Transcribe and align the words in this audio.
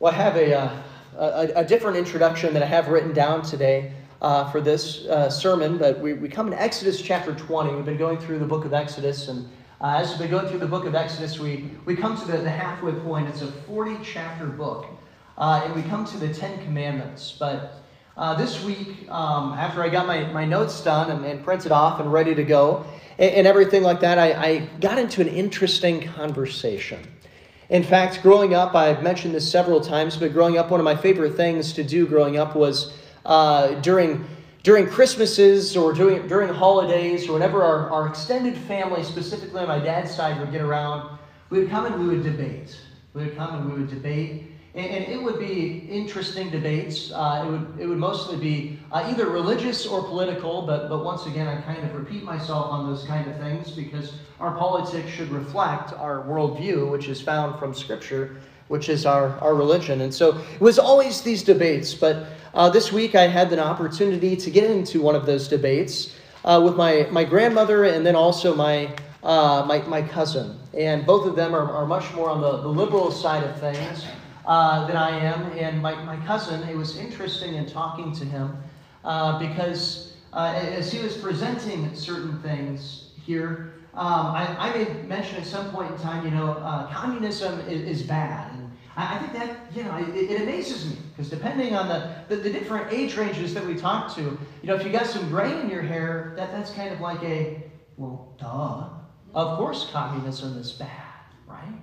Well, 0.00 0.12
I 0.12 0.16
have 0.16 0.36
a, 0.36 0.54
uh, 0.56 0.82
a, 1.16 1.52
a, 1.56 1.64
different 1.64 1.96
introduction 1.96 2.54
that 2.54 2.62
I 2.62 2.66
have 2.66 2.86
written 2.86 3.12
down 3.12 3.42
today 3.42 3.92
uh, 4.22 4.48
for 4.48 4.60
this 4.60 5.06
uh, 5.06 5.28
sermon, 5.28 5.76
but 5.76 5.98
we, 5.98 6.12
we 6.12 6.28
come 6.28 6.46
in 6.46 6.54
Exodus 6.54 7.02
chapter 7.02 7.34
20. 7.34 7.74
We've 7.74 7.84
been 7.84 7.96
going 7.96 8.18
through 8.18 8.38
the 8.38 8.46
book 8.46 8.64
of 8.64 8.72
Exodus, 8.72 9.26
and 9.26 9.48
uh, 9.80 9.96
as 9.98 10.16
been 10.16 10.30
going 10.30 10.46
through 10.46 10.60
the 10.60 10.68
book 10.68 10.84
of 10.84 10.94
Exodus, 10.94 11.40
we, 11.40 11.72
we 11.84 11.96
come 11.96 12.16
to 12.16 12.24
the, 12.24 12.38
the 12.38 12.48
halfway 12.48 12.92
point. 12.92 13.28
It's 13.28 13.42
a 13.42 13.50
40 13.50 13.96
chapter 14.04 14.46
book, 14.46 14.86
uh, 15.36 15.62
and 15.64 15.74
we 15.74 15.82
come 15.90 16.04
to 16.04 16.16
the 16.16 16.32
Ten 16.32 16.62
Commandments. 16.62 17.34
But 17.36 17.82
uh, 18.16 18.34
this 18.34 18.62
week, 18.62 19.10
um, 19.10 19.54
after 19.54 19.82
I 19.82 19.88
got 19.88 20.06
my, 20.06 20.30
my 20.30 20.44
notes 20.44 20.80
done 20.80 21.10
and, 21.10 21.24
and 21.24 21.42
printed 21.42 21.72
off 21.72 21.98
and 21.98 22.12
ready 22.12 22.36
to 22.36 22.44
go, 22.44 22.86
and, 23.18 23.34
and 23.34 23.46
everything 23.48 23.82
like 23.82 23.98
that, 23.98 24.16
I, 24.16 24.32
I 24.32 24.58
got 24.78 24.96
into 24.98 25.20
an 25.20 25.28
interesting 25.28 26.02
conversation. 26.02 27.00
In 27.70 27.82
fact, 27.82 28.22
growing 28.22 28.54
up, 28.54 28.74
I've 28.74 29.02
mentioned 29.02 29.34
this 29.34 29.50
several 29.50 29.80
times, 29.80 30.16
but 30.16 30.32
growing 30.32 30.56
up, 30.56 30.70
one 30.70 30.80
of 30.80 30.84
my 30.84 30.96
favorite 30.96 31.34
things 31.34 31.74
to 31.74 31.84
do 31.84 32.06
growing 32.06 32.38
up 32.38 32.56
was 32.56 32.94
uh, 33.26 33.74
during, 33.80 34.24
during 34.62 34.86
Christmases 34.86 35.76
or 35.76 35.92
during, 35.92 36.26
during 36.28 36.52
holidays 36.52 37.28
or 37.28 37.34
whenever 37.34 37.62
our, 37.62 37.90
our 37.90 38.06
extended 38.06 38.56
family, 38.56 39.02
specifically 39.02 39.60
on 39.60 39.68
my 39.68 39.78
dad's 39.78 40.14
side, 40.14 40.40
would 40.40 40.50
get 40.50 40.62
around, 40.62 41.18
we 41.50 41.58
would 41.60 41.68
come 41.68 41.84
and 41.84 42.00
we 42.00 42.06
would 42.16 42.22
debate. 42.22 42.80
We 43.12 43.24
would 43.24 43.36
come 43.36 43.54
and 43.54 43.70
we 43.70 43.80
would 43.80 43.90
debate 43.90 44.47
and, 44.74 44.86
and 44.86 45.12
it 45.12 45.22
would 45.22 45.38
be 45.38 45.86
interesting 45.88 46.50
debates. 46.50 47.10
Uh, 47.12 47.44
it, 47.44 47.50
would, 47.50 47.80
it 47.80 47.86
would 47.86 47.98
mostly 47.98 48.36
be 48.36 48.78
uh, 48.92 49.06
either 49.08 49.28
religious 49.28 49.86
or 49.86 50.02
political, 50.02 50.62
but, 50.62 50.88
but 50.88 51.04
once 51.04 51.26
again, 51.26 51.48
I 51.48 51.60
kind 51.62 51.82
of 51.84 51.94
repeat 51.94 52.22
myself 52.22 52.70
on 52.70 52.88
those 52.88 53.04
kind 53.04 53.28
of 53.30 53.36
things 53.38 53.70
because 53.70 54.12
our 54.40 54.56
politics 54.56 55.10
should 55.10 55.30
reflect 55.30 55.92
our 55.94 56.22
worldview, 56.22 56.90
which 56.90 57.08
is 57.08 57.20
found 57.20 57.58
from 57.58 57.74
Scripture, 57.74 58.36
which 58.68 58.88
is 58.88 59.06
our, 59.06 59.38
our 59.38 59.54
religion. 59.54 60.02
And 60.02 60.12
so 60.12 60.38
it 60.54 60.60
was 60.60 60.78
always 60.78 61.22
these 61.22 61.42
debates, 61.42 61.94
but 61.94 62.26
uh, 62.54 62.68
this 62.68 62.92
week 62.92 63.14
I 63.14 63.26
had 63.26 63.52
an 63.52 63.58
opportunity 63.58 64.36
to 64.36 64.50
get 64.50 64.70
into 64.70 65.00
one 65.00 65.16
of 65.16 65.24
those 65.24 65.48
debates 65.48 66.14
uh, 66.44 66.60
with 66.62 66.76
my, 66.76 67.08
my 67.10 67.24
grandmother 67.24 67.84
and 67.84 68.04
then 68.04 68.14
also 68.14 68.54
my, 68.54 68.94
uh, 69.22 69.64
my, 69.66 69.80
my 69.82 70.02
cousin. 70.02 70.58
And 70.74 71.06
both 71.06 71.26
of 71.26 71.36
them 71.36 71.54
are, 71.54 71.70
are 71.70 71.86
much 71.86 72.12
more 72.14 72.28
on 72.28 72.40
the, 72.40 72.58
the 72.58 72.68
liberal 72.68 73.10
side 73.10 73.42
of 73.42 73.58
things 73.58 74.04
uh, 74.48 74.86
than 74.86 74.96
I 74.96 75.10
am. 75.10 75.52
And 75.52 75.80
my, 75.80 75.94
my 76.04 76.16
cousin, 76.26 76.66
it 76.68 76.76
was 76.76 76.96
interesting 76.96 77.54
in 77.54 77.66
talking 77.66 78.12
to 78.14 78.24
him 78.24 78.56
uh, 79.04 79.38
because 79.38 80.14
uh, 80.32 80.54
as 80.56 80.90
he 80.90 81.00
was 81.00 81.16
presenting 81.18 81.94
certain 81.94 82.40
things 82.40 83.10
here, 83.22 83.74
um, 83.94 84.26
I, 84.26 84.56
I 84.58 84.76
made 84.76 85.08
mention 85.08 85.36
at 85.36 85.46
some 85.46 85.70
point 85.70 85.90
in 85.90 85.98
time, 85.98 86.24
you 86.24 86.30
know, 86.30 86.52
uh, 86.52 86.92
communism 86.92 87.60
is, 87.68 88.00
is, 88.00 88.02
bad. 88.06 88.52
And 88.52 88.70
I, 88.96 89.16
I, 89.16 89.18
think 89.18 89.32
that, 89.34 89.76
you 89.76 89.82
know, 89.82 89.96
it, 89.96 90.30
it 90.30 90.42
amazes 90.42 90.88
me 90.88 90.96
because 91.10 91.28
depending 91.28 91.74
on 91.74 91.88
the, 91.88 92.14
the, 92.28 92.36
the, 92.36 92.50
different 92.50 92.92
age 92.92 93.16
ranges 93.16 93.52
that 93.54 93.66
we 93.66 93.74
talk 93.74 94.14
to, 94.14 94.22
you 94.22 94.38
know, 94.64 94.76
if 94.76 94.84
you 94.84 94.92
got 94.92 95.06
some 95.06 95.28
gray 95.28 95.60
in 95.60 95.68
your 95.68 95.82
hair, 95.82 96.32
that, 96.36 96.52
that's 96.52 96.70
kind 96.70 96.92
of 96.92 97.00
like 97.00 97.22
a, 97.22 97.62
well, 97.96 98.34
duh. 98.38 98.88
Of 99.34 99.58
course 99.58 99.90
communism 99.92 100.56
is 100.56 100.72
bad, 100.72 100.88
right? 101.46 101.74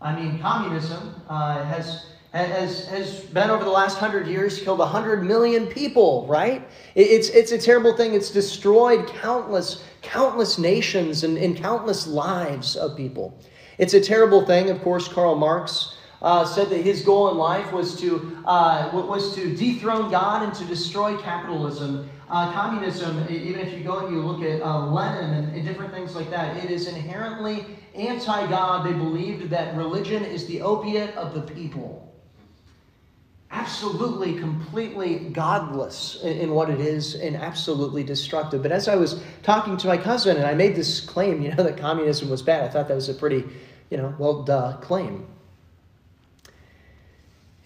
I 0.00 0.14
mean, 0.14 0.38
communism 0.40 1.14
uh, 1.28 1.64
has, 1.64 2.06
has, 2.32 2.86
has 2.86 3.20
been 3.20 3.48
over 3.50 3.64
the 3.64 3.70
last 3.70 3.98
hundred 3.98 4.26
years 4.26 4.60
killed 4.60 4.78
100 4.78 5.24
million 5.24 5.66
people, 5.66 6.26
right? 6.28 6.68
It's, 6.94 7.28
it's 7.30 7.52
a 7.52 7.58
terrible 7.58 7.96
thing. 7.96 8.14
It's 8.14 8.30
destroyed 8.30 9.06
countless, 9.08 9.84
countless 10.02 10.58
nations 10.58 11.24
and, 11.24 11.38
and 11.38 11.56
countless 11.56 12.06
lives 12.06 12.76
of 12.76 12.96
people. 12.96 13.38
It's 13.78 13.94
a 13.94 14.00
terrible 14.00 14.44
thing. 14.44 14.70
Of 14.70 14.82
course, 14.82 15.08
Karl 15.08 15.34
Marx 15.34 15.95
uh, 16.26 16.44
said 16.44 16.68
that 16.70 16.82
his 16.82 17.02
goal 17.02 17.30
in 17.30 17.38
life 17.38 17.72
was 17.72 17.98
to, 18.00 18.36
uh, 18.46 18.90
was 18.92 19.32
to 19.36 19.54
dethrone 19.54 20.10
God 20.10 20.42
and 20.42 20.52
to 20.54 20.64
destroy 20.64 21.16
capitalism. 21.18 22.10
Uh, 22.28 22.52
communism, 22.52 23.24
even 23.30 23.60
if 23.60 23.78
you 23.78 23.84
go 23.84 24.04
and 24.04 24.12
you 24.12 24.20
look 24.20 24.42
at 24.42 24.60
uh, 24.60 24.86
Lenin 24.86 25.34
and, 25.34 25.54
and 25.54 25.64
different 25.64 25.94
things 25.94 26.16
like 26.16 26.28
that, 26.30 26.56
it 26.56 26.68
is 26.68 26.88
inherently 26.88 27.64
anti 27.94 28.44
God. 28.48 28.84
They 28.84 28.92
believed 28.92 29.50
that 29.50 29.76
religion 29.76 30.24
is 30.24 30.46
the 30.48 30.62
opiate 30.62 31.14
of 31.14 31.32
the 31.32 31.42
people. 31.42 32.12
Absolutely, 33.52 34.34
completely 34.34 35.30
godless 35.30 36.20
in, 36.24 36.38
in, 36.38 36.50
what 36.50 36.70
it 36.70 36.80
is 36.80 37.14
and 37.14 37.36
absolutely 37.36 38.02
destructive. 38.02 38.62
But 38.62 38.72
as 38.72 38.88
I 38.88 38.96
was 38.96 39.22
talking 39.44 39.76
to 39.76 39.86
my 39.86 39.96
cousin 39.96 40.36
and 40.36 40.44
I 40.44 40.54
made 40.54 40.74
this 40.74 40.98
claim, 40.98 41.40
you 41.40 41.54
know, 41.54 41.62
that 41.62 41.76
communism 41.76 42.28
was 42.28 42.42
bad, 42.42 42.64
I 42.64 42.68
thought 42.68 42.88
that 42.88 42.96
was 42.96 43.08
a 43.08 43.14
pretty, 43.14 43.44
you 43.90 43.96
know, 43.96 44.12
well, 44.18 44.42
duh 44.42 44.76
claim. 44.78 45.28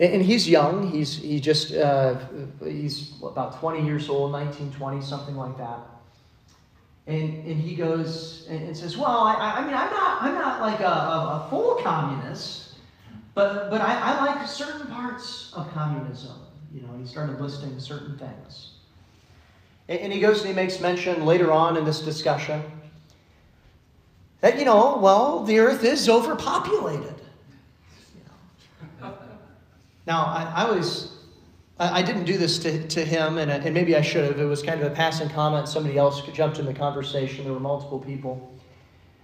And 0.00 0.22
he's 0.22 0.48
young. 0.48 0.90
He's 0.90 1.18
he 1.18 1.38
just 1.40 1.74
uh, 1.74 2.18
he's 2.64 3.12
about 3.22 3.60
20 3.60 3.84
years 3.84 4.08
old, 4.08 4.32
19, 4.32 4.72
20, 4.72 5.02
something 5.02 5.36
like 5.36 5.58
that. 5.58 5.78
And, 7.06 7.46
and 7.46 7.60
he 7.60 7.74
goes 7.74 8.46
and, 8.48 8.62
and 8.62 8.76
says, 8.76 8.96
"Well, 8.96 9.24
I, 9.24 9.34
I, 9.34 9.64
mean, 9.64 9.74
I'm 9.74 9.90
not 9.90 10.22
I'm 10.22 10.34
not 10.34 10.62
like 10.62 10.80
a, 10.80 10.84
a, 10.84 11.44
a 11.44 11.46
full 11.50 11.74
communist, 11.82 12.76
but 13.34 13.68
but 13.68 13.82
I, 13.82 14.14
I 14.14 14.24
like 14.24 14.48
certain 14.48 14.86
parts 14.86 15.52
of 15.54 15.70
communism." 15.74 16.36
You 16.72 16.80
know, 16.82 16.96
he 16.98 17.06
started 17.06 17.38
listing 17.38 17.78
certain 17.78 18.16
things. 18.16 18.70
And, 19.88 20.00
and 20.00 20.12
he 20.12 20.20
goes 20.20 20.38
and 20.38 20.48
he 20.48 20.54
makes 20.54 20.80
mention 20.80 21.26
later 21.26 21.52
on 21.52 21.76
in 21.76 21.84
this 21.84 22.00
discussion 22.00 22.62
that 24.40 24.58
you 24.58 24.64
know, 24.64 24.96
well, 24.96 25.44
the 25.44 25.58
earth 25.58 25.84
is 25.84 26.08
overpopulated. 26.08 27.19
Now, 30.10 30.24
I, 30.24 30.64
I 30.64 30.80
I, 31.78 32.00
I, 32.00 32.02
didn't 32.02 32.24
do 32.24 32.36
this 32.36 32.58
to, 32.58 32.84
to 32.88 33.04
him, 33.04 33.38
and, 33.38 33.48
and 33.48 33.72
maybe 33.72 33.94
I 33.94 34.00
should 34.00 34.24
have. 34.24 34.40
It 34.40 34.44
was 34.44 34.60
kind 34.60 34.80
of 34.82 34.90
a 34.90 34.94
passing 34.94 35.28
comment. 35.28 35.68
Somebody 35.68 35.98
else 35.98 36.20
jumped 36.32 36.58
in 36.58 36.66
the 36.66 36.74
conversation. 36.74 37.44
There 37.44 37.52
were 37.52 37.60
multiple 37.60 38.00
people. 38.00 38.52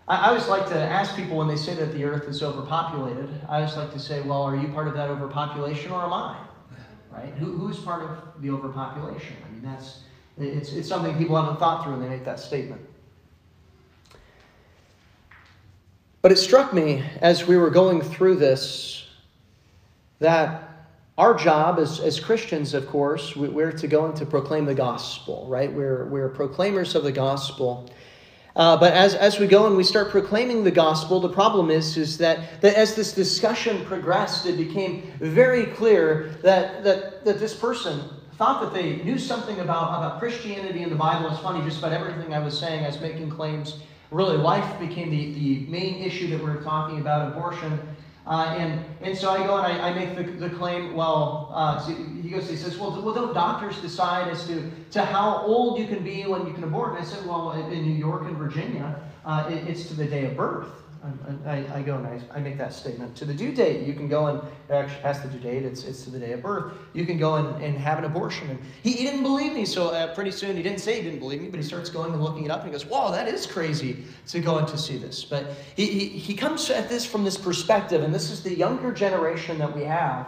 I, 0.07 0.17
I 0.17 0.29
always 0.29 0.47
like 0.47 0.69
to 0.69 0.79
ask 0.79 1.17
people 1.17 1.39
when 1.39 1.49
they 1.49 1.57
say 1.57 1.75
that 1.75 1.93
the 1.93 2.05
earth 2.05 2.29
is 2.29 2.41
overpopulated, 2.41 3.29
I 3.49 3.57
always 3.57 3.77
like 3.77 3.93
to 3.95 3.99
say, 3.99 4.21
well, 4.21 4.45
are 4.45 4.55
you 4.55 4.69
part 4.69 4.87
of 4.87 4.95
that 4.95 5.11
overpopulation 5.11 5.91
or 5.91 6.05
am 6.05 6.13
I? 6.13 6.39
Right? 7.11 7.35
Who, 7.35 7.59
who's 7.59 7.81
part 7.81 8.05
of 8.05 8.41
the 8.41 8.51
overpopulation? 8.51 9.35
I 9.45 9.51
mean, 9.51 9.63
that's, 9.63 10.03
it's, 10.39 10.73
it's 10.73 10.89
something 10.89 11.19
people 11.19 11.35
haven't 11.35 11.59
thought 11.59 11.83
through 11.83 11.95
when 11.95 12.03
they 12.03 12.09
make 12.09 12.25
that 12.25 12.39
statement. 12.39 12.81
But 16.23 16.31
it 16.31 16.37
struck 16.37 16.73
me 16.73 17.03
as 17.21 17.45
we 17.45 17.57
were 17.57 17.71
going 17.71 18.03
through 18.03 18.37
this 18.37 19.05
that 20.21 20.66
our 21.19 21.35
job 21.35 21.79
as, 21.79 21.99
as 21.99 22.21
Christians, 22.21 22.75
of 22.75 22.87
course, 22.87 23.35
we're 23.35 23.73
to 23.73 23.89
go 23.89 24.05
and 24.05 24.15
to 24.17 24.27
proclaim 24.27 24.67
the 24.67 24.75
gospel, 24.75 25.47
right? 25.49 25.73
We're, 25.73 26.07
we're 26.07 26.29
proclaimers 26.29 26.95
of 26.95 27.05
the 27.05 27.13
gospel. 27.13 27.91
Uh, 28.55 28.77
but 28.77 28.93
as, 28.93 29.15
as 29.15 29.39
we 29.39 29.47
go 29.47 29.67
and 29.67 29.77
we 29.77 29.85
start 29.85 30.11
proclaiming 30.11 30.65
the 30.65 30.71
gospel, 30.71 31.21
the 31.21 31.29
problem 31.29 31.71
is, 31.71 31.97
is 31.97 32.19
that, 32.19 32.61
that 32.61 32.75
as 32.75 32.95
this 32.95 33.13
discussion 33.13 33.85
progressed, 33.87 34.47
it 34.47 34.57
became 34.57 35.13
very 35.19 35.67
clear 35.67 36.39
that, 36.43 36.85
that, 36.85 37.25
that 37.25 37.39
this 37.39 37.55
person 37.55 38.03
thought 38.37 38.61
that 38.61 38.75
they 38.75 38.97
knew 38.97 39.19
something 39.19 39.61
about, 39.61 39.99
about 39.99 40.19
Christianity 40.19 40.83
and 40.83 40.93
the 40.93 40.97
Bible. 40.97 41.31
It's 41.31 41.41
funny, 41.41 41.65
just 41.65 41.79
about 41.79 41.93
everything 41.93 42.35
I 42.35 42.39
was 42.39 42.59
saying, 42.59 42.85
I 42.85 42.89
was 42.89 43.01
making 43.01 43.31
claims. 43.31 43.81
Really, 44.11 44.37
life 44.37 44.79
became 44.79 45.11
the, 45.11 45.33
the 45.33 45.71
main 45.71 46.03
issue 46.03 46.29
that 46.29 46.43
we 46.43 46.51
are 46.51 46.63
talking 46.63 47.01
about, 47.01 47.33
abortion. 47.33 47.81
Uh, 48.27 48.57
and, 48.59 48.85
and 49.03 49.17
so 49.17 49.31
I 49.31 49.47
go 49.47 49.57
and 49.57 49.67
I, 49.67 49.91
I 49.91 49.95
make 49.95 50.17
the, 50.17 50.49
the 50.49 50.51
claim, 50.57 50.95
well, 50.95 51.51
uh, 51.55 51.79
so 51.79 51.95
he 51.95 52.29
goes, 52.29 52.51
he 52.51 52.57
says, 52.57 52.77
well, 52.77 53.01
well, 53.01 53.15
don't 53.15 53.33
doctors 53.33 53.81
decide 53.81 54.29
as 54.29 54.47
to, 54.49 54.69
to 54.91 55.05
how 55.05 55.43
old 55.43 55.79
you 55.79 55.87
can 55.87 56.03
be 56.03 56.25
when 56.27 56.45
you 56.45 56.53
can 56.53 56.65
abort? 56.65 56.95
And 56.95 56.99
I 56.99 57.05
said, 57.05 57.25
well, 57.25 57.53
in 57.53 57.83
New 57.83 57.95
York 57.95 58.23
and 58.23 58.37
Virginia, 58.37 59.01
uh, 59.25 59.49
it, 59.49 59.69
it's 59.69 59.87
to 59.89 59.95
the 59.95 60.07
day 60.07 60.25
of 60.25 60.37
birth. 60.37 60.69
I, 61.47 61.65
I, 61.75 61.83
go 61.83 61.97
and 61.97 62.07
I, 62.07 62.21
I 62.33 62.41
make 62.41 62.59
that 62.59 62.73
statement. 62.73 63.17
To 63.17 63.25
the 63.25 63.35
due 63.35 63.53
date, 63.53 63.87
you 63.87 63.95
can 63.95 64.09
go 64.09 64.27
and 64.27 64.41
actually 64.71 65.03
past 65.03 65.23
the 65.23 65.29
due 65.29 65.39
date, 65.39 65.65
it's, 65.65 65.85
it's 65.85 66.05
to 66.05 66.11
the 66.11 66.19
day 66.19 66.33
of 66.33 66.43
birth. 66.43 66.73
You 66.93 67.07
can 67.07 67.19
go 67.19 67.37
and, 67.37 67.63
and 67.63 67.77
have 67.77 67.99
an 67.99 68.05
abortion. 68.05 68.51
And 68.51 68.59
he, 68.83 68.93
he 68.93 69.05
didn't 69.05 69.23
believe 69.23 69.53
me, 69.53 69.65
so 69.65 69.89
uh, 69.89 70.15
pretty 70.15 70.31
soon 70.31 70.57
he 70.57 70.63
didn't 70.63 70.81
say 70.81 70.97
he 70.97 71.03
didn't 71.03 71.21
believe 71.21 71.41
me, 71.41 71.49
but 71.49 71.59
he 71.59 71.67
starts 71.67 71.91
going 71.91 72.13
and 72.13 72.23
looking 72.23 72.45
it 72.45 72.51
up 72.51 72.61
and 72.61 72.69
he 72.69 72.73
goes, 72.73 72.85
Whoa, 72.87 73.13
that 73.13 73.29
is 73.29 73.47
crazy 73.47 74.05
to 74.29 74.41
go 74.41 74.59
and 74.59 74.69
to 74.69 74.79
see 74.79 74.97
this. 74.97 75.25
But 75.25 75.51
he, 75.77 75.87
he, 75.87 76.09
he 76.09 76.35
comes 76.35 76.69
at 76.71 76.89
this 76.89 77.05
from 77.07 77.25
this 77.25 77.37
perspective, 77.37 78.03
and 78.03 78.15
this 78.15 78.31
is 78.31 78.43
the 78.43 78.55
younger 78.55 78.93
generation 78.93 79.59
that 79.59 79.75
we 79.75 79.85
have 79.85 80.27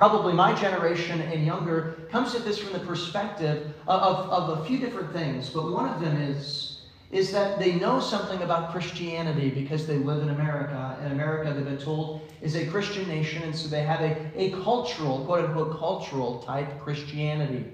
probably 0.00 0.32
my 0.32 0.54
generation 0.54 1.20
and 1.20 1.44
younger, 1.44 2.08
comes 2.10 2.34
at 2.34 2.42
this 2.42 2.58
from 2.58 2.72
the 2.72 2.78
perspective 2.78 3.74
of, 3.86 4.00
of, 4.00 4.30
of, 4.30 4.58
a 4.58 4.64
few 4.64 4.78
different 4.78 5.12
things. 5.12 5.50
But 5.50 5.70
one 5.70 5.86
of 5.86 6.00
them 6.00 6.16
is 6.22 6.69
is 7.10 7.32
that 7.32 7.58
they 7.58 7.74
know 7.74 7.98
something 7.98 8.42
about 8.42 8.70
Christianity 8.70 9.50
because 9.50 9.86
they 9.86 9.98
live 9.98 10.22
in 10.22 10.30
America. 10.30 10.96
And 11.02 11.12
America, 11.12 11.52
they've 11.52 11.64
been 11.64 11.78
told, 11.78 12.20
is 12.40 12.54
a 12.54 12.66
Christian 12.66 13.08
nation, 13.08 13.42
and 13.42 13.54
so 13.54 13.68
they 13.68 13.82
have 13.82 14.00
a, 14.00 14.30
a 14.36 14.50
cultural, 14.62 15.24
quote 15.24 15.44
unquote, 15.44 15.78
cultural 15.78 16.40
type 16.42 16.80
Christianity. 16.80 17.64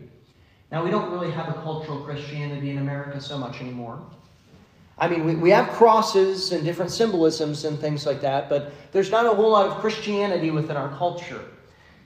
Now, 0.73 0.83
we 0.83 0.91
don't 0.91 1.13
really 1.13 1.31
have 1.31 1.49
a 1.49 1.61
cultural 1.61 2.01
Christianity 2.01 2.71
in 2.71 2.79
America 2.79 3.21
so 3.21 3.37
much 3.37 3.61
anymore. 3.61 4.01
I 4.99 5.09
mean, 5.09 5.27
we, 5.27 5.35
we 5.35 5.51
have 5.51 5.69
crosses 5.69 6.53
and 6.53 6.65
different 6.65 6.91
symbolisms 6.91 7.67
and 7.67 7.79
things 7.79 8.07
like 8.07 8.23
that, 8.23 8.49
but 8.49 8.73
there's 8.93 9.11
not 9.11 9.27
a 9.27 9.31
whole 9.31 9.51
lot 9.51 9.67
of 9.67 9.77
Christianity 9.77 10.51
within 10.51 10.77
our 10.77 10.89
culture. 10.97 11.45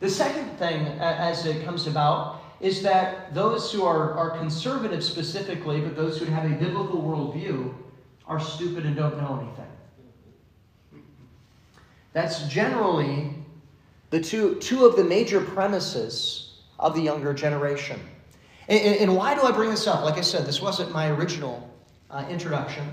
The 0.00 0.10
second 0.10 0.50
thing, 0.58 0.86
as 0.98 1.46
it 1.46 1.64
comes 1.64 1.86
about, 1.86 2.39
is 2.60 2.82
that 2.82 3.34
those 3.34 3.72
who 3.72 3.84
are, 3.84 4.12
are 4.14 4.30
conservative 4.38 5.02
specifically, 5.02 5.80
but 5.80 5.96
those 5.96 6.18
who 6.18 6.26
have 6.26 6.44
a 6.44 6.54
biblical 6.54 7.00
worldview, 7.00 7.74
are 8.30 8.38
stupid 8.38 8.86
and 8.86 8.94
don't 8.94 9.18
know 9.18 9.40
anything. 9.42 11.04
That's 12.12 12.46
generally 12.46 13.34
the 14.10 14.20
two, 14.20 14.54
two 14.56 14.86
of 14.86 14.96
the 14.96 15.02
major 15.02 15.40
premises 15.40 16.60
of 16.78 16.94
the 16.94 17.02
younger 17.02 17.34
generation. 17.34 18.00
And, 18.68 18.98
and, 18.98 19.16
why 19.16 19.34
do 19.34 19.42
I 19.42 19.50
bring 19.50 19.70
this 19.70 19.88
up? 19.88 20.04
Like 20.04 20.16
I 20.16 20.20
said, 20.20 20.46
this 20.46 20.62
wasn't 20.62 20.92
my 20.92 21.08
original 21.08 21.68
uh, 22.08 22.24
introduction. 22.30 22.92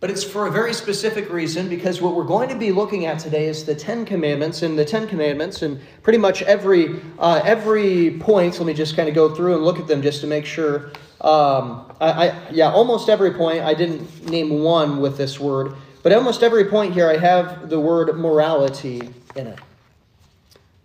But 0.00 0.10
it's 0.10 0.22
for 0.22 0.46
a 0.46 0.50
very 0.50 0.72
specific 0.72 1.28
reason 1.28 1.68
because 1.68 2.00
what 2.00 2.14
we're 2.14 2.22
going 2.22 2.48
to 2.50 2.54
be 2.54 2.70
looking 2.70 3.06
at 3.06 3.18
today 3.18 3.46
is 3.46 3.64
the 3.64 3.74
Ten 3.74 4.04
Commandments. 4.04 4.62
And 4.62 4.78
the 4.78 4.84
Ten 4.84 5.08
Commandments, 5.08 5.62
and 5.62 5.80
pretty 6.04 6.20
much 6.20 6.42
every, 6.42 7.00
uh, 7.18 7.40
every 7.44 8.12
point, 8.20 8.58
let 8.58 8.66
me 8.66 8.74
just 8.74 8.94
kind 8.94 9.08
of 9.08 9.14
go 9.16 9.34
through 9.34 9.56
and 9.56 9.64
look 9.64 9.80
at 9.80 9.88
them 9.88 10.00
just 10.00 10.20
to 10.20 10.28
make 10.28 10.46
sure. 10.46 10.92
Um, 11.20 11.92
I, 12.00 12.28
I, 12.28 12.50
yeah, 12.52 12.70
almost 12.70 13.08
every 13.08 13.32
point, 13.32 13.64
I 13.64 13.74
didn't 13.74 14.30
name 14.30 14.62
one 14.62 15.00
with 15.00 15.16
this 15.16 15.40
word, 15.40 15.74
but 16.04 16.12
almost 16.12 16.44
every 16.44 16.66
point 16.66 16.94
here, 16.94 17.10
I 17.10 17.16
have 17.16 17.68
the 17.68 17.80
word 17.80 18.16
morality 18.16 19.00
in 19.34 19.48
it. 19.48 19.58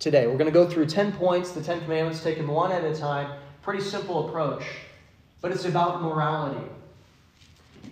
Today, 0.00 0.26
we're 0.26 0.36
going 0.36 0.46
to 0.46 0.52
go 0.52 0.68
through 0.68 0.86
10 0.86 1.12
points, 1.12 1.52
the 1.52 1.62
Ten 1.62 1.80
Commandments, 1.82 2.20
taken 2.20 2.48
one 2.48 2.72
at 2.72 2.82
a 2.82 2.92
time. 2.92 3.30
Pretty 3.62 3.80
simple 3.80 4.28
approach, 4.28 4.64
but 5.40 5.52
it's 5.52 5.66
about 5.66 6.02
morality. 6.02 6.60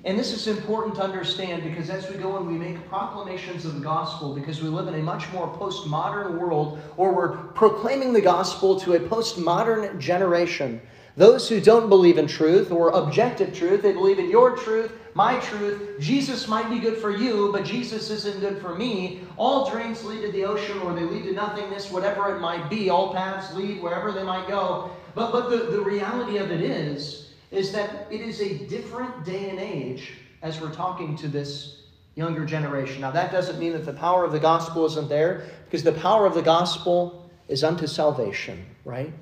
And 0.04 0.18
this 0.18 0.32
is 0.32 0.48
important 0.48 0.96
to 0.96 1.02
understand 1.02 1.62
because 1.62 1.88
as 1.88 2.10
we 2.10 2.16
go 2.16 2.36
and 2.36 2.46
we 2.46 2.54
make 2.54 2.88
proclamations 2.88 3.64
of 3.64 3.74
the 3.74 3.80
gospel, 3.80 4.34
because 4.34 4.60
we 4.60 4.68
live 4.68 4.88
in 4.88 4.94
a 4.94 5.02
much 5.02 5.30
more 5.32 5.46
postmodern 5.56 6.38
world, 6.38 6.80
or 6.96 7.14
we're 7.14 7.36
proclaiming 7.52 8.12
the 8.12 8.20
gospel 8.20 8.78
to 8.80 8.94
a 8.94 9.00
postmodern 9.00 9.98
generation, 9.98 10.80
those 11.16 11.48
who 11.48 11.60
don't 11.60 11.88
believe 11.88 12.18
in 12.18 12.26
truth 12.26 12.70
or 12.70 12.88
objective 12.90 13.54
truth, 13.54 13.82
they 13.82 13.92
believe 13.92 14.18
in 14.18 14.30
your 14.30 14.56
truth, 14.56 14.92
my 15.14 15.38
truth. 15.40 16.00
Jesus 16.00 16.48
might 16.48 16.70
be 16.70 16.78
good 16.78 16.96
for 16.96 17.10
you, 17.10 17.50
but 17.52 17.64
Jesus 17.64 18.10
isn't 18.10 18.40
good 18.40 18.62
for 18.62 18.74
me. 18.74 19.20
All 19.36 19.70
drains 19.70 20.02
lead 20.04 20.22
to 20.22 20.32
the 20.32 20.44
ocean 20.44 20.78
or 20.78 20.94
they 20.94 21.02
lead 21.02 21.24
to 21.24 21.32
nothingness, 21.32 21.90
whatever 21.90 22.34
it 22.34 22.40
might 22.40 22.70
be. 22.70 22.88
All 22.88 23.12
paths 23.12 23.54
lead 23.54 23.82
wherever 23.82 24.10
they 24.10 24.22
might 24.22 24.48
go. 24.48 24.90
But, 25.14 25.32
but 25.32 25.50
the, 25.50 25.70
the 25.70 25.82
reality 25.82 26.38
of 26.38 26.50
it 26.50 26.62
is, 26.62 27.21
is 27.52 27.70
that 27.70 28.08
it 28.10 28.22
is 28.22 28.40
a 28.40 28.66
different 28.66 29.24
day 29.24 29.50
and 29.50 29.60
age 29.60 30.14
as 30.40 30.60
we're 30.60 30.72
talking 30.72 31.14
to 31.16 31.28
this 31.28 31.82
younger 32.14 32.44
generation. 32.46 33.00
Now, 33.00 33.10
that 33.10 33.30
doesn't 33.30 33.58
mean 33.58 33.72
that 33.72 33.84
the 33.84 33.92
power 33.92 34.24
of 34.24 34.32
the 34.32 34.40
gospel 34.40 34.86
isn't 34.86 35.08
there, 35.08 35.44
because 35.66 35.82
the 35.82 35.92
power 35.92 36.26
of 36.26 36.34
the 36.34 36.42
gospel 36.42 37.30
is 37.48 37.62
unto 37.62 37.86
salvation, 37.86 38.64
right? 38.84 39.12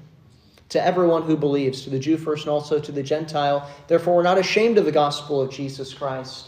To 0.71 0.85
everyone 0.85 1.23
who 1.23 1.37
believes, 1.37 1.83
to 1.83 1.91
the 1.91 1.99
Jew 1.99 2.17
first 2.17 2.45
and 2.45 2.53
also 2.53 2.79
to 2.79 2.93
the 2.93 3.03
Gentile. 3.03 3.69
Therefore, 3.89 4.15
we're 4.15 4.23
not 4.23 4.39
ashamed 4.39 4.79
of 4.79 4.85
the 4.85 4.93
gospel 4.93 5.41
of 5.41 5.51
Jesus 5.51 5.93
Christ. 5.93 6.47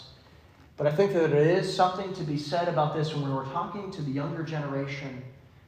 But 0.76 0.86
I 0.86 0.92
think 0.92 1.12
that 1.12 1.30
there 1.30 1.42
is 1.42 1.74
something 1.74 2.12
to 2.14 2.22
be 2.22 2.38
said 2.38 2.68
about 2.68 2.94
this 2.94 3.12
when 3.12 3.32
we're 3.32 3.44
talking 3.46 3.90
to 3.90 4.02
the 4.02 4.10
younger 4.10 4.44
generation. 4.44 5.22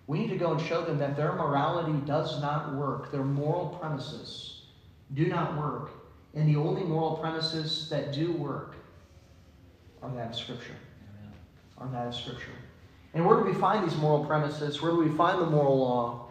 We 0.07 0.21
need 0.21 0.31
to 0.31 0.37
go 0.37 0.53
and 0.53 0.61
show 0.61 0.85
them 0.85 0.99
that 0.99 1.17
their 1.17 1.33
morality 1.33 1.99
does 2.07 2.41
not 2.41 2.75
work, 2.75 3.11
their 3.11 3.25
moral 3.25 3.77
premises 3.81 4.63
do 5.13 5.27
not 5.27 5.57
work 5.57 6.04
and 6.35 6.49
the 6.49 6.57
only 6.57 6.83
moral 6.83 7.17
premises 7.17 7.89
that 7.91 8.13
do 8.13 8.33
work 8.33 8.77
are 10.03 10.11
that 10.15 10.31
of 10.31 10.37
Scripture. 10.37 10.75
Are 11.79 11.89
that 11.89 12.09
of 12.09 12.15
Scripture. 12.15 12.53
And 13.15 13.25
where 13.25 13.39
do 13.39 13.45
we 13.45 13.55
find 13.55 13.89
these 13.89 13.97
moral 13.97 14.25
premises? 14.25 14.83
Where 14.83 14.91
do 14.91 14.99
we 14.99 15.09
find 15.17 15.41
the 15.41 15.47
moral 15.47 15.79
law? 15.79 16.27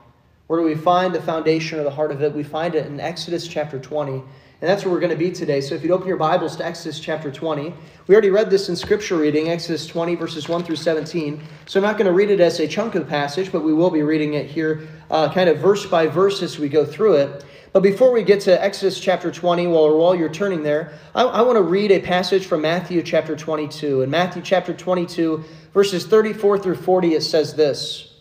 Where 0.48 0.60
do 0.60 0.66
we 0.66 0.76
find 0.76 1.16
the 1.16 1.22
foundation 1.22 1.80
or 1.80 1.84
the 1.84 1.92
heart 1.92 2.12
of 2.12 2.22
it? 2.22 2.34
We 2.34 2.44
find 2.44 2.76
it 2.76 2.86
in 2.86 3.00
Exodus 3.00 3.48
chapter 3.48 3.80
20. 3.80 4.22
And 4.64 4.70
that's 4.70 4.86
where 4.86 4.94
we're 4.94 5.02
going 5.02 5.10
to 5.10 5.18
be 5.18 5.30
today. 5.30 5.60
So 5.60 5.76
if 5.76 5.84
you'd 5.84 5.92
open 5.92 6.08
your 6.08 6.16
Bibles 6.16 6.56
to 6.56 6.66
Exodus 6.66 6.98
chapter 6.98 7.30
20, 7.30 7.74
we 8.08 8.16
already 8.16 8.30
read 8.30 8.50
this 8.50 8.70
in 8.70 8.78
scripture 8.78 9.18
reading, 9.18 9.50
Exodus 9.50 9.86
20, 9.86 10.16
verses 10.16 10.48
1 10.48 10.64
through 10.64 10.78
17. 10.78 11.44
So 11.66 11.82
I'm 11.82 11.84
not 11.84 11.98
going 11.98 12.06
to 12.06 12.14
read 12.14 12.30
it 12.30 12.40
as 12.40 12.62
a 12.62 12.68
chunk 12.70 12.96
of 12.96 13.06
passage, 13.06 13.52
but 13.52 13.62
we 13.62 13.74
will 13.74 13.90
be 13.90 14.04
reading 14.04 14.36
it 14.36 14.46
here 14.46 14.88
uh, 15.12 15.34
kind 15.34 15.50
of 15.50 15.58
verse 15.58 15.86
by 15.86 16.08
verse 16.08 16.42
as 16.42 16.60
we 16.60 16.70
go 16.70 16.86
through 16.86 17.16
it. 17.16 17.44
But 17.74 17.84
before 17.84 18.14
we 18.14 18.24
get 18.24 18.40
to 18.44 18.64
Exodus 18.64 19.02
chapter 19.02 19.34
20, 19.34 19.68
while, 19.68 19.98
while 19.98 20.16
you're 20.16 20.30
turning 20.30 20.64
there, 20.64 20.94
I, 21.14 21.24
I 21.24 21.42
want 21.42 21.58
to 21.58 21.62
read 21.62 21.92
a 21.92 22.00
passage 22.00 22.46
from 22.46 22.62
Matthew 22.62 23.02
chapter 23.04 23.36
22. 23.36 24.04
In 24.04 24.10
Matthew 24.10 24.42
chapter 24.42 24.74
22, 24.74 25.44
verses 25.74 26.06
34 26.06 26.60
through 26.60 26.76
40, 26.78 27.16
it 27.16 27.24
says 27.24 27.54
this. 27.54 28.14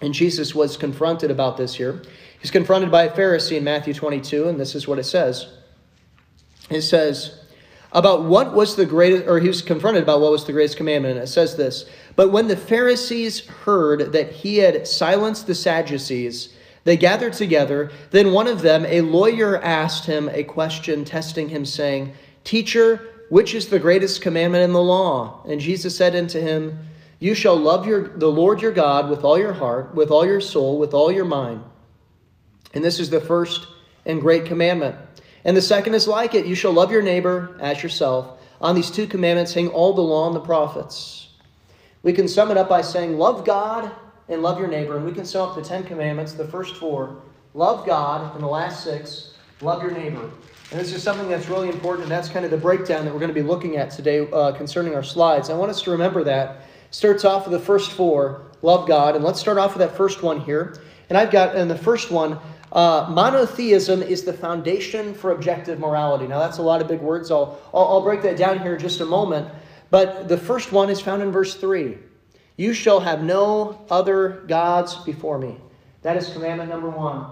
And 0.00 0.12
Jesus 0.12 0.56
was 0.56 0.76
confronted 0.76 1.30
about 1.30 1.56
this 1.56 1.72
here. 1.72 2.02
He's 2.42 2.50
confronted 2.50 2.90
by 2.90 3.04
a 3.04 3.12
Pharisee 3.12 3.56
in 3.56 3.64
Matthew 3.64 3.94
22, 3.94 4.48
and 4.48 4.58
this 4.58 4.74
is 4.74 4.88
what 4.88 4.98
it 4.98 5.04
says. 5.04 5.46
It 6.68 6.82
says, 6.82 7.42
about 7.92 8.24
what 8.24 8.52
was 8.52 8.74
the 8.74 8.84
greatest, 8.84 9.28
or 9.28 9.38
he 9.38 9.46
was 9.46 9.62
confronted 9.62 10.02
about 10.02 10.20
what 10.20 10.32
was 10.32 10.44
the 10.44 10.52
greatest 10.52 10.76
commandment. 10.76 11.16
And 11.16 11.24
it 11.24 11.28
says 11.28 11.56
this 11.56 11.86
But 12.16 12.32
when 12.32 12.48
the 12.48 12.56
Pharisees 12.56 13.46
heard 13.46 14.12
that 14.12 14.32
he 14.32 14.58
had 14.58 14.88
silenced 14.88 15.46
the 15.46 15.54
Sadducees, 15.54 16.54
they 16.82 16.96
gathered 16.96 17.34
together. 17.34 17.92
Then 18.10 18.32
one 18.32 18.48
of 18.48 18.62
them, 18.62 18.86
a 18.86 19.02
lawyer, 19.02 19.62
asked 19.62 20.06
him 20.06 20.28
a 20.30 20.42
question, 20.42 21.04
testing 21.04 21.48
him, 21.48 21.64
saying, 21.64 22.12
Teacher, 22.42 23.08
which 23.28 23.54
is 23.54 23.68
the 23.68 23.78
greatest 23.78 24.20
commandment 24.20 24.64
in 24.64 24.72
the 24.72 24.82
law? 24.82 25.44
And 25.46 25.60
Jesus 25.60 25.96
said 25.96 26.16
unto 26.16 26.40
him, 26.40 26.76
You 27.20 27.34
shall 27.36 27.56
love 27.56 27.86
your, 27.86 28.08
the 28.08 28.30
Lord 28.30 28.60
your 28.60 28.72
God 28.72 29.10
with 29.10 29.22
all 29.22 29.38
your 29.38 29.52
heart, 29.52 29.94
with 29.94 30.10
all 30.10 30.26
your 30.26 30.40
soul, 30.40 30.78
with 30.78 30.92
all 30.92 31.12
your 31.12 31.24
mind. 31.24 31.62
And 32.74 32.84
this 32.84 32.98
is 32.98 33.10
the 33.10 33.20
first 33.20 33.66
and 34.06 34.20
great 34.20 34.46
commandment. 34.46 34.96
And 35.44 35.56
the 35.56 35.62
second 35.62 35.94
is 35.94 36.08
like 36.08 36.34
it 36.34 36.46
you 36.46 36.54
shall 36.54 36.72
love 36.72 36.90
your 36.90 37.02
neighbor 37.02 37.56
as 37.60 37.82
yourself. 37.82 38.40
On 38.60 38.74
these 38.74 38.90
two 38.90 39.06
commandments 39.06 39.54
hang 39.54 39.68
all 39.68 39.92
the 39.92 40.02
law 40.02 40.26
and 40.26 40.36
the 40.36 40.40
prophets. 40.40 41.28
We 42.02 42.12
can 42.12 42.28
sum 42.28 42.50
it 42.50 42.56
up 42.56 42.68
by 42.68 42.82
saying, 42.82 43.18
Love 43.18 43.44
God 43.44 43.90
and 44.28 44.42
love 44.42 44.58
your 44.58 44.68
neighbor. 44.68 44.96
And 44.96 45.04
we 45.04 45.12
can 45.12 45.24
sum 45.24 45.48
up 45.48 45.54
the 45.54 45.62
Ten 45.62 45.84
Commandments, 45.84 46.32
the 46.32 46.46
first 46.46 46.76
four 46.76 47.20
love 47.54 47.86
God, 47.86 48.34
and 48.34 48.42
the 48.42 48.48
last 48.48 48.82
six 48.82 49.34
love 49.60 49.82
your 49.82 49.90
neighbor. 49.90 50.30
And 50.70 50.80
this 50.80 50.92
is 50.94 51.02
something 51.02 51.28
that's 51.28 51.48
really 51.48 51.68
important, 51.68 52.04
and 52.04 52.10
that's 52.10 52.30
kind 52.30 52.46
of 52.46 52.50
the 52.50 52.56
breakdown 52.56 53.04
that 53.04 53.12
we're 53.12 53.20
going 53.20 53.28
to 53.28 53.34
be 53.34 53.42
looking 53.42 53.76
at 53.76 53.90
today 53.90 54.26
uh, 54.30 54.52
concerning 54.52 54.94
our 54.94 55.02
slides. 55.02 55.50
I 55.50 55.54
want 55.54 55.70
us 55.70 55.82
to 55.82 55.90
remember 55.90 56.24
that. 56.24 56.62
Starts 56.90 57.24
off 57.24 57.46
with 57.46 57.52
the 57.52 57.64
first 57.64 57.92
four 57.92 58.46
love 58.62 58.88
God. 58.88 59.16
And 59.16 59.24
let's 59.24 59.40
start 59.40 59.58
off 59.58 59.76
with 59.76 59.86
that 59.86 59.96
first 59.96 60.22
one 60.22 60.40
here. 60.40 60.80
And 61.08 61.18
I've 61.18 61.30
got 61.30 61.56
in 61.56 61.68
the 61.68 61.76
first 61.76 62.10
one, 62.10 62.38
uh, 62.72 63.06
monotheism 63.10 64.02
is 64.02 64.24
the 64.24 64.32
foundation 64.32 65.12
for 65.12 65.32
objective 65.32 65.78
morality. 65.78 66.26
Now, 66.26 66.38
that's 66.38 66.56
a 66.56 66.62
lot 66.62 66.80
of 66.80 66.88
big 66.88 67.00
words. 67.00 67.30
I'll, 67.30 67.60
I'll, 67.74 67.84
I'll 67.84 68.02
break 68.02 68.22
that 68.22 68.38
down 68.38 68.60
here 68.60 68.74
in 68.74 68.80
just 68.80 69.00
a 69.00 69.06
moment. 69.06 69.48
But 69.90 70.26
the 70.26 70.38
first 70.38 70.72
one 70.72 70.88
is 70.88 70.98
found 70.98 71.22
in 71.22 71.30
verse 71.30 71.54
3. 71.54 71.98
You 72.56 72.72
shall 72.72 73.00
have 73.00 73.22
no 73.22 73.84
other 73.90 74.44
gods 74.48 74.96
before 75.04 75.38
me. 75.38 75.58
That 76.00 76.16
is 76.16 76.30
commandment 76.30 76.70
number 76.70 76.88
one. 76.88 77.26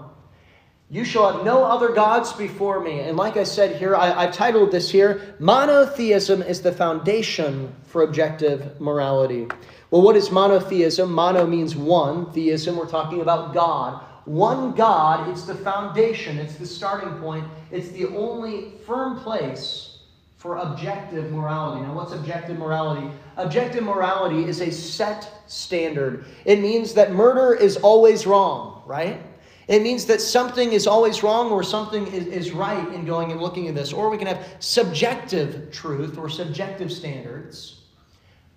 You 0.91 1.05
shall 1.05 1.31
have 1.31 1.45
no 1.45 1.63
other 1.63 1.89
gods 1.89 2.33
before 2.33 2.79
me. 2.79 2.99
And 2.99 3.17
like 3.17 3.37
I 3.37 3.43
said 3.43 3.77
here, 3.77 3.95
I, 3.95 4.25
have 4.25 4.35
titled 4.35 4.71
this 4.71 4.91
here 4.91 5.35
Monotheism 5.39 6.43
is 6.43 6.61
the 6.61 6.71
foundation 6.71 7.73
for 7.83 8.03
objective 8.03 8.79
morality. 8.79 9.47
Well, 9.89 10.01
what 10.01 10.15
is 10.15 10.29
monotheism? 10.31 11.11
Mono 11.11 11.47
means 11.47 11.75
one. 11.75 12.31
Theism, 12.31 12.75
we're 12.75 12.87
talking 12.87 13.21
about 13.21 13.53
God. 13.53 14.05
One 14.25 14.73
God, 14.73 15.29
it's 15.29 15.43
the 15.43 15.55
foundation, 15.55 16.37
it's 16.37 16.55
the 16.55 16.65
starting 16.65 17.19
point, 17.19 17.45
it's 17.71 17.89
the 17.89 18.07
only 18.07 18.73
firm 18.85 19.19
place 19.19 19.99
for 20.37 20.57
objective 20.57 21.31
morality. 21.31 21.81
Now, 21.81 21.93
what's 21.93 22.13
objective 22.13 22.57
morality? 22.57 23.07
Objective 23.37 23.83
morality 23.83 24.45
is 24.45 24.61
a 24.61 24.71
set 24.71 25.31
standard. 25.47 26.25
It 26.45 26.59
means 26.59 26.93
that 26.95 27.11
murder 27.11 27.53
is 27.53 27.77
always 27.77 28.25
wrong, 28.25 28.81
right? 28.87 29.21
It 29.67 29.83
means 29.83 30.05
that 30.07 30.19
something 30.19 30.73
is 30.73 30.87
always 30.87 31.23
wrong 31.23 31.51
or 31.51 31.63
something 31.63 32.07
is, 32.07 32.25
is 32.25 32.51
right 32.51 32.87
in 32.89 33.05
going 33.05 33.31
and 33.31 33.39
looking 33.39 33.67
at 33.67 33.75
this. 33.75 33.93
Or 33.93 34.09
we 34.09 34.17
can 34.17 34.27
have 34.27 34.45
subjective 34.59 35.71
truth 35.71 36.17
or 36.17 36.27
subjective 36.27 36.91
standards. 36.91 37.80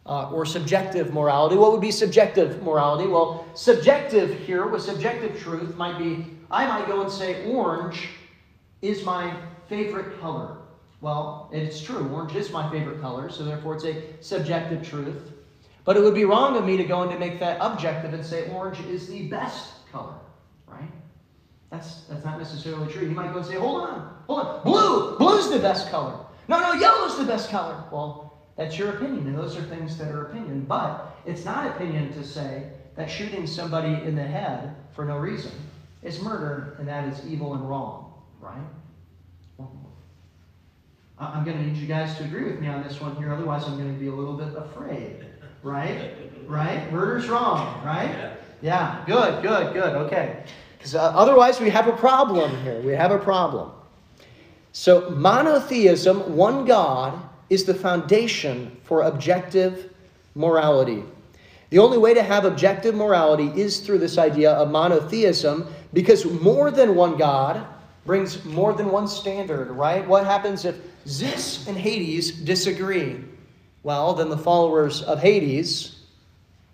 Uh, 0.07 0.31
or 0.31 0.45
subjective 0.45 1.15
morality. 1.15 1.57
What 1.57 1.73
would 1.73 1.81
be 1.81 1.91
subjective 1.91 2.63
morality? 2.63 3.09
Well, 3.09 3.47
subjective 3.55 4.39
here 4.41 4.67
with 4.67 4.83
subjective 4.83 5.41
truth 5.41 5.77
might 5.77 5.99
be 5.99 6.27
I 6.51 6.67
might 6.67 6.87
go 6.87 7.01
and 7.01 7.11
say 7.11 7.51
orange 7.51 8.09
is 8.83 9.03
my 9.03 9.35
favorite 9.69 10.21
color. 10.21 10.59
Well, 11.01 11.49
it's 11.53 11.83
true. 11.83 12.09
Orange 12.09 12.35
is 12.35 12.51
my 12.51 12.71
favorite 12.71 13.01
color, 13.01 13.29
so 13.31 13.45
therefore 13.45 13.75
it's 13.75 13.85
a 13.85 14.03
subjective 14.21 14.87
truth. 14.87 15.33
But 15.85 15.97
it 15.97 16.01
would 16.01 16.15
be 16.15 16.25
wrong 16.25 16.57
of 16.57 16.65
me 16.65 16.77
to 16.77 16.85
go 16.85 17.03
and 17.03 17.11
to 17.11 17.19
make 17.19 17.41
that 17.41 17.59
objective 17.61 18.15
and 18.15 18.25
say 18.25 18.49
orange 18.51 18.81
is 18.87 19.09
the 19.09 19.29
best 19.29 19.91
color, 19.91 20.15
right? 20.67 20.91
That's, 21.71 22.03
that's 22.03 22.25
not 22.25 22.39
necessarily 22.39 22.91
true. 22.91 23.03
You 23.03 23.11
might 23.11 23.33
go 23.33 23.39
and 23.39 23.47
say, 23.47 23.57
hold 23.57 23.83
on, 23.83 24.17
hold 24.27 24.41
on. 24.41 24.63
Blue, 24.63 25.19
blue's 25.19 25.51
the 25.51 25.59
best 25.59 25.91
color. 25.91 26.19
No, 26.47 26.61
no, 26.61 26.73
yellow's 26.73 27.19
the 27.19 27.25
best 27.25 27.51
color. 27.51 27.83
Well, 27.91 28.24
that's 28.57 28.79
your 28.79 28.91
opinion, 28.91 29.27
and 29.27 29.37
those 29.37 29.57
are 29.57 29.63
things 29.63 29.97
that 29.99 30.11
are 30.13 30.27
opinion. 30.27 30.65
But 30.69 31.17
it's 31.27 31.45
not 31.45 31.67
opinion 31.67 32.13
to 32.13 32.25
say 32.25 32.71
that 32.97 33.11
shooting 33.11 33.47
somebody 33.47 33.95
in 34.07 34.15
the 34.15 34.23
head 34.23 34.75
for 34.93 35.05
no 35.05 35.19
reason 35.19 35.53
is 36.03 36.21
murder, 36.21 36.77
and 36.79 36.87
that 36.87 37.09
is 37.09 37.27
evil 37.27 37.55
and 37.55 37.69
wrong, 37.69 38.13
right? 38.41 38.61
I'm 41.19 41.45
going 41.45 41.57
to 41.57 41.65
need 41.65 41.77
you 41.77 41.87
guys 41.87 42.17
to 42.19 42.25
agree 42.25 42.45
with 42.45 42.61
me 42.61 42.67
on 42.67 42.83
this 42.83 43.01
one 43.01 43.15
here, 43.17 43.33
otherwise, 43.33 43.65
I'm 43.65 43.77
going 43.77 43.93
to 43.93 44.01
be 44.01 44.09
a 44.09 44.13
little 44.13 44.35
bit 44.35 44.49
afraid, 44.57 45.25
right? 45.63 46.13
Right? 46.47 46.93
Murder's 46.93 47.29
wrong, 47.29 47.85
right? 47.85 48.33
Yeah, 48.61 49.03
good, 49.07 49.43
good, 49.43 49.73
good, 49.73 49.95
okay. 50.07 50.43
Because 50.77 50.95
uh, 50.97 51.03
otherwise, 51.15 51.61
we 51.61 51.71
have 51.71 51.87
a 51.87 51.93
problem 51.93 52.63
here. 52.63 52.81
We 52.81 52.93
have 52.93 53.13
a 53.13 53.19
problem. 53.19 53.71
So, 54.73 55.11
monotheism, 55.11 56.37
one 56.37 56.65
God, 56.65 57.23
is 57.51 57.65
the 57.65 57.75
foundation 57.75 58.77
for 58.85 59.03
objective 59.03 59.93
morality. 60.35 61.03
The 61.71 61.79
only 61.79 61.99
way 61.99 62.15
to 62.15 62.23
have 62.23 62.45
objective 62.45 62.95
morality 62.95 63.51
is 63.61 63.81
through 63.81 63.99
this 63.99 64.19
idea 64.19 64.53
of 64.53 64.71
monotheism 64.71 65.67
because 65.93 66.25
more 66.25 66.71
than 66.71 66.95
one 66.95 67.17
God 67.17 67.67
brings 68.05 68.45
more 68.45 68.73
than 68.73 68.91
one 68.91 69.09
standard, 69.09 69.71
right? 69.71 70.07
What 70.07 70.25
happens 70.25 70.65
if 70.65 70.77
Zeus 71.07 71.67
and 71.67 71.77
Hades 71.77 72.31
disagree? 72.31 73.25
Well, 73.83 74.15
then 74.15 74.29
the 74.29 74.39
followers 74.39 75.03
of 75.03 75.21
Hades 75.21 75.97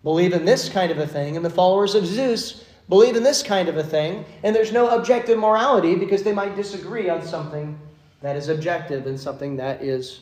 believe 0.03 0.33
in 0.33 0.45
this 0.45 0.69
kind 0.69 0.91
of 0.91 0.99
a 0.99 1.07
thing, 1.07 1.37
and 1.37 1.45
the 1.45 1.51
followers 1.51 1.95
of 1.95 2.07
Zeus 2.07 2.65
believe 2.89 3.17
in 3.17 3.23
this 3.23 3.43
kind 3.43 3.69
of 3.69 3.77
a 3.77 3.85
thing, 3.85 4.25
and 4.43 4.55
there's 4.55 4.73
no 4.73 4.89
objective 4.89 5.39
morality 5.39 5.95
because 5.95 6.23
they 6.23 6.33
might 6.33 6.57
disagree 6.57 7.09
on 7.09 7.23
something 7.23 7.79
that 8.23 8.37
is 8.37 8.49
objective 8.49 9.07
and 9.07 9.19
something 9.19 9.57
that 9.57 9.83
is 9.83 10.21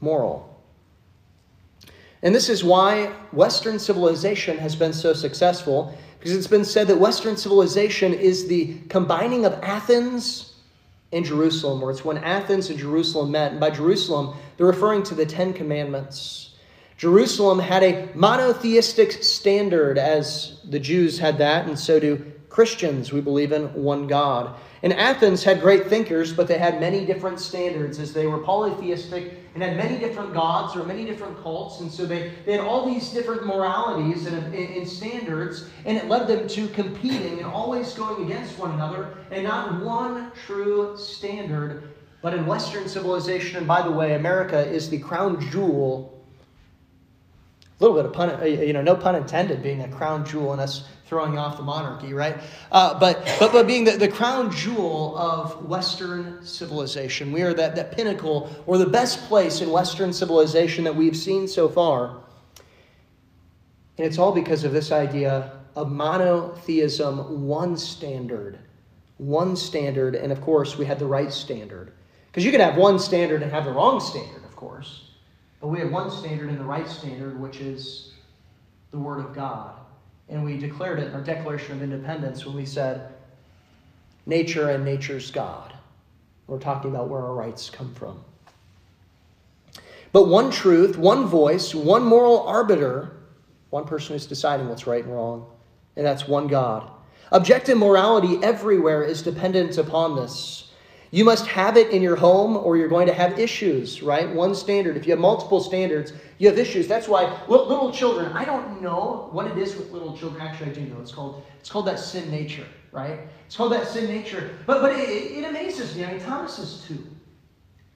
moral. 0.00 0.44
And 2.22 2.34
this 2.34 2.48
is 2.48 2.64
why 2.64 3.06
Western 3.32 3.78
civilization 3.78 4.58
has 4.58 4.74
been 4.74 4.92
so 4.92 5.12
successful, 5.12 5.96
because 6.18 6.34
it's 6.34 6.48
been 6.48 6.64
said 6.64 6.88
that 6.88 6.98
Western 6.98 7.36
civilization 7.36 8.12
is 8.12 8.48
the 8.48 8.78
combining 8.88 9.44
of 9.44 9.52
Athens 9.62 10.54
and 11.12 11.24
Jerusalem, 11.24 11.82
or 11.82 11.90
it's 11.90 12.04
when 12.04 12.18
Athens 12.18 12.70
and 12.70 12.78
Jerusalem 12.78 13.30
met. 13.30 13.52
And 13.52 13.60
by 13.60 13.70
Jerusalem, 13.70 14.36
they're 14.56 14.66
referring 14.66 15.04
to 15.04 15.14
the 15.14 15.24
Ten 15.24 15.52
Commandments. 15.52 16.56
Jerusalem 16.96 17.60
had 17.60 17.84
a 17.84 18.08
monotheistic 18.14 19.12
standard, 19.22 19.96
as 19.96 20.58
the 20.68 20.80
Jews 20.80 21.20
had 21.20 21.38
that, 21.38 21.66
and 21.66 21.78
so 21.78 22.00
do 22.00 22.32
Christians. 22.48 23.12
We 23.12 23.20
believe 23.20 23.52
in 23.52 23.72
one 23.72 24.08
God. 24.08 24.58
And 24.82 24.92
Athens 24.92 25.42
had 25.42 25.60
great 25.60 25.88
thinkers, 25.88 26.32
but 26.32 26.46
they 26.46 26.58
had 26.58 26.80
many 26.80 27.04
different 27.04 27.40
standards 27.40 27.98
as 27.98 28.12
they 28.12 28.26
were 28.26 28.38
polytheistic 28.38 29.38
and 29.54 29.62
had 29.62 29.76
many 29.76 29.98
different 29.98 30.32
gods 30.32 30.76
or 30.76 30.84
many 30.84 31.04
different 31.04 31.42
cults. 31.42 31.80
And 31.80 31.90
so 31.90 32.06
they, 32.06 32.32
they 32.46 32.52
had 32.52 32.60
all 32.60 32.86
these 32.86 33.10
different 33.10 33.44
moralities 33.44 34.26
and, 34.26 34.54
and 34.54 34.88
standards, 34.88 35.68
and 35.84 35.96
it 35.96 36.06
led 36.06 36.28
them 36.28 36.46
to 36.48 36.68
competing 36.68 37.38
and 37.38 37.46
always 37.46 37.92
going 37.94 38.24
against 38.24 38.56
one 38.58 38.70
another 38.70 39.16
and 39.32 39.42
not 39.42 39.82
one 39.82 40.30
true 40.46 40.96
standard. 40.96 41.94
But 42.22 42.34
in 42.34 42.46
Western 42.46 42.88
civilization, 42.88 43.58
and 43.58 43.66
by 43.66 43.82
the 43.82 43.90
way, 43.90 44.14
America 44.14 44.64
is 44.64 44.90
the 44.90 44.98
crown 44.98 45.40
jewel 45.50 46.18
a 47.80 47.84
little 47.84 47.96
bit 47.96 48.06
of 48.06 48.12
pun, 48.12 48.30
uh, 48.40 48.44
you 48.44 48.72
know, 48.72 48.82
no 48.82 48.96
pun 48.96 49.14
intended, 49.14 49.62
being 49.62 49.82
a 49.82 49.88
crown 49.88 50.26
jewel 50.26 50.52
in 50.52 50.58
us 50.58 50.88
throwing 51.08 51.38
off 51.38 51.56
the 51.56 51.62
monarchy, 51.62 52.12
right? 52.12 52.36
Uh, 52.70 52.98
but, 52.98 53.24
but, 53.40 53.50
but 53.50 53.66
being 53.66 53.84
the, 53.84 53.92
the 53.92 54.08
crown 54.08 54.50
jewel 54.50 55.16
of 55.16 55.64
Western 55.64 56.44
civilization. 56.44 57.32
We 57.32 57.40
are 57.42 57.54
that, 57.54 57.74
that 57.76 57.96
pinnacle 57.96 58.54
or 58.66 58.76
the 58.76 58.86
best 58.86 59.26
place 59.26 59.62
in 59.62 59.70
Western 59.70 60.12
civilization 60.12 60.84
that 60.84 60.94
we've 60.94 61.16
seen 61.16 61.48
so 61.48 61.68
far. 61.68 62.18
And 63.96 64.06
it's 64.06 64.18
all 64.18 64.32
because 64.32 64.64
of 64.64 64.72
this 64.72 64.92
idea 64.92 65.52
of 65.74 65.90
monotheism, 65.90 67.46
one 67.46 67.76
standard. 67.76 68.58
One 69.16 69.56
standard, 69.56 70.14
and 70.14 70.30
of 70.30 70.40
course, 70.42 70.76
we 70.76 70.84
had 70.84 70.98
the 70.98 71.06
right 71.06 71.32
standard. 71.32 71.92
Because 72.26 72.44
you 72.44 72.50
could 72.52 72.60
have 72.60 72.76
one 72.76 72.98
standard 72.98 73.42
and 73.42 73.50
have 73.50 73.64
the 73.64 73.72
wrong 73.72 73.98
standard, 73.98 74.44
of 74.44 74.54
course. 74.54 75.10
But 75.60 75.68
we 75.68 75.80
have 75.80 75.90
one 75.90 76.10
standard 76.10 76.50
and 76.50 76.60
the 76.60 76.64
right 76.64 76.86
standard, 76.86 77.40
which 77.40 77.60
is 77.60 78.12
the 78.90 78.98
Word 78.98 79.18
of 79.24 79.34
God. 79.34 79.74
And 80.28 80.44
we 80.44 80.58
declared 80.58 80.98
it 80.98 81.08
in 81.08 81.14
our 81.14 81.22
Declaration 81.22 81.72
of 81.72 81.82
Independence 81.82 82.44
when 82.44 82.54
we 82.54 82.66
said, 82.66 83.12
nature 84.26 84.70
and 84.70 84.84
nature's 84.84 85.30
God. 85.30 85.72
We're 86.46 86.58
talking 86.58 86.90
about 86.90 87.08
where 87.08 87.22
our 87.22 87.34
rights 87.34 87.70
come 87.70 87.94
from. 87.94 88.22
But 90.12 90.28
one 90.28 90.50
truth, 90.50 90.96
one 90.96 91.26
voice, 91.26 91.74
one 91.74 92.04
moral 92.04 92.40
arbiter, 92.42 93.12
one 93.70 93.84
person 93.84 94.14
who's 94.14 94.26
deciding 94.26 94.68
what's 94.68 94.86
right 94.86 95.04
and 95.04 95.12
wrong, 95.12 95.46
and 95.96 96.06
that's 96.06 96.26
one 96.26 96.46
God. 96.46 96.90
Objective 97.30 97.76
morality 97.76 98.38
everywhere 98.42 99.02
is 99.02 99.20
dependent 99.20 99.76
upon 99.76 100.16
this. 100.16 100.67
You 101.10 101.24
must 101.24 101.46
have 101.46 101.76
it 101.76 101.90
in 101.90 102.02
your 102.02 102.16
home 102.16 102.56
or 102.56 102.76
you're 102.76 102.88
going 102.88 103.06
to 103.06 103.14
have 103.14 103.38
issues, 103.38 104.02
right? 104.02 104.28
One 104.28 104.54
standard. 104.54 104.96
If 104.96 105.06
you 105.06 105.12
have 105.12 105.20
multiple 105.20 105.60
standards, 105.60 106.12
you 106.36 106.48
have 106.48 106.58
issues. 106.58 106.86
That's 106.86 107.08
why 107.08 107.40
little 107.48 107.90
children, 107.90 108.32
I 108.32 108.44
don't 108.44 108.82
know 108.82 109.28
what 109.32 109.46
it 109.46 109.56
is 109.56 109.74
with 109.76 109.90
little 109.90 110.16
children. 110.16 110.42
Actually, 110.42 110.70
I 110.70 110.74
do 110.74 110.80
know. 110.82 111.00
It's 111.00 111.12
called, 111.12 111.44
it's 111.58 111.70
called 111.70 111.86
that 111.86 111.98
sin 111.98 112.30
nature, 112.30 112.66
right? 112.92 113.20
It's 113.46 113.56
called 113.56 113.72
that 113.72 113.88
sin 113.88 114.06
nature. 114.06 114.50
But, 114.66 114.82
but 114.82 114.92
it, 114.96 115.08
it 115.08 115.44
amazes 115.44 115.96
me. 115.96 116.04
I 116.04 116.12
mean, 116.12 116.20
Thomas 116.20 116.58
is 116.58 116.84
two. 116.86 117.06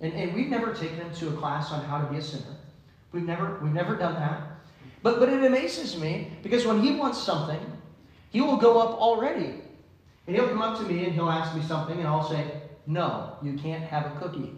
And, 0.00 0.14
and 0.14 0.34
we've 0.34 0.48
never 0.48 0.72
taken 0.72 0.96
him 0.96 1.14
to 1.16 1.28
a 1.28 1.32
class 1.32 1.70
on 1.70 1.84
how 1.84 2.00
to 2.00 2.10
be 2.10 2.16
a 2.16 2.22
sinner. 2.22 2.56
We've 3.12 3.24
never, 3.24 3.58
we've 3.62 3.74
never 3.74 3.94
done 3.94 4.14
that. 4.14 4.42
But, 5.02 5.18
but 5.18 5.28
it 5.28 5.44
amazes 5.44 5.98
me 5.98 6.32
because 6.42 6.64
when 6.66 6.80
he 6.80 6.94
wants 6.94 7.22
something, 7.22 7.60
he 8.30 8.40
will 8.40 8.56
go 8.56 8.80
up 8.80 8.98
already. 8.98 9.60
And 10.26 10.34
he'll 10.36 10.48
come 10.48 10.62
up 10.62 10.78
to 10.78 10.84
me 10.84 11.04
and 11.04 11.12
he'll 11.12 11.28
ask 11.28 11.54
me 11.54 11.62
something, 11.62 11.98
and 11.98 12.06
I'll 12.06 12.28
say, 12.28 12.61
no, 12.86 13.36
you 13.42 13.54
can't 13.54 13.82
have 13.82 14.06
a 14.06 14.18
cookie. 14.18 14.52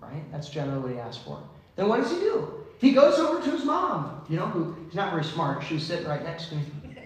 Right? 0.00 0.30
That's 0.32 0.48
generally 0.48 0.80
what 0.80 0.92
he 0.92 0.98
asks 0.98 1.22
for. 1.22 1.42
Then 1.76 1.88
what 1.88 2.00
does 2.00 2.10
he 2.10 2.18
do? 2.18 2.64
He 2.78 2.92
goes 2.92 3.18
over 3.18 3.42
to 3.42 3.50
his 3.50 3.64
mom, 3.64 4.24
you 4.28 4.36
know, 4.36 4.46
who 4.46 4.76
he's 4.84 4.94
not 4.94 5.12
very 5.12 5.24
smart. 5.24 5.64
She's 5.64 5.86
sitting 5.86 6.06
right 6.06 6.22
next 6.22 6.48
to 6.48 6.56
me. 6.56 6.62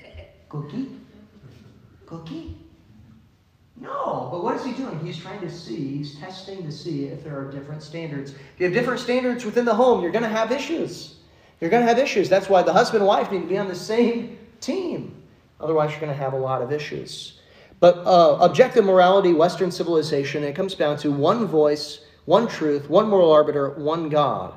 Cookie? 0.48 0.88
Cookie? 2.06 2.56
No, 3.78 4.28
but 4.32 4.42
what 4.42 4.56
is 4.56 4.64
he 4.64 4.72
doing? 4.72 4.98
He's 5.04 5.18
trying 5.18 5.40
to 5.40 5.50
see, 5.50 5.98
he's 5.98 6.18
testing 6.18 6.62
to 6.62 6.72
see 6.72 7.04
if 7.04 7.22
there 7.22 7.38
are 7.38 7.50
different 7.50 7.82
standards. 7.82 8.30
If 8.30 8.38
you 8.58 8.66
have 8.66 8.74
different 8.74 9.00
standards 9.00 9.44
within 9.44 9.66
the 9.66 9.74
home, 9.74 10.02
you're 10.02 10.12
going 10.12 10.22
to 10.22 10.30
have 10.30 10.50
issues. 10.50 11.16
You're 11.60 11.70
going 11.70 11.82
to 11.82 11.88
have 11.88 11.98
issues. 11.98 12.28
That's 12.28 12.48
why 12.48 12.62
the 12.62 12.72
husband 12.72 13.02
and 13.02 13.08
wife 13.08 13.30
need 13.30 13.42
to 13.42 13.46
be 13.46 13.58
on 13.58 13.68
the 13.68 13.74
same 13.74 14.38
team. 14.60 15.22
Otherwise, 15.60 15.90
you're 15.90 16.00
going 16.00 16.12
to 16.12 16.18
have 16.18 16.32
a 16.32 16.38
lot 16.38 16.62
of 16.62 16.72
issues. 16.72 17.40
But 17.78 17.98
uh, 17.98 18.38
objective 18.40 18.84
morality, 18.84 19.32
Western 19.32 19.70
civilization, 19.70 20.42
it 20.44 20.54
comes 20.54 20.74
down 20.74 20.96
to 20.98 21.12
one 21.12 21.46
voice, 21.46 22.00
one 22.24 22.48
truth, 22.48 22.88
one 22.88 23.08
moral 23.08 23.30
arbiter, 23.30 23.70
one 23.70 24.08
God. 24.08 24.54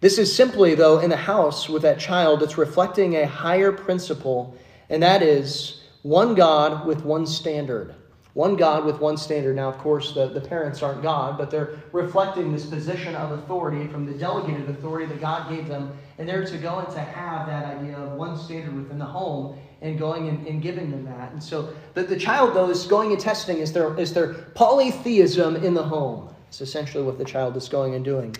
This 0.00 0.18
is 0.18 0.34
simply, 0.34 0.74
though, 0.74 0.98
in 0.98 1.10
the 1.10 1.16
house 1.16 1.68
with 1.68 1.82
that 1.82 1.98
child, 1.98 2.42
it's 2.42 2.58
reflecting 2.58 3.16
a 3.16 3.26
higher 3.26 3.72
principle, 3.72 4.56
and 4.90 5.02
that 5.02 5.22
is 5.22 5.84
one 6.02 6.34
God 6.34 6.86
with 6.86 7.04
one 7.04 7.26
standard. 7.26 7.94
One 8.34 8.56
God 8.56 8.86
with 8.86 8.98
one 8.98 9.16
standard. 9.16 9.56
Now, 9.56 9.68
of 9.68 9.76
course, 9.78 10.12
the, 10.12 10.26
the 10.26 10.40
parents 10.40 10.82
aren't 10.82 11.02
God, 11.02 11.36
but 11.36 11.50
they're 11.50 11.78
reflecting 11.92 12.50
this 12.50 12.64
position 12.64 13.14
of 13.14 13.32
authority 13.38 13.86
from 13.88 14.06
the 14.06 14.14
delegated 14.14 14.70
authority 14.70 15.06
that 15.06 15.20
God 15.20 15.50
gave 15.50 15.68
them. 15.68 15.92
And 16.18 16.26
they're 16.26 16.44
to 16.46 16.58
go 16.58 16.78
and 16.78 16.88
to 16.94 17.00
have 17.00 17.46
that 17.46 17.76
idea 17.76 17.96
of 17.98 18.12
one 18.12 18.38
standard 18.38 18.74
within 18.74 18.98
the 18.98 19.04
home 19.04 19.58
and 19.82 19.98
going 19.98 20.28
and, 20.28 20.46
and 20.46 20.62
giving 20.62 20.90
them 20.90 21.04
that. 21.04 21.32
And 21.32 21.42
so 21.42 21.74
the, 21.94 22.04
the 22.04 22.18
child, 22.18 22.54
though, 22.54 22.70
is 22.70 22.86
going 22.86 23.10
and 23.12 23.20
testing 23.20 23.58
is 23.58 23.72
their, 23.72 23.98
is 23.98 24.14
their 24.14 24.32
polytheism 24.54 25.56
in 25.56 25.74
the 25.74 25.82
home. 25.82 26.32
It's 26.48 26.60
essentially 26.60 27.02
what 27.02 27.18
the 27.18 27.24
child 27.24 27.56
is 27.56 27.68
going 27.68 27.94
and 27.94 28.04
doing 28.04 28.36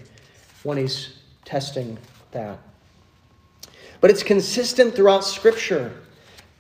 when 0.63 0.79
he's 0.79 1.19
testing 1.45 1.99
that. 2.31 2.59
But 4.01 4.11
it's 4.11 4.23
consistent 4.23 4.95
throughout 4.95 5.25
Scripture. 5.25 5.93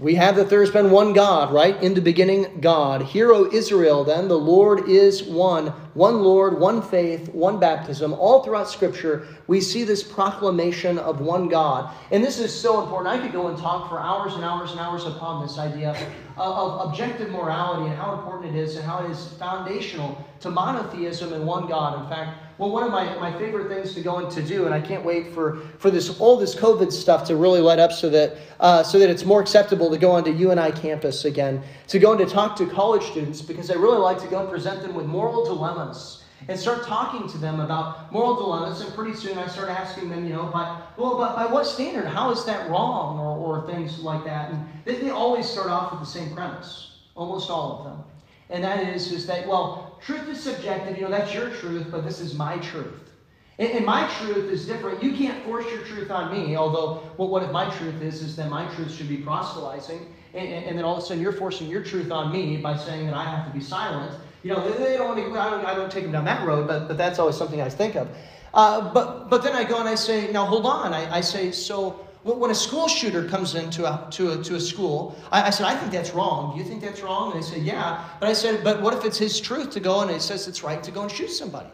We 0.02 0.16
have 0.16 0.34
that 0.34 0.50
there 0.50 0.58
has 0.62 0.70
been 0.72 0.90
one 0.90 1.12
God, 1.12 1.52
right? 1.52 1.80
In 1.80 1.94
the 1.94 2.00
beginning, 2.00 2.58
God. 2.60 3.02
Hear, 3.02 3.30
O 3.30 3.48
Israel, 3.52 4.02
then, 4.02 4.26
the 4.26 4.36
Lord 4.36 4.88
is 4.88 5.22
one. 5.22 5.68
One 5.94 6.24
Lord, 6.24 6.58
one 6.58 6.82
faith, 6.82 7.28
one 7.28 7.60
baptism. 7.60 8.12
All 8.14 8.42
throughout 8.42 8.68
Scripture, 8.68 9.28
we 9.46 9.60
see 9.60 9.84
this 9.84 10.02
proclamation 10.02 10.98
of 10.98 11.20
one 11.20 11.48
God. 11.48 11.94
And 12.10 12.24
this 12.24 12.40
is 12.40 12.52
so 12.52 12.82
important. 12.82 13.14
I 13.14 13.22
could 13.22 13.32
go 13.32 13.46
and 13.46 13.56
talk 13.56 13.88
for 13.88 14.00
hours 14.00 14.34
and 14.34 14.42
hours 14.42 14.72
and 14.72 14.80
hours 14.80 15.04
upon 15.04 15.46
this 15.46 15.56
idea 15.56 15.90
of, 15.90 15.98
of 16.36 16.88
objective 16.88 17.30
morality 17.30 17.88
and 17.88 17.96
how 17.96 18.14
important 18.14 18.56
it 18.56 18.58
is 18.58 18.74
and 18.74 18.84
how 18.84 19.04
it 19.04 19.10
is 19.12 19.28
foundational 19.38 20.26
to 20.40 20.50
monotheism 20.50 21.32
and 21.32 21.46
one 21.46 21.68
God. 21.68 22.02
In 22.02 22.08
fact, 22.08 22.41
well, 22.58 22.70
one 22.70 22.82
of 22.82 22.90
my, 22.90 23.04
my 23.18 23.36
favorite 23.38 23.68
things 23.68 23.94
to 23.94 24.00
go 24.02 24.18
and 24.18 24.30
to 24.32 24.42
do, 24.42 24.66
and 24.66 24.74
I 24.74 24.80
can't 24.80 25.04
wait 25.04 25.32
for, 25.32 25.60
for 25.78 25.90
this 25.90 26.20
all 26.20 26.36
this 26.36 26.54
COVID 26.54 26.92
stuff 26.92 27.24
to 27.28 27.36
really 27.36 27.60
let 27.60 27.78
up 27.78 27.92
so 27.92 28.10
that 28.10 28.36
uh, 28.60 28.82
so 28.82 28.98
that 28.98 29.10
it's 29.10 29.24
more 29.24 29.40
acceptable 29.40 29.90
to 29.90 29.98
go 29.98 30.12
onto 30.12 30.30
UNI 30.30 30.72
campus 30.72 31.24
again, 31.24 31.62
to 31.88 31.98
go 31.98 32.12
and 32.12 32.20
to 32.20 32.32
talk 32.32 32.56
to 32.56 32.66
college 32.66 33.02
students 33.04 33.42
because 33.42 33.70
I 33.70 33.74
really 33.74 33.98
like 33.98 34.18
to 34.20 34.28
go 34.28 34.40
and 34.40 34.48
present 34.48 34.82
them 34.82 34.94
with 34.94 35.06
moral 35.06 35.44
dilemmas 35.44 36.22
and 36.48 36.58
start 36.58 36.84
talking 36.84 37.28
to 37.28 37.38
them 37.38 37.60
about 37.60 38.12
moral 38.12 38.34
dilemmas. 38.36 38.80
And 38.80 38.92
pretty 38.94 39.16
soon 39.16 39.38
I 39.38 39.46
start 39.46 39.68
asking 39.68 40.08
them, 40.08 40.24
you 40.24 40.34
know, 40.34 40.44
by, 40.44 40.80
well, 40.96 41.16
by, 41.16 41.34
by 41.34 41.46
what 41.46 41.66
standard? 41.66 42.06
How 42.06 42.30
is 42.30 42.44
that 42.44 42.68
wrong? 42.68 43.18
Or, 43.18 43.36
or 43.62 43.66
things 43.66 44.00
like 44.00 44.24
that. 44.24 44.50
And 44.50 44.66
they, 44.84 44.96
they 44.96 45.10
always 45.10 45.48
start 45.48 45.68
off 45.68 45.92
with 45.92 46.00
the 46.00 46.06
same 46.06 46.34
premise, 46.34 46.96
almost 47.14 47.50
all 47.50 47.78
of 47.78 47.84
them. 47.84 48.04
And 48.52 48.62
that 48.62 48.86
is, 48.86 49.10
is 49.10 49.26
that, 49.26 49.48
well, 49.48 49.98
truth 50.04 50.28
is 50.28 50.38
subjective. 50.38 50.96
You 50.96 51.04
know, 51.04 51.10
that's 51.10 51.32
your 51.32 51.48
truth, 51.48 51.86
but 51.90 52.04
this 52.04 52.20
is 52.20 52.34
my 52.34 52.58
truth. 52.58 53.10
And, 53.58 53.84
my 53.84 54.08
truth 54.18 54.50
is 54.50 54.66
different. 54.66 55.02
You 55.02 55.12
can't 55.12 55.42
force 55.44 55.64
your 55.70 55.82
truth 55.82 56.10
on 56.10 56.32
me, 56.32 56.56
although 56.56 57.02
well, 57.16 57.28
what 57.28 57.42
if 57.42 57.50
my 57.50 57.68
truth 57.76 58.00
is, 58.02 58.22
is 58.22 58.34
that 58.36 58.50
my 58.50 58.66
truth 58.74 58.92
should 58.92 59.08
be 59.08 59.18
proselytizing, 59.18 60.06
and, 60.34 60.48
and, 60.48 60.78
then 60.78 60.84
all 60.84 60.96
of 60.96 61.02
a 61.02 61.06
sudden 61.06 61.22
you're 61.22 61.32
forcing 61.32 61.68
your 61.68 61.82
truth 61.82 62.10
on 62.10 62.32
me 62.32 62.56
by 62.56 62.76
saying 62.76 63.06
that 63.06 63.14
I 63.14 63.24
have 63.24 63.46
to 63.46 63.56
be 63.56 63.62
silent. 63.62 64.18
You 64.42 64.52
know, 64.52 64.68
they, 64.68 64.84
they 64.84 64.96
don't 64.96 65.16
want 65.16 65.32
to, 65.34 65.38
I 65.38 65.50
don't, 65.50 65.66
I 65.66 65.74
don't 65.74 65.92
take 65.92 66.04
them 66.04 66.12
down 66.12 66.24
that 66.24 66.46
road, 66.46 66.66
but, 66.66 66.88
but 66.88 66.98
that's 66.98 67.18
always 67.18 67.36
something 67.36 67.60
I 67.60 67.68
think 67.68 67.94
of. 67.94 68.08
Uh, 68.54 68.92
but, 68.92 69.30
but 69.30 69.42
then 69.42 69.54
I 69.54 69.64
go 69.64 69.78
and 69.78 69.88
I 69.88 69.94
say, 69.94 70.32
now 70.32 70.44
hold 70.44 70.66
on. 70.66 70.92
I, 70.92 71.16
I 71.16 71.20
say, 71.20 71.52
so 71.52 72.06
when 72.24 72.50
a 72.50 72.54
school 72.54 72.86
shooter 72.86 73.26
comes 73.28 73.54
into 73.54 73.84
a, 73.84 74.08
to, 74.12 74.32
a, 74.32 74.42
to 74.44 74.54
a 74.54 74.60
school, 74.60 75.16
I, 75.32 75.44
I, 75.44 75.50
said, 75.50 75.66
I 75.66 75.76
think 75.76 75.90
that's 75.90 76.12
wrong. 76.12 76.52
Do 76.52 76.62
you 76.62 76.68
think 76.68 76.80
that's 76.80 77.02
wrong? 77.02 77.32
And 77.32 77.42
they 77.42 77.46
said, 77.46 77.62
yeah. 77.62 78.08
But 78.20 78.28
I 78.28 78.32
said, 78.32 78.62
but 78.62 78.80
what 78.80 78.94
if 78.94 79.04
it's 79.04 79.18
his 79.18 79.40
truth 79.40 79.70
to 79.70 79.80
go 79.80 80.00
and 80.02 80.10
it 80.10 80.22
says 80.22 80.46
it's 80.46 80.62
right 80.62 80.82
to 80.84 80.90
go 80.92 81.02
and 81.02 81.10
shoot 81.10 81.30
somebody? 81.30 81.70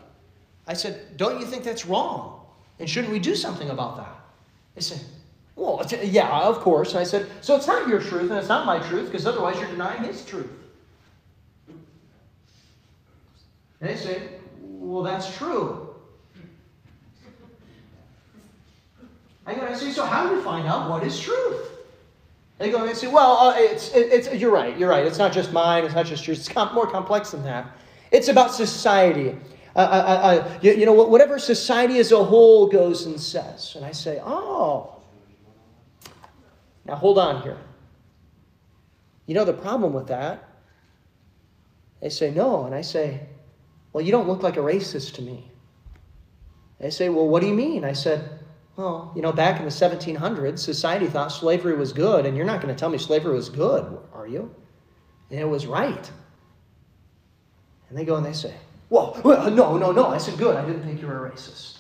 I 0.67 0.73
said, 0.73 1.17
don't 1.17 1.39
you 1.41 1.47
think 1.47 1.65
that's 1.65 1.85
wrong? 1.85 2.47
And 2.79 2.89
shouldn't 2.89 3.13
we 3.13 3.19
do 3.19 3.35
something 3.35 3.71
about 3.71 3.97
that? 3.99 4.15
They 4.75 4.81
said, 4.81 5.01
well, 5.55 5.85
yeah, 6.03 6.41
of 6.41 6.61
course. 6.61 6.93
And 6.93 7.01
I 7.01 7.05
said, 7.05 7.29
so 7.41 7.57
it's 7.57 7.67
not 7.67 7.89
your 7.89 8.01
truth 8.01 8.31
and 8.31 8.39
it's 8.39 8.49
not 8.49 8.65
my 8.65 8.79
truth 8.89 9.11
because 9.11 9.27
otherwise 9.27 9.59
you're 9.59 9.71
denying 9.71 10.05
his 10.05 10.25
truth. 10.25 10.51
And 13.81 13.91
they 13.91 13.97
said, 13.97 14.41
well, 14.63 15.03
that's 15.03 15.37
true. 15.37 15.88
I 19.49 19.55
go, 19.55 19.63
I 19.63 19.73
say, 19.73 19.91
so 19.93 20.05
how 20.05 20.29
do 20.29 20.37
we 20.37 20.43
find 20.43 20.69
out 20.69 20.91
what 20.91 21.03
is 21.03 21.19
truth? 21.19 21.71
They 22.59 22.71
go 22.71 22.85
and 22.85 22.95
say, 22.95 23.07
well, 23.07 23.39
uh, 23.39 23.55
it's, 23.57 23.95
it, 23.95 24.13
it's, 24.13 24.35
you're 24.35 24.51
right, 24.51 24.77
you're 24.77 24.91
right. 24.91 25.07
It's 25.07 25.17
not 25.17 25.33
just 25.33 25.53
mine, 25.53 25.85
it's 25.85 25.95
not 25.95 26.05
just 26.05 26.27
yours. 26.27 26.41
It's 26.41 26.49
com- 26.51 26.75
more 26.75 26.87
complex 26.87 27.31
than 27.31 27.45
that. 27.45 27.67
It's 28.11 28.29
about 28.29 28.53
society. 28.53 29.31
Uh, 29.75 29.79
uh, 29.79 29.81
uh, 29.81 29.87
uh 29.87 30.59
you, 30.61 30.73
you, 30.75 30.85
know, 30.85 30.93
whatever 30.93 31.39
society 31.39 31.99
as 31.99 32.13
a 32.13 32.23
whole 32.23 32.69
goes 32.69 33.07
and 33.07 33.19
says. 33.19 33.73
And 33.75 33.87
I 33.87 33.93
say, 33.93 34.21
oh. 34.23 35.01
Now 36.85 36.97
hold 36.97 37.19
on 37.19 37.41
here. 37.41 37.59
You 39.25 39.35
know 39.35 39.47
the 39.47 39.55
problem 39.55 39.95
with 39.95 40.09
that? 40.09 40.47
They 42.03 42.11
say, 42.11 42.33
no. 42.33 42.67
And 42.67 42.75
I 42.75 42.83
say, 42.83 43.21
well, 43.95 44.05
you 44.05 44.13
don't 44.13 44.29
look 44.29 44.43
like 44.43 44.59
a 44.59 44.61
racist 44.61 45.15
to 45.15 45.23
me. 45.23 45.51
They 46.81 46.91
say, 46.91 47.09
well, 47.09 47.29
what 47.29 47.41
do 47.41 47.49
you 47.49 47.55
mean? 47.55 47.85
I 47.85 47.95
said, 47.95 48.38
well, 48.79 49.13
you 49.17 49.23
know, 49.23 49.33
back 49.33 49.59
in 49.59 49.65
the 49.65 49.73
1700s, 49.73 50.61
society 50.61 51.09
thought 51.09 51.33
slavery 51.33 51.75
was 51.75 51.93
good, 51.93 52.25
and 52.25 52.37
you're 52.37 52.47
not 52.47 52.63
going 52.63 52.73
to 52.73 52.79
tell 52.79 52.89
me 52.89 52.97
slavery 52.97 53.35
was 53.35 53.49
good, 53.49 53.99
are 54.15 54.29
you? 54.29 54.55
And 55.31 55.41
it 55.41 55.49
was 55.49 55.67
right. 55.67 56.11
And 57.89 57.99
they 57.99 58.05
go 58.05 58.15
and 58.15 58.25
they 58.25 58.33
say, 58.33 58.55
well, 58.89 59.21
no, 59.25 59.77
no, 59.77 59.91
no. 59.91 60.07
I 60.07 60.19
said, 60.19 60.39
good. 60.39 60.55
I 60.55 60.65
didn't 60.65 60.85
think 60.85 61.01
you 61.01 61.09
were 61.09 61.27
a 61.27 61.31
racist. 61.31 61.79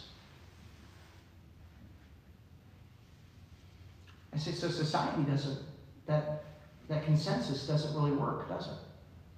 I 4.35 4.39
said, 4.39 4.55
so 4.55 4.69
society 4.69 5.23
doesn't, 5.23 5.61
that, 6.07 6.43
that 6.89 7.05
consensus 7.05 7.65
doesn't 7.65 7.95
really 7.95 8.13
work, 8.13 8.49
does 8.49 8.67
it? 8.67 8.79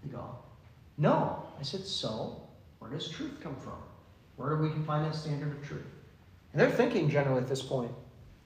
They 0.02 0.08
go, 0.08 0.34
no. 0.96 1.42
I 1.58 1.62
said, 1.62 1.86
so 1.86 2.40
where 2.78 2.90
does 2.90 3.10
truth 3.10 3.38
come 3.42 3.56
from? 3.56 3.76
Where 4.36 4.56
do 4.56 4.62
we 4.62 4.70
can 4.70 4.82
find 4.82 5.04
that 5.04 5.14
standard 5.14 5.52
of 5.52 5.62
truth? 5.62 5.84
And 6.52 6.60
they're 6.60 6.70
thinking 6.70 7.08
generally 7.08 7.40
at 7.40 7.48
this 7.48 7.62
point. 7.62 7.92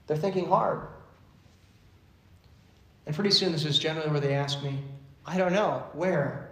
They're 0.07 0.17
thinking 0.17 0.47
hard. 0.47 0.87
And 3.05 3.15
pretty 3.15 3.31
soon, 3.31 3.51
this 3.51 3.65
is 3.65 3.77
generally 3.79 4.09
where 4.09 4.19
they 4.19 4.33
ask 4.33 4.63
me, 4.63 4.79
I 5.25 5.37
don't 5.37 5.53
know, 5.53 5.83
where? 5.93 6.49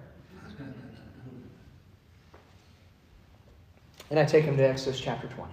And 4.09 4.19
I 4.19 4.25
take 4.25 4.45
them 4.45 4.57
to 4.57 4.63
Exodus 4.63 4.99
chapter 4.99 5.27
20. 5.27 5.51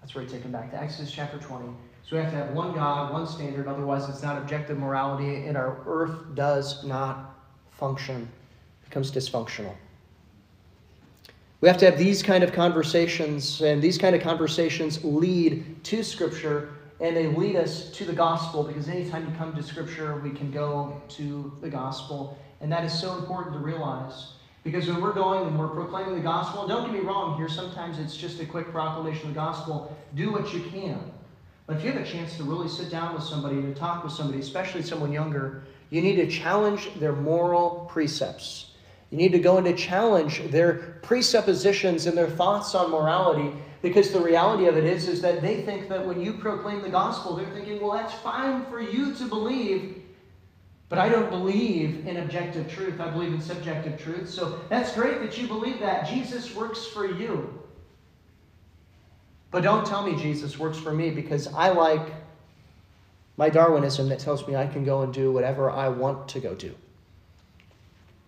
That's 0.00 0.14
where 0.14 0.24
I 0.24 0.26
take 0.26 0.42
them 0.42 0.52
back 0.52 0.70
to 0.70 0.80
Exodus 0.80 1.10
chapter 1.10 1.38
20. 1.38 1.66
So 2.04 2.16
we 2.16 2.22
have 2.22 2.30
to 2.32 2.36
have 2.36 2.50
one 2.50 2.72
God, 2.72 3.12
one 3.12 3.26
standard, 3.26 3.68
otherwise, 3.68 4.08
it's 4.08 4.22
not 4.22 4.38
objective 4.38 4.78
morality, 4.78 5.46
and 5.46 5.56
our 5.56 5.78
earth 5.86 6.34
does 6.34 6.84
not 6.84 7.36
function, 7.70 8.22
it 8.82 8.88
becomes 8.88 9.10
dysfunctional. 9.10 9.74
We 11.60 11.68
have 11.68 11.76
to 11.78 11.84
have 11.84 11.98
these 11.98 12.22
kind 12.22 12.42
of 12.42 12.52
conversations, 12.52 13.60
and 13.60 13.82
these 13.82 13.98
kind 13.98 14.16
of 14.16 14.22
conversations 14.22 15.04
lead 15.04 15.84
to 15.84 16.02
Scripture, 16.02 16.70
and 17.00 17.14
they 17.14 17.26
lead 17.26 17.56
us 17.56 17.90
to 17.92 18.06
the 18.06 18.14
gospel, 18.14 18.64
because 18.64 18.88
anytime 18.88 19.28
you 19.28 19.36
come 19.36 19.54
to 19.54 19.62
Scripture, 19.62 20.16
we 20.16 20.30
can 20.30 20.50
go 20.50 21.02
to 21.08 21.52
the 21.60 21.68
gospel. 21.68 22.38
And 22.62 22.72
that 22.72 22.84
is 22.84 22.98
so 22.98 23.18
important 23.18 23.54
to 23.54 23.58
realize. 23.58 24.32
Because 24.64 24.86
when 24.86 25.02
we're 25.02 25.12
going 25.12 25.46
and 25.46 25.58
we're 25.58 25.68
proclaiming 25.68 26.14
the 26.14 26.22
gospel, 26.22 26.66
don't 26.66 26.84
get 26.84 26.94
me 26.94 27.00
wrong 27.00 27.36
here, 27.36 27.48
sometimes 27.48 27.98
it's 27.98 28.16
just 28.16 28.40
a 28.40 28.46
quick 28.46 28.70
proclamation 28.70 29.28
of 29.28 29.34
the 29.34 29.40
gospel. 29.40 29.96
Do 30.14 30.32
what 30.32 30.52
you 30.54 30.62
can. 30.62 30.98
But 31.66 31.76
if 31.76 31.84
you 31.84 31.92
have 31.92 32.00
a 32.00 32.10
chance 32.10 32.36
to 32.38 32.42
really 32.42 32.68
sit 32.68 32.90
down 32.90 33.14
with 33.14 33.22
somebody, 33.22 33.60
to 33.60 33.74
talk 33.74 34.02
with 34.02 34.12
somebody, 34.12 34.40
especially 34.40 34.82
someone 34.82 35.12
younger, 35.12 35.64
you 35.90 36.00
need 36.00 36.16
to 36.16 36.26
challenge 36.26 36.90
their 36.98 37.12
moral 37.12 37.88
precepts. 37.90 38.69
You 39.10 39.18
need 39.18 39.32
to 39.32 39.38
go 39.40 39.58
in 39.58 39.64
to 39.64 39.74
challenge 39.74 40.42
their 40.50 40.98
presuppositions 41.02 42.06
and 42.06 42.16
their 42.16 42.30
thoughts 42.30 42.74
on 42.74 42.90
morality 42.90 43.52
because 43.82 44.12
the 44.12 44.20
reality 44.20 44.66
of 44.66 44.76
it 44.76 44.84
is, 44.84 45.08
is 45.08 45.20
that 45.22 45.40
they 45.40 45.62
think 45.62 45.88
that 45.88 46.06
when 46.06 46.20
you 46.20 46.34
proclaim 46.34 46.82
the 46.82 46.88
gospel, 46.88 47.34
they're 47.34 47.50
thinking, 47.50 47.80
well, 47.80 47.92
that's 47.92 48.14
fine 48.14 48.64
for 48.66 48.80
you 48.80 49.14
to 49.14 49.24
believe, 49.24 50.02
but 50.88 50.98
I 50.98 51.08
don't 51.08 51.30
believe 51.30 52.06
in 52.06 52.18
objective 52.18 52.70
truth. 52.70 53.00
I 53.00 53.10
believe 53.10 53.32
in 53.32 53.40
subjective 53.40 54.00
truth. 54.00 54.28
So 54.28 54.60
that's 54.68 54.94
great 54.94 55.20
that 55.20 55.38
you 55.38 55.48
believe 55.48 55.80
that. 55.80 56.06
Jesus 56.06 56.54
works 56.54 56.86
for 56.86 57.06
you. 57.06 57.58
But 59.50 59.62
don't 59.62 59.86
tell 59.86 60.06
me 60.06 60.20
Jesus 60.20 60.58
works 60.58 60.78
for 60.78 60.92
me 60.92 61.10
because 61.10 61.48
I 61.48 61.70
like 61.70 62.12
my 63.36 63.48
Darwinism 63.48 64.08
that 64.10 64.18
tells 64.18 64.46
me 64.46 64.54
I 64.54 64.66
can 64.66 64.84
go 64.84 65.02
and 65.02 65.12
do 65.12 65.32
whatever 65.32 65.70
I 65.70 65.88
want 65.88 66.28
to 66.28 66.40
go 66.40 66.54
do. 66.54 66.74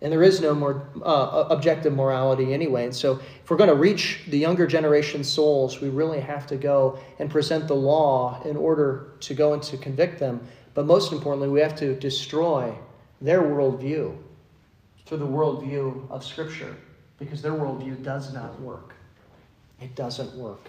And 0.03 0.12
there 0.12 0.25
is 0.25 0.41
no 0.41 0.53
more 0.53 0.88
uh, 1.05 1.47
objective 1.49 1.95
morality 1.95 2.53
anyway. 2.53 2.85
And 2.85 2.95
so, 2.95 3.21
if 3.43 3.49
we're 3.49 3.57
going 3.57 3.71
to 3.71 3.77
reach 3.77 4.23
the 4.29 4.37
younger 4.37 4.67
generation 4.67 5.23
souls, 5.23 5.81
we 5.81 5.91
really 5.91 6.19
have 6.19 6.45
to 6.49 6.57
go 6.57 6.99
and 7.21 7.31
present 7.31 7.69
the 7.69 7.77
law 7.77 8.43
in 8.45 8.57
order 8.57 9.12
to 9.21 9.33
go 9.33 9.53
and 9.53 9.62
to 9.62 9.77
convict 9.77 10.19
them. 10.19 10.45
But 10.75 10.87
most 10.87 11.12
importantly, 11.12 11.49
we 11.49 11.61
have 11.61 11.77
to 11.77 11.95
destroy 11.95 12.75
their 13.21 13.43
worldview 13.43 14.17
through 15.07 15.19
the 15.19 15.27
worldview 15.27 16.11
of 16.11 16.25
Scripture 16.25 16.75
because 17.19 17.41
their 17.41 17.53
worldview 17.53 18.03
does 18.03 18.35
not 18.35 18.61
work. 18.61 18.95
It 19.81 19.95
doesn't 19.95 20.35
work. 20.35 20.69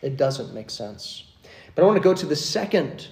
It 0.00 0.16
doesn't 0.16 0.52
make 0.52 0.70
sense. 0.70 1.24
But 1.74 1.82
I 1.82 1.86
want 1.86 1.96
to 1.96 2.02
go 2.02 2.14
to 2.14 2.26
the 2.26 2.36
second, 2.36 3.08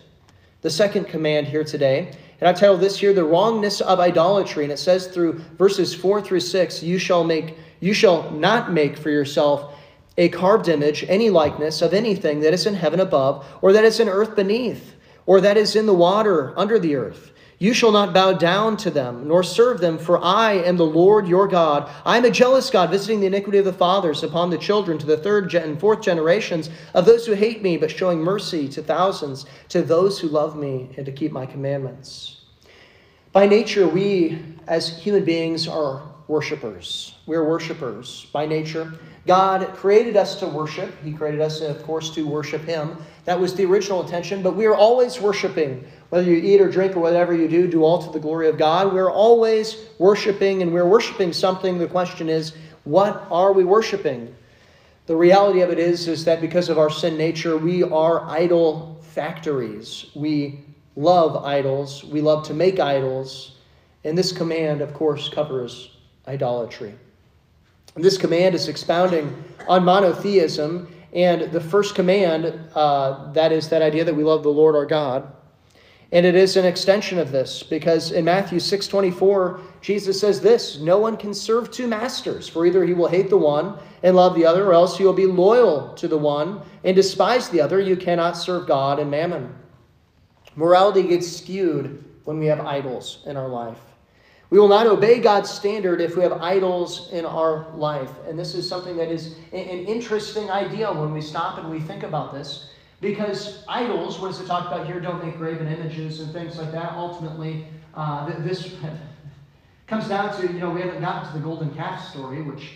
the 0.62 0.70
second 0.70 1.04
command 1.04 1.46
here 1.46 1.64
today. 1.64 2.16
And 2.40 2.48
I 2.48 2.52
title 2.52 2.76
this 2.76 2.98
here, 2.98 3.12
The 3.12 3.24
Wrongness 3.24 3.80
of 3.80 4.00
Idolatry. 4.00 4.64
And 4.64 4.72
it 4.72 4.78
says 4.78 5.06
through 5.06 5.38
verses 5.58 5.94
4 5.94 6.22
through 6.22 6.40
6, 6.40 6.82
You 6.82 6.98
shall 6.98 7.22
make, 7.22 7.56
you 7.80 7.92
shall 7.92 8.30
not 8.30 8.72
make 8.72 8.96
for 8.96 9.10
yourself 9.10 9.74
a 10.16 10.28
carved 10.30 10.68
image, 10.68 11.04
any 11.08 11.30
likeness 11.30 11.82
of 11.82 11.94
anything 11.94 12.40
that 12.40 12.54
is 12.54 12.66
in 12.66 12.74
heaven 12.74 13.00
above, 13.00 13.46
or 13.62 13.72
that 13.72 13.84
is 13.84 14.00
in 14.00 14.08
earth 14.08 14.36
beneath, 14.36 14.94
or 15.26 15.40
that 15.40 15.56
is 15.56 15.76
in 15.76 15.86
the 15.86 15.94
water 15.94 16.58
under 16.58 16.78
the 16.78 16.96
earth 16.96 17.30
you 17.60 17.74
shall 17.74 17.92
not 17.92 18.14
bow 18.14 18.32
down 18.32 18.78
to 18.78 18.90
them, 18.90 19.28
nor 19.28 19.42
serve 19.42 19.82
them, 19.82 19.98
for 19.98 20.18
I 20.24 20.54
am 20.54 20.78
the 20.78 20.86
Lord 20.86 21.28
your 21.28 21.46
God. 21.46 21.90
I 22.06 22.16
am 22.16 22.24
a 22.24 22.30
jealous 22.30 22.70
God, 22.70 22.90
visiting 22.90 23.20
the 23.20 23.26
iniquity 23.26 23.58
of 23.58 23.66
the 23.66 23.72
fathers 23.74 24.22
upon 24.22 24.48
the 24.48 24.56
children 24.56 24.96
to 24.96 25.04
the 25.04 25.18
third 25.18 25.54
and 25.54 25.78
fourth 25.78 26.00
generations 26.00 26.70
of 26.94 27.04
those 27.04 27.26
who 27.26 27.34
hate 27.34 27.60
me, 27.60 27.76
but 27.76 27.90
showing 27.90 28.20
mercy 28.20 28.66
to 28.70 28.82
thousands, 28.82 29.44
to 29.68 29.82
those 29.82 30.18
who 30.18 30.28
love 30.28 30.56
me 30.56 30.88
and 30.96 31.04
to 31.04 31.12
keep 31.12 31.32
my 31.32 31.44
commandments. 31.44 32.40
By 33.32 33.46
nature, 33.46 33.86
we 33.86 34.38
as 34.66 34.98
human 34.98 35.26
beings 35.26 35.68
are 35.68 36.09
worshipers. 36.30 37.16
We're 37.26 37.44
worshipers 37.44 38.28
by 38.32 38.46
nature. 38.46 38.94
God 39.26 39.74
created 39.74 40.16
us 40.16 40.38
to 40.38 40.46
worship. 40.46 40.94
He 41.02 41.12
created 41.12 41.40
us, 41.40 41.60
of 41.60 41.82
course, 41.82 42.14
to 42.14 42.26
worship 42.26 42.62
Him. 42.62 42.96
That 43.24 43.38
was 43.38 43.54
the 43.54 43.66
original 43.66 44.02
intention, 44.02 44.40
but 44.40 44.54
we 44.54 44.64
are 44.66 44.74
always 44.76 45.20
worshiping. 45.20 45.84
Whether 46.10 46.30
you 46.30 46.36
eat 46.36 46.60
or 46.60 46.70
drink 46.70 46.96
or 46.96 47.00
whatever 47.00 47.34
you 47.34 47.48
do, 47.48 47.68
do 47.68 47.82
all 47.82 48.00
to 48.00 48.12
the 48.12 48.20
glory 48.20 48.48
of 48.48 48.56
God. 48.56 48.92
We're 48.92 49.10
always 49.10 49.76
worshiping, 49.98 50.62
and 50.62 50.72
we're 50.72 50.86
worshiping 50.86 51.32
something. 51.32 51.78
The 51.78 51.88
question 51.88 52.28
is, 52.28 52.54
what 52.84 53.26
are 53.30 53.52
we 53.52 53.64
worshiping? 53.64 54.32
The 55.06 55.16
reality 55.16 55.62
of 55.62 55.70
it 55.70 55.80
is, 55.80 56.06
is 56.06 56.24
that 56.26 56.40
because 56.40 56.68
of 56.68 56.78
our 56.78 56.90
sin 56.90 57.18
nature, 57.18 57.56
we 57.56 57.82
are 57.82 58.24
idol 58.30 59.00
factories. 59.02 60.06
We 60.14 60.60
love 60.94 61.44
idols. 61.44 62.04
We 62.04 62.20
love 62.20 62.46
to 62.46 62.54
make 62.54 62.78
idols. 62.78 63.56
And 64.04 64.16
this 64.16 64.30
command, 64.30 64.80
of 64.80 64.94
course, 64.94 65.28
covers 65.28 65.96
idolatry. 66.26 66.94
This 67.96 68.16
command 68.16 68.54
is 68.54 68.68
expounding 68.68 69.42
on 69.66 69.84
monotheism, 69.84 70.94
and 71.12 71.50
the 71.50 71.60
first 71.60 71.94
command, 71.94 72.60
uh, 72.74 73.32
that 73.32 73.50
is 73.50 73.68
that 73.68 73.82
idea 73.82 74.04
that 74.04 74.14
we 74.14 74.22
love 74.22 74.42
the 74.42 74.48
Lord 74.48 74.76
our 74.76 74.86
God. 74.86 75.32
And 76.12 76.26
it 76.26 76.34
is 76.34 76.56
an 76.56 76.64
extension 76.64 77.18
of 77.18 77.30
this 77.30 77.62
because 77.62 78.10
in 78.10 78.24
Matthew 78.24 78.58
6:24, 78.58 79.60
Jesus 79.80 80.20
says 80.20 80.40
this, 80.40 80.78
no 80.80 80.98
one 80.98 81.16
can 81.16 81.32
serve 81.32 81.70
two 81.70 81.86
masters, 81.86 82.48
for 82.48 82.66
either 82.66 82.84
he 82.84 82.94
will 82.94 83.06
hate 83.06 83.30
the 83.30 83.36
one 83.36 83.78
and 84.02 84.16
love 84.16 84.34
the 84.34 84.44
other, 84.44 84.66
or 84.66 84.74
else 84.74 84.98
he 84.98 85.04
will 85.04 85.12
be 85.12 85.26
loyal 85.26 85.94
to 85.94 86.08
the 86.08 86.18
one 86.18 86.62
and 86.84 86.96
despise 86.96 87.48
the 87.48 87.60
other. 87.60 87.80
You 87.80 87.96
cannot 87.96 88.36
serve 88.36 88.66
God 88.66 88.98
and 88.98 89.10
mammon. 89.10 89.54
Morality 90.56 91.04
gets 91.04 91.30
skewed 91.30 92.04
when 92.24 92.38
we 92.38 92.46
have 92.46 92.60
idols 92.60 93.22
in 93.26 93.36
our 93.36 93.48
life. 93.48 93.78
We 94.50 94.58
will 94.58 94.68
not 94.68 94.88
obey 94.88 95.20
God's 95.20 95.48
standard 95.48 96.00
if 96.00 96.16
we 96.16 96.24
have 96.24 96.32
idols 96.32 97.08
in 97.12 97.24
our 97.24 97.70
life. 97.74 98.10
And 98.28 98.36
this 98.36 98.56
is 98.56 98.68
something 98.68 98.96
that 98.96 99.08
is 99.08 99.36
an 99.52 99.86
interesting 99.86 100.50
idea 100.50 100.92
when 100.92 101.12
we 101.12 101.20
stop 101.20 101.58
and 101.58 101.70
we 101.70 101.78
think 101.78 102.02
about 102.02 102.32
this. 102.34 102.70
Because 103.00 103.62
idols, 103.68 104.18
what 104.18 104.32
is 104.32 104.40
it 104.40 104.46
talked 104.46 104.66
about 104.66 104.86
here? 104.86 104.98
Don't 105.00 105.24
make 105.24 105.38
graven 105.38 105.68
images 105.68 106.18
and 106.20 106.32
things 106.32 106.58
like 106.58 106.72
that. 106.72 106.92
Ultimately, 106.94 107.64
uh, 107.94 108.26
this 108.40 108.74
comes 109.86 110.08
down 110.08 110.36
to, 110.40 110.52
you 110.52 110.58
know, 110.58 110.70
we 110.70 110.80
haven't 110.80 111.00
gotten 111.00 111.30
to 111.30 111.38
the 111.38 111.44
golden 111.44 111.72
calf 111.74 112.10
story, 112.10 112.42
which 112.42 112.72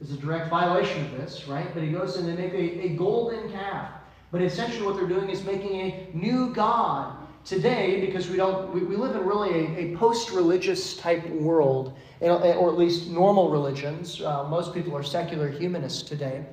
is 0.00 0.12
a 0.12 0.16
direct 0.16 0.50
violation 0.50 1.04
of 1.04 1.12
this, 1.12 1.46
right? 1.46 1.72
But 1.72 1.84
he 1.84 1.92
goes 1.92 2.16
and 2.16 2.28
they 2.28 2.34
make 2.34 2.52
a, 2.52 2.86
a 2.86 2.88
golden 2.96 3.50
calf. 3.52 3.92
But 4.32 4.42
essentially 4.42 4.84
what 4.84 4.96
they're 4.96 5.06
doing 5.06 5.30
is 5.30 5.44
making 5.44 5.80
a 5.80 6.08
new 6.12 6.52
God 6.52 7.16
today 7.44 8.04
because 8.04 8.28
we 8.28 8.36
don't 8.36 8.72
we, 8.72 8.80
we 8.82 8.96
live 8.96 9.16
in 9.16 9.24
really 9.26 9.50
a, 9.50 9.78
a 9.78 9.96
post-religious 9.96 10.96
type 10.96 11.26
world 11.30 11.96
or 12.20 12.44
at 12.46 12.78
least 12.78 13.10
normal 13.10 13.50
religions 13.50 14.20
uh, 14.22 14.44
most 14.44 14.72
people 14.72 14.96
are 14.96 15.02
secular 15.02 15.48
humanists 15.48 16.02
today 16.02 16.44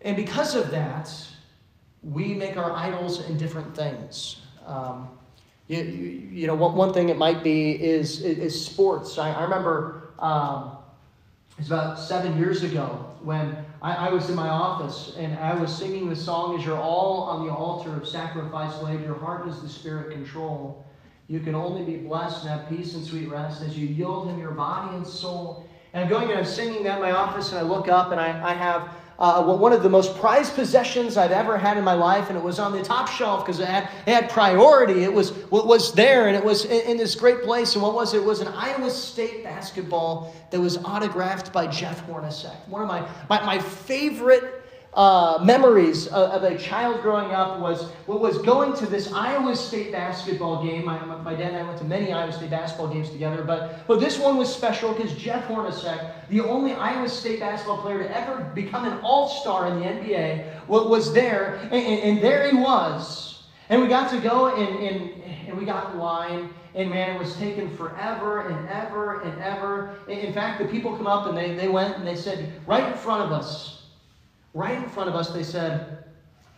and 0.00 0.16
because 0.16 0.54
of 0.54 0.70
that 0.70 1.10
we 2.04 2.34
make 2.34 2.56
our 2.56 2.72
idols 2.72 3.26
in 3.28 3.38
different 3.38 3.74
things. 3.74 4.42
Um, 4.66 5.08
you, 5.68 5.78
you, 5.78 6.10
you, 6.30 6.46
know, 6.46 6.54
one, 6.54 6.74
one 6.74 6.92
thing 6.92 7.08
it 7.08 7.16
might 7.16 7.42
be 7.42 7.72
is, 7.72 8.20
is, 8.20 8.66
sports. 8.66 9.16
I, 9.18 9.32
I 9.32 9.42
remember 9.42 10.10
um, 10.18 10.76
it's 11.58 11.68
about 11.68 11.98
seven 11.98 12.36
years 12.36 12.62
ago 12.62 13.10
when 13.22 13.56
I, 13.84 14.06
I, 14.06 14.08
was 14.08 14.30
in 14.30 14.34
my 14.34 14.48
office 14.48 15.12
and 15.18 15.38
I 15.38 15.54
was 15.54 15.70
singing 15.76 16.08
the 16.08 16.16
song, 16.16 16.58
As 16.58 16.64
you're 16.64 16.78
all 16.78 17.24
on 17.24 17.46
the 17.46 17.52
altar 17.52 17.94
of 17.94 18.08
sacrifice 18.08 18.80
laid, 18.80 19.02
your 19.02 19.14
heart 19.14 19.46
is 19.46 19.60
the 19.60 19.68
spirit 19.68 20.10
control. 20.10 20.82
You 21.28 21.40
can 21.40 21.54
only 21.54 21.84
be 21.84 21.98
blessed 21.98 22.46
and 22.46 22.58
have 22.58 22.66
peace 22.66 22.94
and 22.94 23.04
sweet 23.04 23.28
rest 23.28 23.60
as 23.60 23.76
you 23.76 23.86
yield 23.86 24.30
him 24.30 24.38
your 24.38 24.52
body 24.52 24.96
and 24.96 25.06
soul. 25.06 25.68
And 25.92 26.02
I'm 26.02 26.08
going 26.08 26.30
and 26.30 26.38
I'm 26.38 26.46
singing 26.46 26.82
that 26.84 26.94
in 26.94 27.02
my 27.02 27.10
office, 27.10 27.50
and 27.50 27.58
I 27.58 27.62
look 27.62 27.88
up 27.88 28.10
and 28.10 28.18
I, 28.18 28.40
I 28.42 28.54
have 28.54 28.88
uh, 29.18 29.42
one 29.42 29.72
of 29.72 29.82
the 29.82 29.88
most 29.88 30.16
prized 30.16 30.54
possessions 30.54 31.16
I've 31.16 31.30
ever 31.30 31.56
had 31.56 31.76
in 31.76 31.84
my 31.84 31.94
life, 31.94 32.28
and 32.28 32.36
it 32.36 32.42
was 32.42 32.58
on 32.58 32.72
the 32.72 32.82
top 32.82 33.08
shelf 33.08 33.44
because 33.44 33.60
it 33.60 33.68
had, 33.68 33.84
it 34.06 34.12
had 34.12 34.30
priority. 34.30 35.04
It 35.04 35.12
was 35.12 35.30
what 35.50 35.66
was 35.66 35.92
there, 35.94 36.26
and 36.28 36.36
it 36.36 36.44
was 36.44 36.64
in, 36.64 36.90
in, 36.90 36.96
this 36.96 37.14
great 37.14 37.42
place. 37.42 37.74
And 37.74 37.82
what 37.82 37.94
was 37.94 38.14
it? 38.14 38.18
It 38.18 38.24
was 38.24 38.40
an 38.40 38.48
Iowa 38.48 38.90
State 38.90 39.44
basketball 39.44 40.34
that 40.50 40.60
was 40.60 40.78
autographed 40.78 41.52
by 41.52 41.66
Jeff 41.66 42.06
Hornacek. 42.06 42.56
One 42.68 42.82
of 42.82 42.88
my, 42.88 43.08
my, 43.28 43.44
my 43.44 43.58
favorite 43.58 44.53
uh, 44.94 45.42
memories 45.42 46.06
of, 46.06 46.30
of, 46.30 46.44
a 46.44 46.56
child 46.56 47.02
growing 47.02 47.32
up 47.32 47.58
was 47.58 47.90
what 48.06 48.20
was 48.20 48.38
going 48.38 48.72
to 48.74 48.86
this 48.86 49.12
Iowa 49.12 49.56
State 49.56 49.90
basketball 49.90 50.64
game. 50.64 50.84
My, 50.84 51.04
my, 51.04 51.34
dad 51.34 51.52
and 51.52 51.56
I 51.56 51.62
went 51.64 51.78
to 51.78 51.84
many 51.84 52.12
Iowa 52.12 52.32
State 52.32 52.50
basketball 52.50 52.88
games 52.88 53.10
together, 53.10 53.42
but, 53.42 53.86
but 53.88 53.98
this 53.98 54.18
one 54.18 54.36
was 54.36 54.54
special 54.54 54.92
because 54.94 55.12
Jeff 55.14 55.48
Hornacek, 55.48 56.28
the 56.28 56.40
only 56.42 56.74
Iowa 56.74 57.08
State 57.08 57.40
basketball 57.40 57.78
player 57.78 58.04
to 58.04 58.16
ever 58.16 58.44
become 58.54 58.84
an 58.84 58.98
All 59.00 59.28
Star 59.28 59.66
in 59.66 59.80
the 59.80 59.84
NBA, 59.84 60.66
was 60.68 61.12
there, 61.12 61.56
and, 61.56 61.74
and, 61.74 62.00
and, 62.02 62.22
there 62.22 62.48
he 62.48 62.56
was. 62.56 63.42
And 63.70 63.82
we 63.82 63.88
got 63.88 64.10
to 64.10 64.20
go 64.20 64.54
and, 64.54 64.78
and, 64.78 65.22
and 65.48 65.58
we 65.58 65.64
got 65.64 65.92
in 65.92 65.98
line. 65.98 66.50
And 66.74 66.90
man, 66.90 67.16
it 67.16 67.18
was 67.18 67.34
taken 67.36 67.74
forever 67.76 68.48
and 68.48 68.68
ever 68.68 69.22
and 69.22 69.40
ever. 69.40 69.96
In 70.08 70.32
fact, 70.32 70.60
the 70.60 70.66
people 70.66 70.96
come 70.96 71.06
up 71.06 71.26
and 71.26 71.36
they, 71.36 71.54
they 71.54 71.68
went 71.68 71.96
and 71.96 72.06
they 72.06 72.16
said, 72.16 72.52
right 72.66 72.86
in 72.86 72.98
front 72.98 73.22
of 73.22 73.32
us, 73.32 73.73
Right 74.54 74.78
in 74.78 74.88
front 74.88 75.08
of 75.08 75.16
us, 75.16 75.30
they 75.30 75.42
said, 75.42 76.04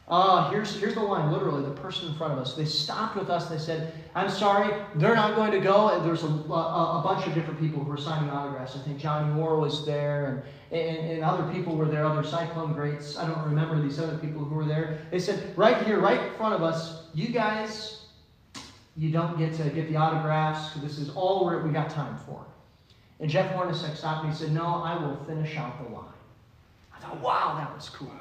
Ah, 0.08 0.50
here's, 0.50 0.78
here's 0.78 0.94
the 0.94 1.00
line, 1.00 1.32
literally, 1.32 1.64
the 1.64 1.72
person 1.72 2.06
in 2.08 2.14
front 2.14 2.32
of 2.32 2.38
us. 2.38 2.54
They 2.54 2.64
stopped 2.64 3.16
with 3.16 3.28
us. 3.28 3.48
They 3.48 3.58
said, 3.58 3.92
I'm 4.14 4.30
sorry, 4.30 4.72
they're 4.94 5.16
not 5.16 5.34
going 5.34 5.50
to 5.50 5.58
go. 5.58 5.88
And 5.88 6.06
there's 6.06 6.22
a, 6.22 6.28
a, 6.28 7.00
a, 7.00 7.02
bunch 7.02 7.26
of 7.26 7.34
different 7.34 7.58
people 7.58 7.82
who 7.82 7.90
were 7.90 7.96
signing 7.96 8.30
autographs. 8.30 8.76
I 8.76 8.84
think 8.84 8.98
Johnny 8.98 9.32
Moore 9.32 9.58
was 9.58 9.84
there, 9.84 10.44
and, 10.70 10.80
and, 10.80 11.10
and 11.10 11.24
other 11.24 11.52
people 11.52 11.74
were 11.74 11.86
there, 11.86 12.04
other 12.06 12.22
Cyclone 12.22 12.72
greats. 12.72 13.18
I 13.18 13.26
don't 13.26 13.44
remember 13.44 13.82
these 13.82 13.98
other 13.98 14.16
people 14.18 14.44
who 14.44 14.54
were 14.54 14.64
there. 14.64 15.00
They 15.10 15.18
said, 15.18 15.58
right 15.58 15.84
here, 15.84 15.98
right 15.98 16.20
in 16.20 16.34
front 16.34 16.54
of 16.54 16.62
us, 16.62 17.06
you 17.12 17.28
guys, 17.28 18.04
you 18.96 19.10
don't 19.10 19.36
get 19.36 19.54
to 19.54 19.64
get 19.70 19.88
the 19.88 19.96
autographs. 19.96 20.74
This 20.74 20.98
is 20.98 21.10
all 21.10 21.46
we 21.64 21.72
got 21.72 21.90
time 21.90 22.16
for. 22.26 22.46
And 23.18 23.28
Jeff 23.28 23.52
Hornacek 23.52 23.96
stopped 23.96 24.24
me 24.24 24.30
and 24.30 24.38
said, 24.38 24.52
No, 24.52 24.66
I 24.66 25.02
will 25.02 25.16
finish 25.24 25.56
out 25.56 25.82
the 25.82 25.94
line. 25.94 26.15
Thought, 27.08 27.20
wow, 27.22 27.54
that 27.58 27.74
was 27.74 27.88
cool. 27.88 28.12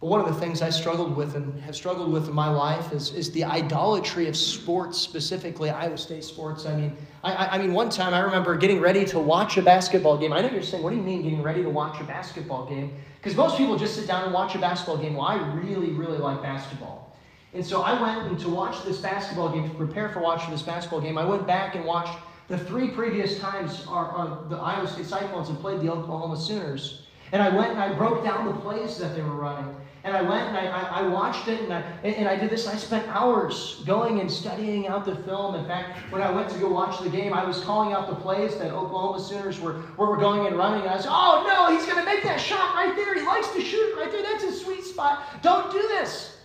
But 0.00 0.08
one 0.08 0.20
of 0.20 0.26
the 0.26 0.38
things 0.38 0.60
I 0.60 0.68
struggled 0.68 1.16
with 1.16 1.34
and 1.34 1.58
have 1.62 1.74
struggled 1.74 2.12
with 2.12 2.28
in 2.28 2.34
my 2.34 2.50
life 2.50 2.92
is, 2.92 3.14
is 3.14 3.30
the 3.32 3.44
idolatry 3.44 4.28
of 4.28 4.36
sports, 4.36 4.98
specifically 4.98 5.70
Iowa 5.70 5.96
State 5.96 6.24
sports. 6.24 6.66
I 6.66 6.76
mean, 6.76 6.96
I, 7.22 7.46
I 7.52 7.58
mean, 7.58 7.72
one 7.72 7.88
time 7.88 8.12
I 8.12 8.18
remember 8.18 8.54
getting 8.56 8.80
ready 8.80 9.06
to 9.06 9.18
watch 9.18 9.56
a 9.56 9.62
basketball 9.62 10.18
game. 10.18 10.32
I 10.32 10.42
know 10.42 10.50
you're 10.50 10.62
saying, 10.62 10.82
what 10.82 10.90
do 10.90 10.96
you 10.96 11.02
mean 11.02 11.22
getting 11.22 11.42
ready 11.42 11.62
to 11.62 11.70
watch 11.70 12.00
a 12.02 12.04
basketball 12.04 12.66
game? 12.66 12.92
Because 13.18 13.34
most 13.34 13.56
people 13.56 13.78
just 13.78 13.94
sit 13.94 14.06
down 14.06 14.24
and 14.24 14.34
watch 14.34 14.54
a 14.54 14.58
basketball 14.58 14.98
game. 14.98 15.14
Well, 15.14 15.26
I 15.26 15.36
really, 15.54 15.90
really 15.92 16.18
like 16.18 16.42
basketball. 16.42 17.16
And 17.54 17.64
so 17.64 17.80
I 17.80 17.98
went 17.98 18.28
and 18.28 18.38
to 18.40 18.50
watch 18.50 18.84
this 18.84 18.98
basketball 18.98 19.52
game, 19.52 19.66
to 19.66 19.74
prepare 19.74 20.10
for 20.10 20.20
watching 20.20 20.50
this 20.50 20.60
basketball 20.60 21.00
game, 21.00 21.16
I 21.16 21.24
went 21.24 21.46
back 21.46 21.76
and 21.76 21.84
watched 21.86 22.18
the 22.48 22.58
three 22.58 22.88
previous 22.88 23.38
times 23.38 23.86
our, 23.88 24.06
our, 24.06 24.44
the 24.48 24.56
Iowa 24.56 24.86
State 24.86 25.06
Cyclones 25.06 25.48
had 25.48 25.58
played 25.60 25.80
the 25.80 25.90
Oklahoma 25.90 26.36
Sooners. 26.36 27.02
And 27.32 27.42
I 27.42 27.48
went 27.48 27.72
and 27.72 27.80
I 27.80 27.92
broke 27.94 28.22
down 28.22 28.46
the 28.46 28.60
plays 28.60 28.98
that 28.98 29.16
they 29.16 29.22
were 29.22 29.34
running. 29.34 29.74
And 30.04 30.14
I 30.14 30.20
went 30.20 30.48
and 30.48 30.56
I, 30.56 30.66
I, 30.66 31.00
I 31.00 31.08
watched 31.08 31.48
it 31.48 31.62
and 31.62 31.72
I, 31.72 31.80
and 32.04 32.28
I 32.28 32.36
did 32.36 32.50
this. 32.50 32.68
I 32.68 32.76
spent 32.76 33.08
hours 33.08 33.82
going 33.86 34.20
and 34.20 34.30
studying 34.30 34.86
out 34.86 35.06
the 35.06 35.16
film. 35.16 35.54
In 35.54 35.64
fact, 35.66 36.12
when 36.12 36.20
I 36.20 36.30
went 36.30 36.50
to 36.50 36.58
go 36.58 36.68
watch 36.68 37.02
the 37.02 37.08
game, 37.08 37.32
I 37.32 37.42
was 37.42 37.60
calling 37.60 37.94
out 37.94 38.08
the 38.08 38.14
plays 38.14 38.54
that 38.58 38.70
Oklahoma 38.70 39.18
Sooners 39.18 39.58
were, 39.60 39.82
were 39.96 40.18
going 40.18 40.46
and 40.46 40.56
running. 40.56 40.82
And 40.82 40.90
I 40.90 40.98
said, 40.98 41.08
oh 41.10 41.44
no, 41.48 41.74
he's 41.74 41.86
going 41.86 41.98
to 41.98 42.04
make 42.04 42.22
that 42.24 42.38
shot 42.38 42.74
right 42.74 42.94
there. 42.94 43.14
He 43.14 43.26
likes 43.26 43.50
to 43.54 43.62
shoot 43.62 43.96
right 43.96 44.12
there. 44.12 44.22
That's 44.22 44.44
his 44.44 44.60
sweet 44.60 44.84
spot. 44.84 45.42
Don't 45.42 45.72
do 45.72 45.80
this. 45.80 46.36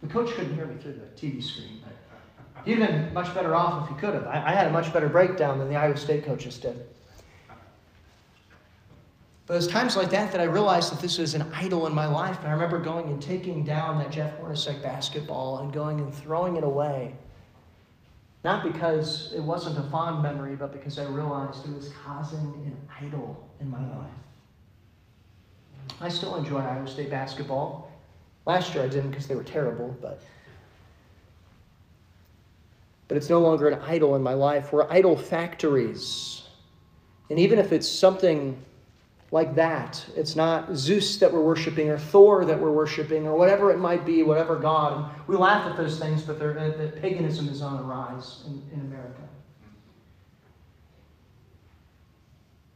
The 0.00 0.08
coach 0.08 0.30
couldn't 0.30 0.54
hear 0.54 0.66
me 0.66 0.80
through 0.80 0.94
the 0.94 1.20
TV 1.20 1.42
screen. 1.42 1.83
Have 2.66 2.78
been 2.78 3.12
much 3.12 3.34
better 3.34 3.54
off 3.54 3.84
if 3.84 3.94
he 3.94 4.00
could 4.00 4.14
have. 4.14 4.26
I, 4.26 4.42
I 4.46 4.52
had 4.52 4.66
a 4.66 4.70
much 4.70 4.92
better 4.92 5.08
breakdown 5.08 5.58
than 5.58 5.68
the 5.68 5.76
Iowa 5.76 5.96
State 5.96 6.24
coaches 6.24 6.58
did. 6.58 6.86
But 9.46 9.54
it 9.54 9.56
was 9.56 9.68
times 9.68 9.96
like 9.96 10.08
that 10.10 10.32
that 10.32 10.40
I 10.40 10.44
realized 10.44 10.90
that 10.90 11.00
this 11.00 11.18
was 11.18 11.34
an 11.34 11.42
idol 11.52 11.86
in 11.86 11.94
my 11.94 12.06
life. 12.06 12.38
And 12.38 12.48
I 12.48 12.52
remember 12.52 12.78
going 12.78 13.08
and 13.08 13.20
taking 13.20 13.62
down 13.62 13.98
that 13.98 14.10
Jeff 14.10 14.38
Hornacek 14.38 14.82
basketball 14.82 15.58
and 15.58 15.72
going 15.72 16.00
and 16.00 16.14
throwing 16.14 16.56
it 16.56 16.64
away. 16.64 17.14
Not 18.42 18.62
because 18.62 19.32
it 19.34 19.42
wasn't 19.42 19.78
a 19.78 19.82
fond 19.90 20.22
memory, 20.22 20.56
but 20.56 20.72
because 20.72 20.98
I 20.98 21.04
realized 21.04 21.66
it 21.66 21.74
was 21.74 21.90
causing 22.04 22.38
an 22.38 22.76
idol 23.00 23.48
in 23.60 23.70
my 23.70 23.80
life. 23.96 24.10
I 26.00 26.08
still 26.08 26.36
enjoy 26.36 26.58
Iowa 26.58 26.86
State 26.86 27.10
basketball. 27.10 27.90
Last 28.46 28.74
year 28.74 28.84
I 28.84 28.88
didn't 28.88 29.10
because 29.10 29.26
they 29.26 29.34
were 29.34 29.44
terrible, 29.44 29.94
but 30.00 30.22
but 33.08 33.16
it's 33.16 33.28
no 33.28 33.40
longer 33.40 33.68
an 33.68 33.80
idol 33.82 34.16
in 34.16 34.22
my 34.22 34.34
life. 34.34 34.72
We're 34.72 34.90
idol 34.90 35.16
factories. 35.16 36.42
And 37.30 37.38
even 37.38 37.58
if 37.58 37.72
it's 37.72 37.88
something 37.88 38.62
like 39.30 39.54
that, 39.56 40.04
it's 40.16 40.36
not 40.36 40.74
Zeus 40.76 41.16
that 41.16 41.32
we're 41.32 41.42
worshiping 41.42 41.90
or 41.90 41.98
Thor 41.98 42.44
that 42.44 42.58
we're 42.58 42.70
worshiping 42.70 43.26
or 43.26 43.36
whatever 43.36 43.70
it 43.70 43.78
might 43.78 44.06
be, 44.06 44.22
whatever 44.22 44.56
God. 44.56 45.10
We 45.26 45.36
laugh 45.36 45.68
at 45.68 45.76
those 45.76 45.98
things, 45.98 46.22
but 46.22 46.40
uh, 46.40 46.90
paganism 47.00 47.48
is 47.48 47.60
on 47.60 47.78
the 47.78 47.82
rise 47.82 48.44
in, 48.46 48.62
in 48.72 48.80
America. 48.86 49.22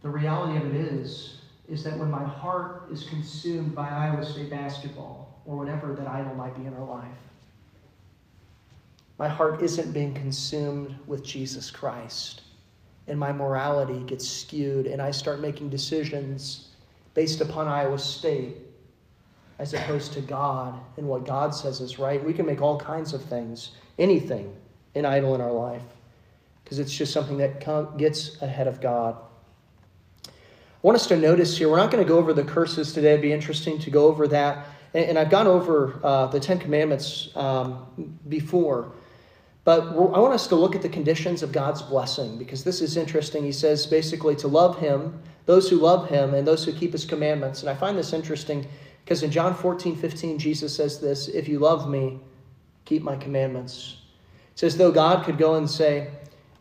The 0.03 0.09
reality 0.09 0.57
of 0.57 0.75
it 0.75 0.81
is, 0.81 1.43
is 1.69 1.85
that 1.85 1.99
when 1.99 2.11
my 2.11 2.25
heart 2.25 2.88
is 2.91 3.05
consumed 3.05 3.75
by 3.75 3.88
Iowa 3.88 4.25
State 4.25 4.51
basketball 4.51 5.41
or 5.45 5.57
whatever 5.57 5.95
that 5.95 6.07
idol 6.07 6.35
might 6.35 6.57
be 6.57 6.67
in 6.67 6.75
our 6.75 6.85
life, 6.85 7.19
my 9.19 9.29
heart 9.29 9.63
isn't 9.63 9.93
being 9.93 10.15
consumed 10.15 10.95
with 11.07 11.25
Jesus 11.25 11.71
Christ. 11.71 12.43
And 13.09 13.19
my 13.19 13.33
morality 13.33 14.01
gets 14.01 14.29
skewed, 14.29 14.87
and 14.87 15.03
I 15.03 15.11
start 15.11 15.41
making 15.41 15.71
decisions 15.71 16.69
based 17.15 17.41
upon 17.41 17.67
Iowa 17.67 17.99
State 17.99 18.57
as 19.59 19.75
opposed 19.75 20.13
to 20.13 20.21
God 20.21 20.79
and 20.97 21.09
what 21.09 21.27
God 21.27 21.55
says 21.55 21.81
is 21.81 21.99
right. 21.99 22.23
We 22.23 22.33
can 22.33 22.47
make 22.47 22.63
all 22.63 22.79
kinds 22.79 23.13
of 23.13 23.25
things, 23.25 23.73
anything, 23.99 24.55
an 24.95 25.05
idol 25.05 25.35
in 25.35 25.41
our 25.41 25.53
life. 25.53 25.83
because 26.63 26.79
it's 26.79 26.95
just 26.95 27.15
something 27.15 27.39
that 27.39 27.97
gets 27.97 28.41
ahead 28.43 28.67
of 28.67 28.81
God. 28.81 29.17
I 30.27 30.31
want 30.83 30.97
us 30.97 31.07
to 31.07 31.17
notice 31.17 31.57
here, 31.57 31.71
we're 31.71 31.79
not 31.79 31.91
going 31.91 32.05
to 32.05 32.09
go 32.09 32.19
over 32.19 32.35
the 32.35 32.45
curses 32.45 32.93
today. 32.93 33.13
It'd 33.13 33.23
be 33.23 33.33
interesting 33.33 33.79
to 33.81 33.91
go 33.91 34.07
over 34.07 34.29
that. 34.29 34.67
And, 34.95 35.19
I've 35.19 35.31
gone 35.31 35.47
over 35.47 35.99
uh, 36.05 36.27
the 36.27 36.39
Ten 36.39 36.59
Commandments 36.59 37.31
um, 37.35 38.19
before. 38.29 38.93
But 39.69 39.89
I 39.89 40.19
want 40.19 40.33
us 40.33 40.47
to 40.47 40.55
look 40.57 40.75
at 40.75 40.81
the 40.81 40.89
conditions 40.89 41.43
of 41.43 41.53
God's 41.53 41.83
blessing 41.83 42.39
because 42.39 42.65
this 42.65 42.81
is 42.81 42.97
interesting. 42.97 43.45
He 43.45 43.53
says 43.53 43.85
basically 43.85 44.35
to 44.37 44.49
love 44.49 44.79
Him, 44.79 45.21
those 45.45 45.69
who 45.69 45.77
love 45.77 46.09
Him, 46.09 46.33
and 46.33 46.49
those 46.49 46.65
who 46.65 46.73
keep 46.73 46.93
His 46.93 47.05
commandments. 47.05 47.61
And 47.61 47.69
I 47.69 47.75
find 47.75 47.99
this 47.99 48.15
interesting 48.15 48.67
because 49.05 49.23
in 49.23 49.31
John 49.31 49.55
14, 49.55 49.95
15, 49.95 50.39
Jesus 50.39 50.75
says 50.75 51.01
this 51.01 51.29
If 51.29 51.49
you 51.49 51.59
love 51.59 51.87
me, 51.87 52.19
keep 52.87 53.03
my 53.03 53.15
commandments. 53.15 53.99
It's 54.53 54.63
as 54.63 54.79
though 54.79 54.91
God 54.91 55.27
could 55.27 55.37
go 55.37 55.57
and 55.57 55.69
say, 55.69 56.13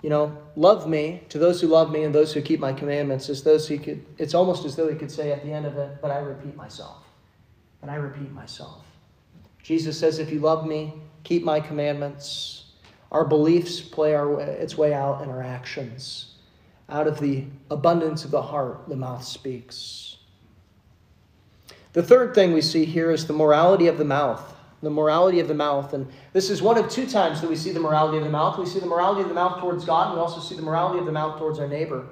you 0.02 0.10
know, 0.10 0.38
love 0.58 0.86
me 0.86 1.24
to 1.30 1.39
those 1.39 1.62
who 1.62 1.67
love 1.67 1.93
me 1.93 2.04
and 2.04 2.13
those 2.13 2.34
who 2.34 2.41
keep 2.41 2.60
my 2.60 2.74
commandments. 2.74 3.30
As 3.30 3.41
those 3.41 3.70
he 3.70 3.78
could, 3.78 4.06
it's 4.17 4.34
almost 4.34 4.65
as 4.65 4.76
though 4.76 4.89
he 4.89 4.96
could 4.98 5.12
say 5.12 5.32
at 5.32 5.46
the 5.46 5.54
end 5.54 5.65
of 5.65 5.78
it, 5.78 6.02
but 6.02 6.12
I 6.12 6.17
repeat 6.17 6.58
myself. 6.58 7.06
But 7.80 7.89
I 7.89 7.96
repeat 7.96 8.34
myself. 8.34 8.84
Jesus 9.63 9.98
says, 9.98 10.20
if 10.20 10.30
you 10.30 10.41
love 10.41 10.67
me, 10.67 10.93
keep 11.24 11.46
my 11.46 11.62
commandments. 11.62 12.65
Our 13.12 13.26
beliefs 13.26 13.80
play 13.80 14.15
our, 14.15 14.39
its 14.41 14.78
way 14.78 14.93
out 14.93 15.22
in 15.22 15.30
our 15.30 15.41
actions. 15.41 16.36
Out 16.89 17.08
of 17.08 17.20
the 17.20 17.46
abundance 17.70 18.26
of 18.26 18.32
the 18.32 18.41
heart, 18.41 18.88
the 18.88 18.96
mouth 18.96 19.24
speaks. 19.24 20.17
The 21.93 22.04
third 22.04 22.36
thing 22.36 22.54
we 22.54 22.62
see 22.62 22.86
here 22.86 23.12
is 23.12 23.26
the 23.26 23.34
morality 23.34 23.88
of 23.88 23.98
the 23.98 24.06
mouth. 24.06 24.56
The 24.84 24.89
morality 24.89 25.39
of 25.39 25.48
the 25.48 25.56
mouth. 25.56 25.93
And 25.93 26.08
this 26.34 26.50
is 26.50 26.62
one 26.62 26.78
of 26.78 26.89
two 26.89 27.08
times 27.08 27.41
that 27.41 27.50
we 27.50 27.56
see 27.56 27.72
the 27.72 27.80
morality 27.80 28.17
of 28.17 28.24
the 28.24 28.30
mouth. 28.30 28.60
We 28.60 28.65
see 28.65 28.80
the 28.80 28.86
morality 28.86 29.22
of 29.22 29.30
the 29.30 29.34
mouth 29.34 29.60
towards 29.60 29.84
God, 29.84 30.08
and 30.08 30.15
we 30.15 30.22
also 30.22 30.39
see 30.39 30.56
the 30.56 30.62
morality 30.62 31.00
of 31.00 31.06
the 31.06 31.12
mouth 31.12 31.39
towards 31.39 31.60
our 31.60 31.67
neighbor. 31.67 32.06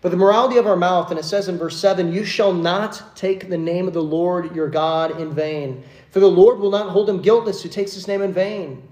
But 0.00 0.10
the 0.10 0.16
morality 0.16 0.56
of 0.56 0.66
our 0.66 0.76
mouth, 0.76 1.10
and 1.10 1.20
it 1.20 1.24
says 1.24 1.48
in 1.48 1.58
verse 1.58 1.78
7 1.78 2.12
You 2.12 2.24
shall 2.24 2.54
not 2.54 3.14
take 3.14 3.50
the 3.50 3.58
name 3.58 3.86
of 3.86 3.92
the 3.92 4.02
Lord 4.02 4.56
your 4.56 4.70
God 4.70 5.20
in 5.20 5.34
vain, 5.34 5.84
for 6.10 6.20
the 6.20 6.30
Lord 6.30 6.58
will 6.58 6.70
not 6.70 6.88
hold 6.88 7.10
him 7.10 7.20
guiltless 7.20 7.62
who 7.62 7.68
takes 7.68 7.92
his 7.92 8.08
name 8.08 8.22
in 8.22 8.32
vain. 8.32 8.88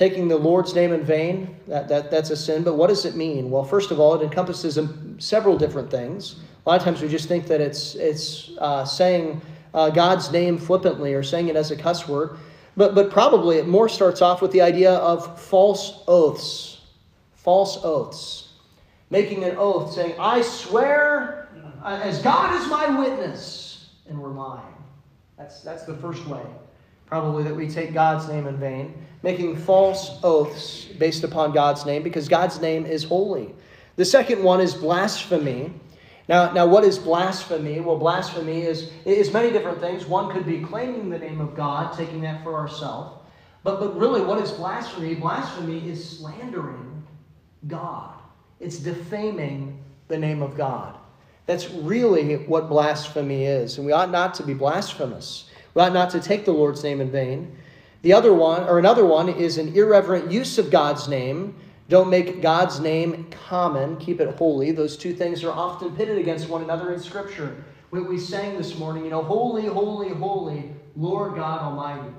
Taking 0.00 0.28
the 0.28 0.36
Lord's 0.38 0.74
name 0.74 0.94
in 0.94 1.04
vain, 1.04 1.54
that, 1.68 1.86
that, 1.88 2.10
that's 2.10 2.30
a 2.30 2.36
sin. 2.36 2.62
But 2.62 2.76
what 2.76 2.86
does 2.86 3.04
it 3.04 3.16
mean? 3.16 3.50
Well, 3.50 3.64
first 3.64 3.90
of 3.90 4.00
all, 4.00 4.14
it 4.14 4.24
encompasses 4.24 4.78
several 5.18 5.58
different 5.58 5.90
things. 5.90 6.36
A 6.64 6.70
lot 6.70 6.78
of 6.78 6.84
times 6.86 7.02
we 7.02 7.08
just 7.08 7.28
think 7.28 7.46
that 7.48 7.60
it's, 7.60 7.96
it's 7.96 8.52
uh, 8.60 8.82
saying 8.86 9.42
uh, 9.74 9.90
God's 9.90 10.32
name 10.32 10.56
flippantly 10.56 11.12
or 11.12 11.22
saying 11.22 11.48
it 11.48 11.54
as 11.54 11.70
a 11.70 11.76
cuss 11.76 12.08
word. 12.08 12.38
But, 12.78 12.94
but 12.94 13.10
probably 13.10 13.58
it 13.58 13.68
more 13.68 13.90
starts 13.90 14.22
off 14.22 14.40
with 14.40 14.52
the 14.52 14.62
idea 14.62 14.94
of 14.94 15.38
false 15.38 16.02
oaths. 16.08 16.80
False 17.34 17.84
oaths. 17.84 18.54
Making 19.10 19.44
an 19.44 19.56
oath 19.58 19.92
saying, 19.92 20.14
I 20.18 20.40
swear 20.40 21.50
uh, 21.84 22.00
as 22.02 22.22
God 22.22 22.58
is 22.58 22.66
my 22.68 22.98
witness, 22.98 23.90
and 24.08 24.18
we're 24.18 24.30
lying. 24.30 24.64
That's, 25.36 25.60
that's 25.60 25.84
the 25.84 25.98
first 25.98 26.26
way, 26.26 26.40
probably, 27.10 27.44
that 27.44 27.54
we 27.54 27.68
take 27.68 27.92
God's 27.92 28.26
name 28.28 28.46
in 28.46 28.56
vain 28.56 28.94
making 29.22 29.56
false 29.56 30.18
oaths 30.22 30.84
based 30.98 31.24
upon 31.24 31.52
God's 31.52 31.84
name 31.84 32.02
because 32.02 32.28
God's 32.28 32.60
name 32.60 32.86
is 32.86 33.04
holy. 33.04 33.54
The 33.96 34.04
second 34.04 34.42
one 34.42 34.60
is 34.60 34.74
blasphemy. 34.74 35.72
Now, 36.28 36.52
now 36.52 36.66
what 36.66 36.84
is 36.84 36.98
blasphemy? 36.98 37.80
Well, 37.80 37.98
blasphemy 37.98 38.62
is, 38.62 38.90
is 39.04 39.32
many 39.32 39.50
different 39.50 39.80
things. 39.80 40.06
One 40.06 40.32
could 40.32 40.46
be 40.46 40.60
claiming 40.60 41.10
the 41.10 41.18
name 41.18 41.40
of 41.40 41.54
God, 41.54 41.92
taking 41.96 42.22
that 42.22 42.42
for 42.42 42.56
ourselves. 42.56 43.18
But, 43.62 43.78
but 43.78 43.98
really, 43.98 44.22
what 44.22 44.40
is 44.40 44.50
blasphemy? 44.52 45.14
Blasphemy 45.16 45.86
is 45.88 46.18
slandering 46.18 47.04
God, 47.66 48.14
it's 48.58 48.78
defaming 48.78 49.82
the 50.08 50.16
name 50.16 50.40
of 50.40 50.56
God. 50.56 50.96
That's 51.44 51.68
really 51.70 52.36
what 52.36 52.68
blasphemy 52.68 53.44
is. 53.44 53.76
And 53.76 53.84
we 53.84 53.92
ought 53.92 54.10
not 54.10 54.34
to 54.34 54.44
be 54.44 54.54
blasphemous. 54.54 55.49
We 55.74 55.82
ought 55.82 55.92
not 55.92 56.10
to 56.10 56.20
take 56.20 56.44
the 56.44 56.52
Lord's 56.52 56.82
name 56.82 57.00
in 57.00 57.10
vain. 57.10 57.56
The 58.02 58.12
other 58.12 58.32
one, 58.32 58.64
or 58.64 58.78
another 58.78 59.04
one, 59.04 59.28
is 59.28 59.58
an 59.58 59.76
irreverent 59.76 60.30
use 60.32 60.58
of 60.58 60.70
God's 60.70 61.06
name. 61.08 61.54
Don't 61.88 62.08
make 62.08 62.40
God's 62.40 62.80
name 62.80 63.26
common, 63.48 63.96
keep 63.96 64.20
it 64.20 64.36
holy. 64.36 64.72
Those 64.72 64.96
two 64.96 65.14
things 65.14 65.44
are 65.44 65.52
often 65.52 65.94
pitted 65.96 66.18
against 66.18 66.48
one 66.48 66.62
another 66.62 66.92
in 66.92 67.00
Scripture. 67.00 67.64
What 67.90 68.08
we 68.08 68.18
sang 68.18 68.56
this 68.56 68.78
morning, 68.78 69.04
you 69.04 69.10
know, 69.10 69.22
holy, 69.22 69.66
holy, 69.66 70.10
holy, 70.10 70.70
Lord 70.96 71.34
God 71.34 71.60
Almighty. 71.60 72.14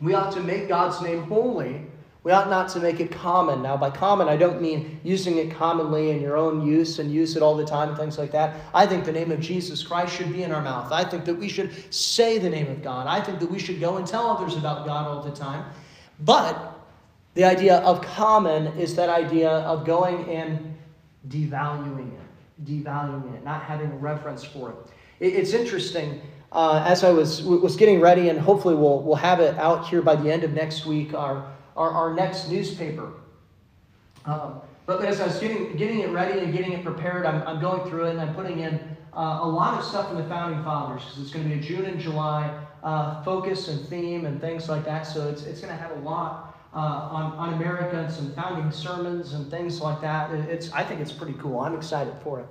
We 0.00 0.14
ought 0.14 0.32
to 0.32 0.40
make 0.40 0.68
God's 0.68 1.00
name 1.02 1.22
holy 1.24 1.82
we 2.26 2.32
ought 2.32 2.50
not 2.50 2.68
to 2.70 2.80
make 2.80 2.98
it 2.98 3.12
common. 3.12 3.62
Now, 3.62 3.76
by 3.76 3.88
common, 3.88 4.26
I 4.26 4.36
don't 4.36 4.60
mean 4.60 4.98
using 5.04 5.38
it 5.38 5.52
commonly 5.52 6.10
in 6.10 6.20
your 6.20 6.36
own 6.36 6.66
use 6.66 6.98
and 6.98 7.08
use 7.08 7.36
it 7.36 7.42
all 7.42 7.56
the 7.56 7.64
time 7.64 7.90
and 7.90 7.96
things 7.96 8.18
like 8.18 8.32
that. 8.32 8.56
I 8.74 8.84
think 8.84 9.04
the 9.04 9.12
name 9.12 9.30
of 9.30 9.38
Jesus 9.38 9.80
Christ 9.84 10.16
should 10.16 10.32
be 10.32 10.42
in 10.42 10.50
our 10.50 10.60
mouth. 10.60 10.90
I 10.90 11.04
think 11.04 11.24
that 11.26 11.36
we 11.36 11.48
should 11.48 11.70
say 11.94 12.38
the 12.38 12.50
name 12.50 12.66
of 12.66 12.82
God. 12.82 13.06
I 13.06 13.20
think 13.20 13.38
that 13.38 13.48
we 13.48 13.60
should 13.60 13.78
go 13.78 13.98
and 13.98 14.04
tell 14.04 14.28
others 14.28 14.56
about 14.56 14.84
God 14.84 15.06
all 15.06 15.22
the 15.22 15.30
time. 15.30 15.66
But 16.18 16.76
the 17.34 17.44
idea 17.44 17.76
of 17.76 18.02
common 18.02 18.76
is 18.76 18.96
that 18.96 19.08
idea 19.08 19.48
of 19.48 19.86
going 19.86 20.28
and 20.28 20.76
devaluing 21.28 22.10
it, 22.12 22.64
devaluing 22.64 23.36
it, 23.36 23.44
not 23.44 23.62
having 23.62 24.00
reverence 24.00 24.42
for 24.42 24.70
it. 24.70 24.76
It's 25.20 25.52
interesting. 25.52 26.20
Uh, 26.50 26.84
as 26.88 27.04
I 27.04 27.10
was 27.10 27.42
was 27.42 27.76
getting 27.76 28.00
ready, 28.00 28.30
and 28.30 28.38
hopefully 28.38 28.74
we'll 28.74 29.00
we'll 29.02 29.14
have 29.14 29.38
it 29.38 29.56
out 29.58 29.86
here 29.86 30.02
by 30.02 30.16
the 30.16 30.32
end 30.32 30.42
of 30.42 30.52
next 30.54 30.86
week. 30.86 31.12
Our 31.12 31.55
our, 31.76 31.90
our 31.90 32.14
next 32.14 32.48
newspaper. 32.48 33.12
Um, 34.24 34.60
but 34.86 35.04
as 35.04 35.20
I 35.20 35.26
was 35.26 35.38
getting, 35.38 35.76
getting 35.76 36.00
it 36.00 36.10
ready 36.10 36.38
and 36.40 36.52
getting 36.52 36.72
it 36.72 36.84
prepared, 36.84 37.26
I'm, 37.26 37.42
I'm 37.46 37.60
going 37.60 37.88
through 37.88 38.06
it 38.06 38.10
and 38.10 38.20
I'm 38.20 38.34
putting 38.34 38.60
in 38.60 38.74
uh, 39.12 39.40
a 39.42 39.48
lot 39.48 39.78
of 39.78 39.84
stuff 39.84 40.08
from 40.08 40.18
the 40.18 40.28
Founding 40.28 40.62
Fathers 40.62 41.02
because 41.04 41.22
it's 41.22 41.32
going 41.32 41.48
to 41.48 41.54
be 41.54 41.60
a 41.60 41.62
June 41.62 41.84
and 41.86 42.00
July 42.00 42.64
uh, 42.82 43.22
focus 43.24 43.68
and 43.68 43.86
theme 43.88 44.26
and 44.26 44.40
things 44.40 44.68
like 44.68 44.84
that. 44.84 45.02
So 45.02 45.28
it's, 45.28 45.42
it's 45.42 45.60
going 45.60 45.76
to 45.76 45.80
have 45.80 45.90
a 45.90 46.00
lot 46.00 46.56
uh, 46.74 46.78
on, 46.78 47.32
on 47.32 47.54
America 47.54 47.98
and 47.98 48.12
some 48.12 48.32
founding 48.34 48.70
sermons 48.70 49.32
and 49.32 49.50
things 49.50 49.80
like 49.80 50.00
that. 50.02 50.30
It's, 50.32 50.70
I 50.72 50.84
think 50.84 51.00
it's 51.00 51.12
pretty 51.12 51.34
cool. 51.40 51.60
I'm 51.60 51.74
excited 51.74 52.14
for 52.22 52.40
it. 52.40 52.46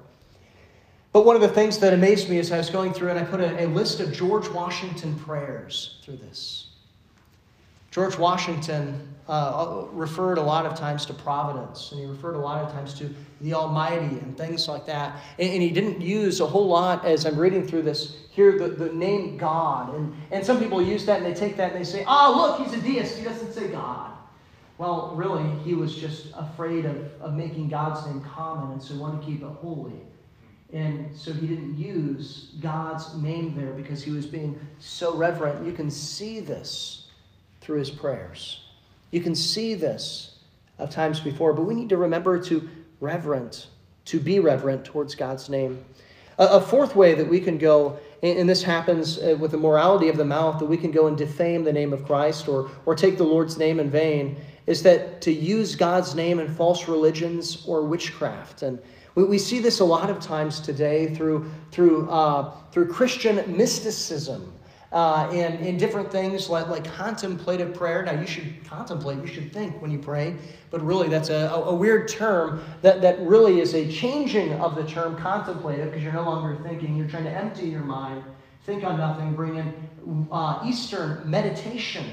But 1.14 1.26
one 1.26 1.38
of 1.38 1.42
the 1.42 1.48
things 1.48 1.78
that 1.80 1.94
amazed 1.94 2.30
me 2.30 2.40
as 2.40 2.52
I 2.52 2.58
was 2.58 2.70
going 2.70 2.92
through 2.92 3.12
it, 3.12 3.18
I 3.18 3.24
put 3.24 3.40
a, 3.40 3.64
a 3.64 3.68
list 3.68 4.02
of 4.02 4.12
George 4.12 4.50
Washington 4.50 5.18
prayers 5.20 6.00
through 6.04 6.18
this. 6.18 6.72
George 7.92 8.18
Washington 8.18 9.15
uh, 9.28 9.86
referred 9.92 10.38
a 10.38 10.42
lot 10.42 10.66
of 10.66 10.78
times 10.78 11.06
to 11.08 11.14
providence, 11.14 11.92
and 11.92 12.00
he 12.00 12.06
referred 12.06 12.36
a 12.36 12.40
lot 12.40 12.64
of 12.64 12.72
times 12.72 12.94
to 12.94 13.14
the 13.42 13.54
Almighty 13.54 14.20
and 14.20 14.38
things 14.38 14.68
like 14.68 14.86
that. 14.86 15.20
And, 15.40 15.52
and 15.52 15.62
he 15.62 15.72
didn't 15.72 16.02
use 16.02 16.42
a 16.42 16.46
whole 16.46 16.68
lot, 16.68 17.06
as 17.06 17.26
I'm 17.26 17.38
reading 17.38 17.68
through 17.68 17.84
this, 17.84 18.18
here 18.30 18.58
the, 18.58 18.68
the 18.68 18.94
name 18.94 19.38
God. 19.38 19.96
And, 19.96 20.14
and 20.32 20.46
some 20.46 20.60
people 20.60 20.82
use 20.82 21.06
that 21.06 21.18
and 21.22 21.26
they 21.26 21.34
take 21.34 21.58
that 21.58 21.72
and 21.72 21.80
they 21.80 21.90
say, 21.90 22.04
oh, 22.08 22.58
look, 22.60 22.68
he's 22.68 22.78
a 22.78 22.82
deist. 22.82 23.18
He 23.18 23.24
doesn't 23.24 23.54
say 23.54 23.70
God. 23.70 24.12
Well, 24.78 25.14
really, 25.16 25.50
he 25.64 25.74
was 25.74 25.96
just 25.96 26.28
afraid 26.36 26.86
of, 26.86 26.98
of 27.22 27.34
making 27.34 27.70
God's 27.70 28.06
name 28.06 28.22
common, 28.22 28.74
and 28.74 28.84
so 28.84 28.94
he 28.94 29.00
wanted 29.00 29.22
to 29.22 29.26
keep 29.26 29.42
it 29.42 29.48
holy. 29.48 30.02
And 30.74 31.16
so 31.16 31.32
he 31.32 31.48
didn't 31.48 31.78
use 31.78 32.52
God's 32.60 33.16
name 33.16 33.56
there 33.56 33.72
because 33.72 34.04
he 34.04 34.12
was 34.12 34.26
being 34.26 34.60
so 34.80 35.16
reverent. 35.16 35.66
You 35.66 35.72
can 35.72 35.90
see 35.90 36.42
this 36.42 37.08
through 37.62 37.80
his 37.80 37.90
prayers. 37.90 38.65
You 39.16 39.22
can 39.22 39.34
see 39.34 39.76
this 39.76 40.40
of 40.78 40.90
times 40.90 41.22
before, 41.22 41.54
but 41.54 41.62
we 41.62 41.74
need 41.74 41.88
to 41.88 41.96
remember 41.96 42.38
to 42.38 42.68
reverent, 43.00 43.68
to 44.04 44.20
be 44.20 44.42
reverent 44.42 44.84
towards 44.84 45.16
God's 45.16 45.48
name. 45.48 45.86
A, 46.38 46.60
fourth 46.60 46.98
way 46.98 47.14
that 47.14 47.26
we 47.26 47.40
can 47.40 47.58
go, 47.58 47.98
and 48.22 48.50
this 48.50 48.62
happens 48.62 49.18
uh, 49.20 49.38
with 49.40 49.52
the 49.52 49.58
morality 49.58 50.10
of 50.10 50.18
the 50.18 50.26
mouth, 50.26 50.60
that 50.60 50.66
we 50.66 50.76
can 50.76 50.92
go 50.92 51.08
and 51.08 51.18
defame 51.18 51.64
the 51.64 51.72
name 51.72 51.94
of 51.94 52.04
Christ 52.06 52.50
or, 52.50 52.70
or 52.86 52.94
take 52.94 53.16
the 53.16 53.24
Lord's 53.24 53.58
name 53.58 53.80
in 53.80 53.90
vain, 53.90 54.36
is 54.68 54.84
that 54.84 55.22
to 55.22 55.32
use 55.32 55.78
God's 55.78 56.14
name 56.14 56.42
in 56.42 56.54
false 56.54 56.90
religions 56.90 57.64
or 57.66 57.86
witchcraft. 57.86 58.64
And 58.64 58.80
we, 59.16 59.24
we 59.24 59.38
see 59.38 59.60
this 59.60 59.80
a 59.80 59.86
lot 59.86 60.10
of 60.10 60.20
times 60.20 60.60
today 60.60 61.16
through, 61.16 61.50
through, 61.72 62.10
uh, 62.10 62.52
through 62.74 62.90
Christian 62.90 63.56
mysticism 63.56 64.52
uh, 64.92 65.30
and 65.32 65.66
in 65.66 65.78
different 65.78 66.12
things 66.12 66.50
like, 66.50 66.68
like 66.68 66.84
contemplative 66.94 67.74
prayer. 67.74 68.04
Now, 68.04 68.20
you 68.20 68.28
should 68.28 68.64
contemplate, 68.66 69.20
you 69.20 69.28
should 69.28 69.52
think 69.52 69.82
when 69.82 69.92
you 69.92 70.00
pray, 70.00 70.36
but 70.72 70.82
really 70.82 71.10
that's 71.10 71.30
a, 71.30 71.50
a, 71.50 71.64
a 71.66 71.76
weird 71.76 72.08
term 72.08 72.64
that, 72.82 73.02
that 73.02 73.20
really 73.22 73.60
is 73.60 73.74
a 73.74 73.92
changing 73.92 74.54
of 74.54 74.76
the 74.76 74.84
term 74.86 75.18
contemplative 75.18 75.86
because 75.86 76.04
you're 76.04 76.14
no 76.14 76.24
longer 76.24 76.62
thinking, 76.64 76.96
you're 76.96 77.08
trying 77.08 77.26
to 77.26 77.32
empty 77.32 77.68
your 77.68 77.84
mind, 77.84 78.24
think 78.66 78.84
on 78.84 78.98
nothing, 78.98 79.36
bring 79.36 79.58
in 79.58 79.74
uh, 80.32 80.62
Eastern 80.66 81.30
meditation 81.30 82.06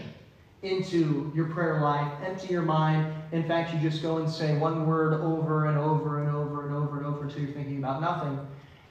into 0.63 1.33
your 1.35 1.47
prayer 1.47 1.81
life, 1.81 2.11
empty 2.25 2.49
your 2.49 2.63
mind. 2.63 3.13
In 3.33 3.43
fact, 3.47 3.75
you 3.75 3.81
just 3.81 4.03
go 4.03 4.19
and 4.19 4.31
say 4.31 4.57
one 4.57 4.87
word 4.87 5.15
over 5.15 5.67
and 5.67 5.77
over 5.77 6.23
and 6.23 6.35
over 6.35 6.67
and 6.67 6.75
over 6.75 6.99
and 6.99 7.07
over 7.07 7.25
until 7.25 7.41
you're 7.43 7.53
thinking 7.53 7.79
about 7.79 8.01
nothing. 8.01 8.39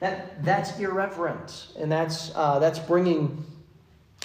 That, 0.00 0.44
that's 0.44 0.78
irreverent, 0.78 1.68
and 1.78 1.90
that's, 1.90 2.32
uh, 2.34 2.58
that's 2.58 2.78
bringing 2.78 3.44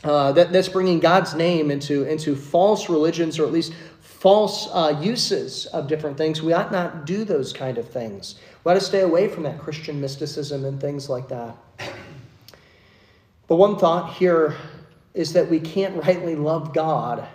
uh, 0.04 0.32
that, 0.34 0.52
that's 0.52 0.70
bringing 0.70 1.00
God's 1.00 1.34
name 1.34 1.72
into, 1.72 2.04
into 2.04 2.36
false 2.36 2.90
religions 2.90 3.40
or 3.40 3.46
at 3.46 3.52
least 3.52 3.74
false 4.02 4.68
uh, 4.72 5.00
uses 5.02 5.66
of 5.68 5.88
different 5.88 6.18
things. 6.18 6.42
We 6.42 6.54
ought 6.54 6.72
not 6.72 7.06
do 7.06 7.24
those 7.24 7.54
kind 7.54 7.78
of 7.78 7.90
things. 7.90 8.36
We 8.64 8.72
ought 8.72 8.76
to 8.76 8.82
stay 8.82 9.02
away 9.02 9.28
from 9.28 9.44
that 9.44 9.60
Christian 9.60 10.00
mysticism 10.02 10.66
and 10.66 10.80
things 10.80 11.10
like 11.10 11.28
that. 11.30 11.56
But 13.48 13.56
one 13.56 13.78
thought 13.78 14.14
here 14.14 14.56
is 15.14 15.34
that 15.34 15.50
we 15.50 15.60
can't 15.60 16.04
rightly 16.04 16.36
love 16.36 16.74
God 16.74 17.28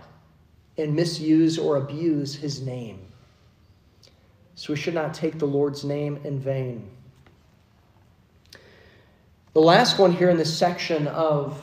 and 0.76 0.94
misuse 0.94 1.58
or 1.58 1.76
abuse 1.76 2.34
his 2.34 2.60
name. 2.60 3.00
So 4.54 4.72
we 4.72 4.78
should 4.78 4.94
not 4.94 5.14
take 5.14 5.38
the 5.38 5.46
Lord's 5.46 5.84
name 5.84 6.20
in 6.24 6.38
vain. 6.38 6.88
The 9.54 9.60
last 9.60 9.98
one 9.98 10.12
here 10.12 10.30
in 10.30 10.36
this 10.36 10.56
section 10.56 11.08
of 11.08 11.62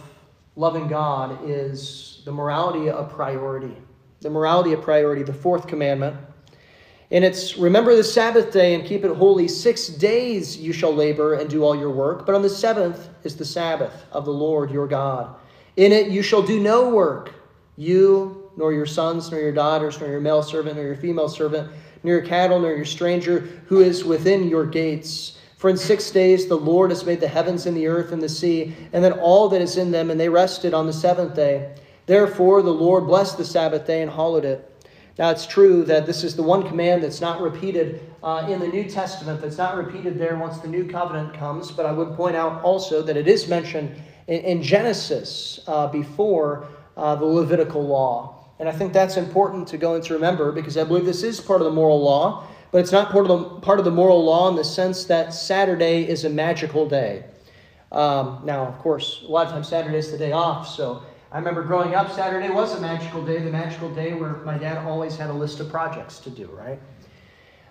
loving 0.59 0.89
God 0.89 1.39
is 1.49 2.21
the 2.25 2.33
morality 2.33 2.89
of 2.89 3.09
priority. 3.09 3.77
The 4.19 4.29
morality 4.29 4.73
of 4.73 4.81
priority, 4.81 5.23
the 5.23 5.33
fourth 5.33 5.67
commandment. 5.67 6.17
And 7.11 7.23
it's 7.23 7.57
remember 7.57 7.95
the 7.95 8.03
Sabbath 8.03 8.51
day 8.51 8.75
and 8.75 8.85
keep 8.85 9.05
it 9.05 9.15
holy. 9.15 9.47
Six 9.47 9.87
days 9.87 10.57
you 10.57 10.73
shall 10.73 10.93
labor 10.93 11.35
and 11.35 11.49
do 11.49 11.63
all 11.63 11.77
your 11.77 11.89
work, 11.89 12.25
but 12.25 12.35
on 12.35 12.41
the 12.41 12.49
seventh 12.49 13.07
is 13.23 13.37
the 13.37 13.45
Sabbath 13.45 14.05
of 14.11 14.25
the 14.25 14.33
Lord 14.33 14.69
your 14.69 14.85
God. 14.85 15.33
In 15.77 15.93
it 15.93 16.11
you 16.11 16.21
shall 16.21 16.41
do 16.41 16.59
no 16.59 16.89
work, 16.89 17.33
you, 17.77 18.51
nor 18.57 18.73
your 18.73 18.85
sons, 18.85 19.31
nor 19.31 19.39
your 19.39 19.53
daughters, 19.53 19.97
nor 20.01 20.09
your 20.09 20.19
male 20.19 20.43
servant, 20.43 20.75
nor 20.75 20.85
your 20.85 20.97
female 20.97 21.29
servant, 21.29 21.71
nor 22.03 22.15
your 22.15 22.25
cattle, 22.25 22.59
nor 22.59 22.75
your 22.75 22.83
stranger 22.83 23.61
who 23.67 23.79
is 23.79 24.03
within 24.03 24.49
your 24.49 24.65
gates. 24.65 25.37
For 25.59 25.69
in 25.69 25.75
six 25.75 26.09
days 26.09 26.47
the 26.47 26.55
Lord 26.55 26.89
has 26.89 27.05
made 27.05 27.19
the 27.19 27.27
heavens 27.27 27.65
and 27.65 27.75
the 27.75 27.87
earth 27.87 28.13
and 28.13 28.23
the 28.23 28.29
sea, 28.29 28.73
and 28.93 29.03
then 29.03 29.11
all 29.11 29.49
that 29.49 29.61
is 29.61 29.75
in 29.75 29.91
them, 29.91 30.09
and 30.09 30.17
they 30.17 30.29
rested 30.29 30.73
on 30.73 30.87
the 30.87 30.93
seventh 30.93 31.35
day. 31.35 31.75
Therefore 32.05 32.61
the 32.61 32.73
Lord 32.73 33.07
blessed 33.07 33.37
the 33.37 33.43
Sabbath 33.43 33.85
day 33.85 34.01
and 34.01 34.09
hallowed 34.09 34.45
it. 34.45 34.87
Now 35.17 35.31
it's 35.31 35.45
true 35.45 35.83
that 35.83 36.05
this 36.05 36.23
is 36.23 36.37
the 36.37 36.43
one 36.43 36.65
command 36.65 37.03
that's 37.03 37.19
not 37.19 37.41
repeated 37.41 37.99
uh, 38.23 38.47
in 38.49 38.61
the 38.61 38.69
New 38.69 38.85
Testament, 38.85 39.41
that's 39.41 39.57
not 39.57 39.75
repeated 39.75 40.17
there 40.17 40.37
once 40.37 40.59
the 40.59 40.69
new 40.69 40.87
covenant 40.87 41.33
comes, 41.33 41.71
but 41.71 41.85
I 41.85 41.91
would 41.91 42.15
point 42.15 42.37
out 42.37 42.63
also 42.63 43.01
that 43.01 43.17
it 43.17 43.27
is 43.27 43.49
mentioned 43.49 44.01
in, 44.27 44.39
in 44.39 44.63
Genesis 44.63 45.59
uh, 45.67 45.87
before 45.87 46.69
uh, 46.95 47.15
the 47.15 47.25
Levitical 47.25 47.85
law. 47.85 48.45
And 48.59 48.69
I 48.69 48.71
think 48.71 48.93
that's 48.93 49.17
important 49.17 49.67
to 49.67 49.77
go 49.77 49.95
and 49.95 50.03
to 50.05 50.13
remember 50.13 50.53
because 50.53 50.77
I 50.77 50.85
believe 50.85 51.03
this 51.03 51.23
is 51.23 51.41
part 51.41 51.59
of 51.59 51.65
the 51.65 51.73
moral 51.73 52.01
law, 52.01 52.47
but 52.71 52.79
it's 52.79 52.91
not 52.91 53.11
part 53.11 53.29
of 53.29 53.39
the, 53.39 53.59
part 53.61 53.79
of 53.79 53.85
the 53.85 53.91
moral 53.91 54.23
law 54.23 54.49
in 54.49 54.55
the 54.55 54.63
sense 54.63 55.05
that 55.05 55.33
Saturday 55.33 56.07
is 56.07 56.25
a 56.25 56.29
magical 56.29 56.87
day. 56.87 57.23
Um, 57.91 58.41
now, 58.43 58.65
of 58.65 58.77
course, 58.79 59.23
a 59.27 59.31
lot 59.31 59.47
of 59.47 59.53
times 59.53 59.67
Saturday 59.67 59.97
is 59.97 60.11
the 60.11 60.17
day 60.17 60.31
off, 60.31 60.67
so 60.67 61.03
I 61.31 61.37
remember 61.37 61.63
growing 61.63 61.93
up, 61.93 62.11
Saturday 62.11 62.49
was 62.49 62.75
a 62.75 62.81
magical 62.81 63.23
day, 63.23 63.39
the 63.39 63.51
magical 63.51 63.93
day 63.93 64.13
where 64.13 64.33
my 64.37 64.57
dad 64.57 64.77
always 64.85 65.15
had 65.15 65.29
a 65.29 65.33
list 65.33 65.59
of 65.59 65.69
projects 65.69 66.19
to 66.19 66.29
do, 66.29 66.47
right? 66.47 66.79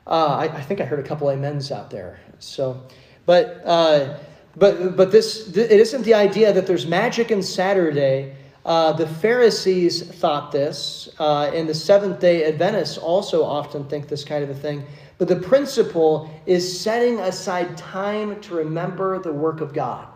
Uh, 0.06 0.26
I, 0.26 0.44
I, 0.44 0.60
think 0.62 0.80
I 0.80 0.84
heard 0.84 1.00
a 1.00 1.02
couple 1.02 1.28
amens 1.28 1.70
out 1.70 1.90
there. 1.90 2.20
So, 2.38 2.86
but 3.26 3.60
uh, 3.64 4.16
but 4.56 4.96
but 4.96 5.12
this 5.12 5.54
it 5.56 5.70
isn't 5.70 6.02
the 6.02 6.14
idea 6.14 6.52
that 6.52 6.66
there's 6.66 6.86
magic 6.86 7.30
in 7.30 7.42
Saturday 7.42 8.34
uh, 8.68 8.92
the 8.92 9.06
Pharisees 9.06 10.02
thought 10.02 10.52
this, 10.52 11.08
uh, 11.18 11.50
and 11.54 11.66
the 11.66 11.74
Seventh 11.74 12.20
day 12.20 12.44
Adventists 12.44 12.98
also 12.98 13.42
often 13.42 13.82
think 13.88 14.08
this 14.08 14.24
kind 14.24 14.44
of 14.44 14.50
a 14.50 14.54
thing. 14.54 14.84
But 15.16 15.26
the 15.26 15.36
principle 15.36 16.30
is 16.44 16.78
setting 16.78 17.18
aside 17.18 17.78
time 17.78 18.38
to 18.42 18.54
remember 18.54 19.18
the 19.20 19.32
work 19.32 19.62
of 19.62 19.72
God. 19.72 20.06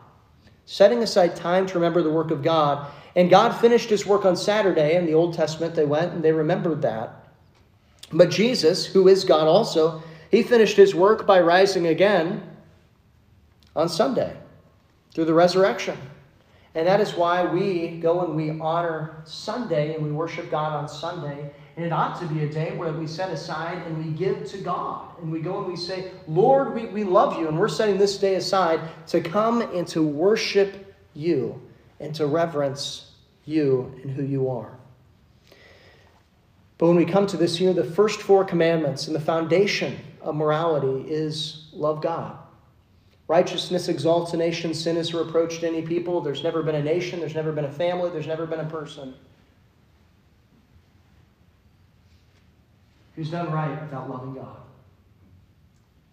Setting 0.67 1.03
aside 1.03 1.35
time 1.35 1.65
to 1.69 1.75
remember 1.75 2.03
the 2.03 2.11
work 2.11 2.31
of 2.31 2.43
God. 2.43 2.87
And 3.17 3.31
God 3.31 3.53
finished 3.53 3.89
his 3.89 4.05
work 4.05 4.27
on 4.27 4.37
Saturday. 4.37 4.97
In 4.97 5.07
the 5.07 5.15
Old 5.15 5.33
Testament, 5.33 5.75
they 5.75 5.87
went 5.87 6.13
and 6.13 6.23
they 6.23 6.33
remembered 6.33 6.83
that. 6.83 7.25
But 8.13 8.31
Jesus, 8.31 8.85
who 8.85 9.09
is 9.09 9.25
God 9.25 9.49
also, 9.49 10.03
he 10.31 10.43
finished 10.43 10.77
his 10.77 10.95
work 10.95 11.27
by 11.27 11.41
rising 11.41 11.87
again 11.87 12.43
on 13.75 13.89
Sunday 13.89 14.37
through 15.15 15.25
the 15.25 15.35
resurrection. 15.35 15.97
And 16.75 16.87
that 16.87 17.01
is 17.01 17.15
why 17.15 17.45
we 17.45 17.99
go 17.99 18.25
and 18.25 18.35
we 18.35 18.59
honor 18.59 19.23
Sunday 19.25 19.95
and 19.95 20.03
we 20.03 20.11
worship 20.11 20.51
God 20.51 20.73
on 20.73 20.89
Sunday. 20.89 21.51
And 21.77 21.85
it 21.85 21.93
ought 21.93 22.19
to 22.21 22.27
be 22.27 22.45
a 22.45 22.49
day 22.49 22.75
where 22.77 22.93
we 22.93 23.07
set 23.07 23.31
aside 23.31 23.83
and 23.87 24.03
we 24.03 24.11
give 24.13 24.47
to 24.51 24.59
God. 24.59 25.09
And 25.21 25.31
we 25.31 25.41
go 25.41 25.59
and 25.59 25.67
we 25.67 25.77
say, 25.77 26.11
Lord, 26.27 26.75
we, 26.75 26.87
we 26.87 27.05
love 27.05 27.39
you. 27.39 27.49
And 27.49 27.59
we're 27.59 27.69
setting 27.69 27.99
this 27.99 28.17
day 28.17 28.37
aside 28.37 28.81
to 29.09 29.21
come 29.21 29.61
and 29.61 29.87
to 29.89 30.03
worship 30.03 30.95
you 31.15 31.61
and 32.01 32.15
to 32.15 32.27
reverence 32.27 33.13
you 33.45 33.95
and 34.03 34.11
who 34.11 34.23
you 34.23 34.49
are. 34.49 34.79
But 36.79 36.89
when 36.89 36.97
we 36.97 37.05
come 37.05 37.27
to 37.29 37.37
this 37.37 37.61
year, 37.61 37.73
the 37.73 37.85
first 37.85 38.21
four 38.21 38.45
commandments 38.45 39.07
and 39.07 39.15
the 39.15 39.21
foundation 39.21 39.99
of 40.21 40.35
morality 40.35 41.09
is 41.09 41.69
love 41.73 42.03
God. 42.03 42.42
Righteousness 43.29 43.89
exalts 43.89 44.35
a 44.35 44.37
nation, 44.37 44.75
sin 44.75 44.97
is 44.97 45.15
a 45.15 45.25
reproach 45.25 45.61
to 45.61 45.69
any 45.69 45.83
people. 45.83 46.21
There's 46.21 46.43
never 46.43 46.63
been 46.63 46.75
a 46.75 46.83
nation, 46.83 47.21
there's 47.21 47.35
never 47.35 47.53
been 47.53 47.65
a 47.65 47.73
family, 47.73 48.11
there's 48.11 48.27
never 48.27 48.47
been 48.47 48.61
a 48.61 48.69
person 48.69 49.15
who's 53.15 53.31
done 53.31 53.53
right 53.53 53.81
without 53.81 54.11
loving 54.11 54.35
God. 54.35 54.57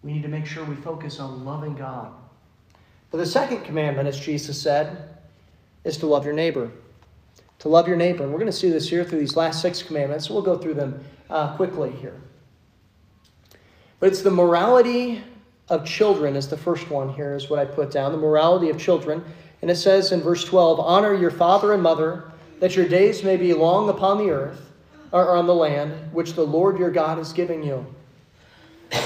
We 0.02 0.12
need 0.12 0.22
to 0.22 0.28
make 0.28 0.46
sure 0.46 0.64
we 0.64 0.76
focus 0.76 1.18
on 1.20 1.44
loving 1.44 1.74
God. 1.74 2.12
But 3.10 3.18
the 3.18 3.26
second 3.26 3.64
commandment, 3.64 4.08
as 4.08 4.18
Jesus 4.18 4.60
said, 4.60 5.16
is 5.84 5.96
to 5.98 6.06
love 6.06 6.24
your 6.24 6.34
neighbor. 6.34 6.70
To 7.60 7.68
love 7.68 7.88
your 7.88 7.96
neighbor. 7.96 8.22
And 8.22 8.32
we're 8.32 8.38
going 8.38 8.50
to 8.50 8.56
see 8.56 8.70
this 8.70 8.88
here 8.88 9.04
through 9.04 9.18
these 9.18 9.36
last 9.36 9.60
six 9.60 9.82
commandments. 9.82 10.30
We'll 10.30 10.42
go 10.42 10.56
through 10.56 10.74
them 10.74 11.04
uh, 11.28 11.56
quickly 11.56 11.90
here. 11.92 12.18
But 13.98 14.08
it's 14.08 14.22
the 14.22 14.30
morality 14.30 15.22
of 15.70 15.86
children 15.86 16.36
is 16.36 16.48
the 16.48 16.56
first 16.56 16.90
one 16.90 17.08
here, 17.14 17.34
is 17.34 17.48
what 17.48 17.58
I 17.58 17.64
put 17.64 17.90
down. 17.90 18.12
The 18.12 18.18
morality 18.18 18.68
of 18.68 18.78
children. 18.78 19.24
And 19.62 19.70
it 19.70 19.76
says 19.76 20.12
in 20.12 20.20
verse 20.20 20.44
12 20.44 20.80
Honor 20.80 21.14
your 21.14 21.30
father 21.30 21.72
and 21.72 21.82
mother, 21.82 22.30
that 22.58 22.76
your 22.76 22.88
days 22.88 23.22
may 23.22 23.36
be 23.36 23.54
long 23.54 23.88
upon 23.88 24.18
the 24.18 24.30
earth, 24.30 24.72
or 25.12 25.36
on 25.36 25.46
the 25.46 25.54
land, 25.54 26.12
which 26.12 26.34
the 26.34 26.44
Lord 26.44 26.78
your 26.78 26.90
God 26.90 27.18
is 27.18 27.32
giving 27.32 27.62
you. 27.62 27.86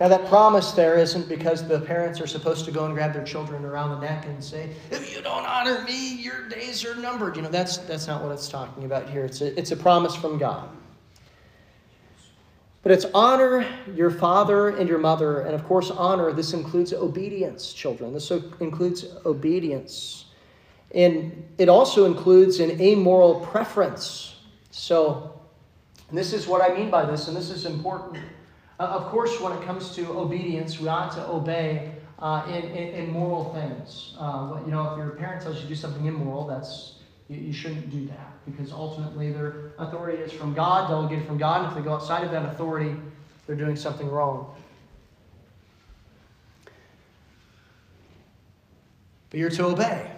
Now, 0.00 0.08
that 0.08 0.26
promise 0.26 0.72
there 0.72 0.98
isn't 0.98 1.28
because 1.28 1.68
the 1.68 1.78
parents 1.78 2.20
are 2.20 2.26
supposed 2.26 2.64
to 2.64 2.72
go 2.72 2.86
and 2.86 2.94
grab 2.94 3.12
their 3.12 3.22
children 3.22 3.64
around 3.64 3.90
the 3.90 4.00
neck 4.00 4.24
and 4.26 4.42
say, 4.42 4.70
If 4.90 5.14
you 5.14 5.22
don't 5.22 5.46
honor 5.46 5.80
me, 5.84 6.14
your 6.16 6.48
days 6.48 6.84
are 6.84 6.96
numbered. 6.96 7.36
You 7.36 7.42
know, 7.42 7.50
that's, 7.50 7.76
that's 7.76 8.08
not 8.08 8.20
what 8.20 8.32
it's 8.32 8.48
talking 8.48 8.84
about 8.84 9.08
here. 9.08 9.24
It's 9.24 9.42
a, 9.42 9.56
it's 9.56 9.70
a 9.70 9.76
promise 9.76 10.16
from 10.16 10.38
God. 10.38 10.68
But 12.82 12.92
it's 12.92 13.06
honor 13.14 13.64
your 13.94 14.10
father 14.10 14.70
and 14.70 14.88
your 14.88 14.98
mother. 14.98 15.40
And 15.40 15.54
of 15.54 15.64
course, 15.64 15.90
honor, 15.90 16.32
this 16.32 16.52
includes 16.52 16.92
obedience, 16.92 17.72
children. 17.72 18.12
This 18.12 18.30
includes 18.30 19.06
obedience. 19.24 20.26
And 20.94 21.44
it 21.58 21.68
also 21.68 22.04
includes 22.04 22.60
an 22.60 22.80
amoral 22.80 23.40
preference. 23.40 24.36
So, 24.70 25.40
this 26.10 26.34
is 26.34 26.46
what 26.46 26.60
I 26.60 26.74
mean 26.74 26.90
by 26.90 27.06
this, 27.06 27.28
and 27.28 27.36
this 27.36 27.48
is 27.48 27.64
important. 27.64 28.22
Uh, 28.78 28.82
of 28.82 29.06
course, 29.06 29.40
when 29.40 29.52
it 29.52 29.62
comes 29.64 29.94
to 29.94 30.06
obedience, 30.12 30.78
we 30.78 30.88
ought 30.88 31.12
to 31.12 31.26
obey 31.26 31.92
uh, 32.18 32.44
in, 32.48 32.64
in, 32.70 32.94
in, 32.94 33.10
moral 33.10 33.52
things. 33.54 34.14
Uh, 34.18 34.60
you 34.64 34.70
know, 34.70 34.90
if 34.90 34.98
your 34.98 35.10
parent 35.10 35.42
tells 35.42 35.56
you 35.56 35.62
to 35.62 35.68
do 35.68 35.74
something 35.74 36.04
immoral, 36.04 36.46
that's 36.46 36.96
you, 37.32 37.40
you 37.40 37.52
shouldn't 37.52 37.90
do 37.90 38.06
that 38.06 38.32
because 38.44 38.72
ultimately 38.72 39.32
their 39.32 39.72
authority 39.78 40.18
is 40.22 40.32
from 40.32 40.54
God, 40.54 40.88
delegated 40.88 41.26
from 41.26 41.38
God. 41.38 41.62
And 41.62 41.70
if 41.70 41.76
they 41.76 41.82
go 41.82 41.94
outside 41.94 42.24
of 42.24 42.30
that 42.32 42.44
authority, 42.46 42.94
they're 43.46 43.56
doing 43.56 43.76
something 43.76 44.08
wrong. 44.08 44.54
But 49.30 49.40
you're 49.40 49.50
to 49.50 49.66
obey. 49.66 50.10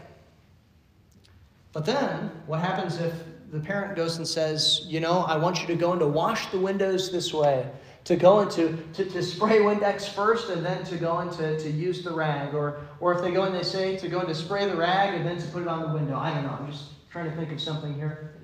But 1.72 1.85
then, 1.85 2.31
what 2.46 2.61
happens 2.61 3.00
if 3.00 3.12
the 3.53 3.61
parent 3.61 3.96
goes 3.96 4.16
and 4.16 4.27
says, 4.27 4.83
You 4.87 5.00
know, 5.00 5.20
I 5.20 5.37
want 5.37 5.61
you 5.61 5.66
to 5.68 5.77
go 5.77 5.92
and 5.92 6.00
to 6.00 6.07
wash 6.07 6.50
the 6.50 6.59
windows 6.59 7.12
this 7.12 7.33
way, 7.33 7.68
to 8.04 8.17
go 8.17 8.40
into 8.40 8.77
to, 8.94 9.04
to 9.04 9.23
spray 9.23 9.58
Windex 9.58 10.08
first 10.08 10.50
and 10.50 10.65
then 10.65 10.85
to 10.85 10.96
go 10.96 11.21
into 11.21 11.58
to 11.58 11.71
use 11.71 12.02
the 12.02 12.12
rag? 12.12 12.54
Or, 12.54 12.81
or 13.00 13.15
if 13.15 13.23
they 13.23 13.31
go 13.31 13.42
and 13.42 13.54
they 13.54 13.62
say 13.62 13.96
to 13.98 14.08
go 14.08 14.21
and 14.21 14.29
to 14.29 14.35
spray 14.35 14.67
the 14.67 14.77
rag 14.77 15.15
and 15.15 15.27
then 15.27 15.38
to 15.38 15.46
put 15.48 15.62
it 15.62 15.69
on 15.69 15.83
the 15.83 15.94
window. 15.94 16.17
I 16.17 16.35
don't 16.35 16.44
know. 16.44 16.56
I'm 16.60 16.71
just 16.71 16.93
trying 17.15 17.31
to 17.31 17.37
think 17.37 17.52
of 17.52 17.60
something 17.60 17.94
here. 17.94 18.35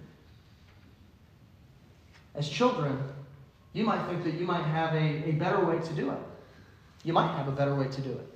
As 2.37 2.49
children, 2.49 3.03
you 3.73 3.83
might 3.83 4.07
think 4.07 4.23
that 4.23 4.35
you 4.35 4.47
might 4.47 4.63
have 4.63 4.95
a, 4.95 5.29
a 5.29 5.33
better 5.33 5.65
way 5.65 5.81
to 5.81 5.93
do 5.95 6.09
it. 6.09 6.19
You 7.03 7.13
might 7.13 7.35
have 7.37 7.49
a 7.49 7.51
better 7.51 7.75
way 7.75 7.89
to 7.89 8.01
do 8.01 8.11
it, 8.11 8.33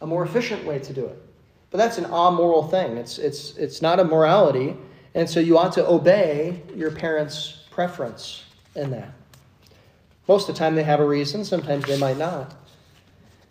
a 0.00 0.06
more 0.06 0.24
efficient 0.24 0.64
way 0.64 0.80
to 0.80 0.92
do 0.92 1.06
it. 1.06 1.22
But 1.70 1.78
that's 1.78 1.96
an 1.96 2.06
amoral 2.06 2.66
thing. 2.66 2.96
It's, 2.96 3.18
it's, 3.18 3.56
it's 3.56 3.80
not 3.80 4.00
a 4.00 4.04
morality. 4.04 4.76
And 5.14 5.30
so 5.30 5.38
you 5.38 5.58
ought 5.58 5.74
to 5.74 5.86
obey 5.88 6.60
your 6.74 6.90
parents' 6.90 7.66
preference 7.70 8.42
in 8.74 8.90
that. 8.90 9.12
Most 10.26 10.48
of 10.48 10.56
the 10.56 10.58
time 10.58 10.74
they 10.74 10.82
have 10.82 10.98
a 10.98 11.06
reason, 11.06 11.44
sometimes 11.44 11.84
they 11.86 11.98
might 11.98 12.18
not. 12.18 12.52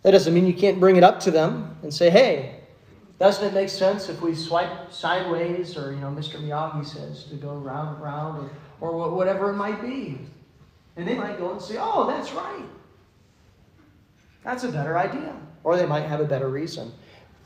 That 0.02 0.10
doesn't 0.10 0.34
mean 0.34 0.46
you 0.46 0.52
can't 0.52 0.78
bring 0.78 0.96
it 0.96 1.04
up 1.04 1.20
to 1.20 1.30
them 1.30 1.78
and 1.82 1.94
say, 1.94 2.10
hey, 2.10 2.63
Doesn't 3.18 3.46
it 3.46 3.54
make 3.54 3.68
sense 3.68 4.08
if 4.08 4.20
we 4.20 4.34
swipe 4.34 4.92
sideways, 4.92 5.76
or 5.76 5.92
you 5.92 6.00
know, 6.00 6.08
Mr. 6.08 6.36
Miyagi 6.36 6.84
says 6.86 7.24
to 7.24 7.36
go 7.36 7.54
round 7.54 7.96
and 7.96 8.04
round, 8.04 8.50
or, 8.80 8.90
or 8.90 9.10
whatever 9.10 9.50
it 9.50 9.54
might 9.54 9.80
be? 9.80 10.18
And 10.96 11.06
they 11.06 11.14
might 11.14 11.38
go 11.38 11.52
and 11.52 11.62
say, 11.62 11.76
"Oh, 11.78 12.06
that's 12.06 12.32
right. 12.32 12.64
That's 14.42 14.64
a 14.64 14.68
better 14.72 14.98
idea," 14.98 15.34
or 15.62 15.76
they 15.76 15.86
might 15.86 16.06
have 16.06 16.20
a 16.20 16.24
better 16.24 16.48
reason. 16.48 16.92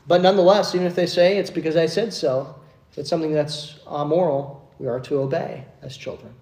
But 0.07 0.21
nonetheless, 0.21 0.73
even 0.73 0.87
if 0.87 0.95
they 0.95 1.05
say 1.05 1.37
it's 1.37 1.51
because 1.51 1.75
I 1.75 1.85
said 1.85 2.13
so, 2.13 2.55
if 2.91 2.97
it's 2.97 3.09
something 3.09 3.31
that's 3.31 3.79
immoral, 3.85 4.67
we 4.79 4.87
are 4.87 4.99
to 5.01 5.19
obey 5.19 5.65
as 5.83 5.95
children. 5.95 6.33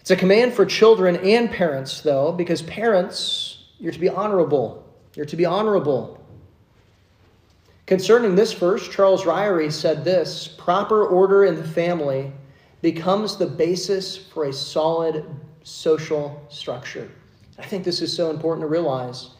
It's 0.00 0.10
a 0.10 0.16
command 0.16 0.52
for 0.52 0.66
children 0.66 1.16
and 1.16 1.50
parents, 1.50 2.02
though, 2.02 2.30
because 2.30 2.60
parents, 2.60 3.64
you're 3.78 3.92
to 3.92 3.98
be 3.98 4.10
honorable. 4.10 4.86
You're 5.14 5.24
to 5.24 5.36
be 5.36 5.46
honorable. 5.46 6.22
Concerning 7.86 8.34
this 8.34 8.54
verse, 8.54 8.88
Charles 8.88 9.24
Ryrie 9.24 9.70
said 9.70 10.04
this 10.04 10.48
proper 10.48 11.04
order 11.04 11.44
in 11.44 11.56
the 11.56 11.68
family 11.68 12.32
becomes 12.80 13.36
the 13.36 13.46
basis 13.46 14.16
for 14.16 14.46
a 14.46 14.52
solid 14.52 15.26
social 15.64 16.42
structure. 16.48 17.10
I 17.58 17.66
think 17.66 17.84
this 17.84 18.00
is 18.00 18.14
so 18.14 18.30
important 18.30 18.62
to 18.62 18.68
realize 18.68 19.30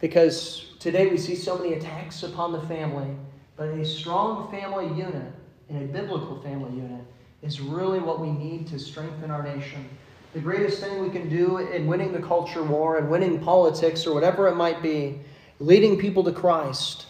because 0.00 0.72
today 0.80 1.08
we 1.08 1.18
see 1.18 1.36
so 1.36 1.58
many 1.58 1.74
attacks 1.74 2.22
upon 2.22 2.52
the 2.52 2.60
family, 2.62 3.14
but 3.54 3.68
a 3.68 3.84
strong 3.84 4.50
family 4.50 4.86
unit 4.98 5.32
and 5.68 5.82
a 5.82 5.86
biblical 5.86 6.40
family 6.40 6.74
unit 6.74 7.04
is 7.42 7.60
really 7.60 8.00
what 8.00 8.18
we 8.18 8.30
need 8.30 8.66
to 8.68 8.78
strengthen 8.78 9.30
our 9.30 9.42
nation. 9.42 9.86
The 10.32 10.40
greatest 10.40 10.80
thing 10.80 11.00
we 11.00 11.10
can 11.10 11.28
do 11.28 11.58
in 11.58 11.86
winning 11.86 12.12
the 12.12 12.20
culture 12.20 12.62
war 12.62 12.96
and 12.96 13.10
winning 13.10 13.40
politics 13.40 14.06
or 14.06 14.14
whatever 14.14 14.48
it 14.48 14.56
might 14.56 14.82
be, 14.82 15.20
leading 15.60 15.98
people 15.98 16.24
to 16.24 16.32
Christ, 16.32 17.06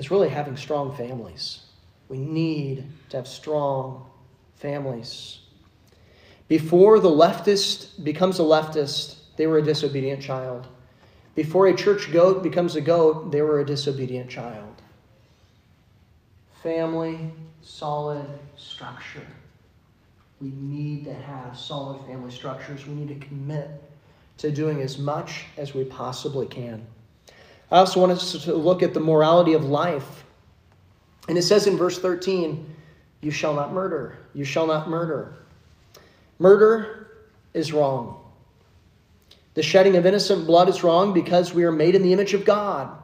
is 0.00 0.10
really 0.10 0.30
having 0.30 0.56
strong 0.56 0.96
families. 0.96 1.60
We 2.08 2.16
need 2.16 2.86
to 3.10 3.18
have 3.18 3.28
strong 3.28 4.06
families. 4.56 5.40
Before 6.48 6.98
the 6.98 7.10
leftist 7.10 8.02
becomes 8.02 8.40
a 8.40 8.42
leftist, 8.42 9.16
they 9.36 9.46
were 9.46 9.58
a 9.58 9.62
disobedient 9.62 10.22
child. 10.22 10.66
Before 11.34 11.66
a 11.66 11.76
church 11.76 12.10
goat 12.12 12.42
becomes 12.42 12.76
a 12.76 12.80
goat, 12.80 13.30
they 13.30 13.42
were 13.42 13.60
a 13.60 13.66
disobedient 13.66 14.30
child. 14.30 14.74
Family, 16.62 17.30
solid 17.60 18.26
structure. 18.56 19.26
We 20.40 20.48
need 20.48 21.04
to 21.04 21.14
have 21.14 21.58
solid 21.58 22.00
family 22.06 22.30
structures. 22.30 22.86
We 22.86 22.94
need 22.94 23.20
to 23.20 23.26
commit 23.26 23.68
to 24.38 24.50
doing 24.50 24.80
as 24.80 24.98
much 24.98 25.44
as 25.58 25.74
we 25.74 25.84
possibly 25.84 26.46
can. 26.46 26.86
I 27.70 27.78
also 27.78 28.00
want 28.00 28.12
us 28.12 28.32
to 28.44 28.54
look 28.54 28.82
at 28.82 28.94
the 28.94 29.00
morality 29.00 29.52
of 29.52 29.64
life. 29.64 30.24
And 31.28 31.38
it 31.38 31.42
says 31.42 31.66
in 31.66 31.76
verse 31.76 31.98
13, 31.98 32.66
You 33.20 33.30
shall 33.30 33.54
not 33.54 33.72
murder. 33.72 34.18
You 34.34 34.44
shall 34.44 34.66
not 34.66 34.88
murder. 34.88 35.34
Murder 36.38 37.08
is 37.54 37.72
wrong. 37.72 38.16
The 39.54 39.62
shedding 39.62 39.96
of 39.96 40.06
innocent 40.06 40.46
blood 40.46 40.68
is 40.68 40.82
wrong 40.82 41.12
because 41.12 41.54
we 41.54 41.64
are 41.64 41.72
made 41.72 41.94
in 41.94 42.02
the 42.02 42.12
image 42.12 42.34
of 42.34 42.44
God. 42.44 42.96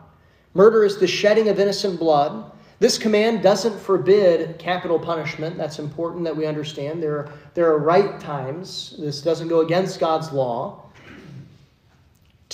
Murder 0.54 0.84
is 0.84 0.98
the 0.98 1.06
shedding 1.06 1.48
of 1.48 1.60
innocent 1.60 1.98
blood. 1.98 2.50
This 2.78 2.98
command 2.98 3.42
doesn't 3.42 3.78
forbid 3.78 4.58
capital 4.58 4.98
punishment. 4.98 5.56
That's 5.56 5.78
important 5.78 6.24
that 6.24 6.36
we 6.36 6.46
understand. 6.46 7.02
There 7.02 7.18
are, 7.18 7.32
there 7.54 7.70
are 7.70 7.78
right 7.78 8.18
times. 8.20 8.96
This 8.98 9.22
doesn't 9.22 9.48
go 9.48 9.60
against 9.60 10.00
God's 10.00 10.32
law 10.32 10.85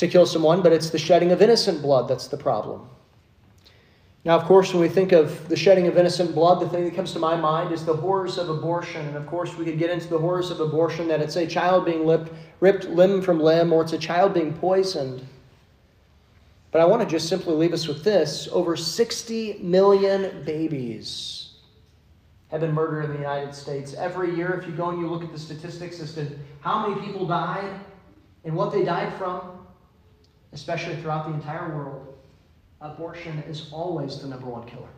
to 0.03 0.09
kill 0.09 0.27
someone, 0.27 0.63
but 0.63 0.73
it's 0.73 0.91
the 0.91 0.99
shedding 0.99 1.33
of 1.33 1.41
innocent 1.41 1.81
blood 1.81 2.09
that's 2.09 2.29
the 2.29 2.37
problem. 2.37 2.89
Now, 4.25 4.37
of 4.37 4.45
course, 4.45 4.73
when 4.73 4.81
we 4.81 4.89
think 4.89 5.11
of 5.11 5.49
the 5.49 5.57
shedding 5.57 5.89
of 5.89 5.97
innocent 5.97 6.35
blood, 6.35 6.61
the 6.61 6.69
thing 6.69 6.85
that 6.85 6.95
comes 6.95 7.13
to 7.13 7.19
my 7.19 7.35
mind 7.35 7.73
is 7.73 7.85
the 7.85 7.97
horrors 7.97 8.39
of 8.39 8.49
abortion. 8.49 9.05
And 9.09 9.17
of 9.17 9.27
course, 9.27 9.57
we 9.57 9.65
could 9.65 9.79
get 9.79 9.91
into 9.91 10.07
the 10.09 10.19
horrors 10.19 10.51
of 10.51 10.61
abortion 10.61 11.09
that 11.09 11.21
it's 11.21 11.35
a 11.35 11.47
child 11.47 11.85
being 11.85 12.07
ripped, 12.07 12.31
ripped 12.61 12.85
limb 12.85 13.21
from 13.21 13.41
limb 13.41 13.73
or 13.73 13.83
it's 13.83 13.95
a 13.95 13.99
child 13.99 14.33
being 14.33 14.53
poisoned. 14.55 15.27
But 16.71 16.81
I 16.81 16.85
want 16.85 17.03
to 17.03 17.09
just 17.09 17.29
simply 17.29 17.55
leave 17.55 17.73
us 17.73 17.89
with 17.89 18.05
this 18.05 18.49
over 18.53 18.77
60 18.77 19.59
million 19.61 20.45
babies 20.45 21.51
have 22.53 22.61
been 22.61 22.73
murdered 22.73 23.07
in 23.07 23.13
the 23.13 23.19
United 23.19 23.55
States. 23.55 23.95
Every 23.95 24.37
year, 24.37 24.53
if 24.53 24.67
you 24.69 24.75
go 24.75 24.91
and 24.91 25.01
you 25.01 25.09
look 25.09 25.25
at 25.25 25.33
the 25.33 25.39
statistics 25.39 26.01
as 26.01 26.15
to 26.15 26.29
how 26.61 26.87
many 26.87 27.01
people 27.01 27.27
died 27.27 27.81
and 28.45 28.55
what 28.55 28.73
they 28.73 28.85
died 28.85 29.13
from, 29.15 29.62
especially 30.53 30.97
throughout 30.97 31.29
the 31.29 31.35
entire 31.35 31.75
world, 31.75 32.15
abortion 32.81 33.39
is 33.49 33.69
always 33.73 34.21
the 34.21 34.29
number 34.29 34.47
one 34.47 34.67
killer. 34.67 34.89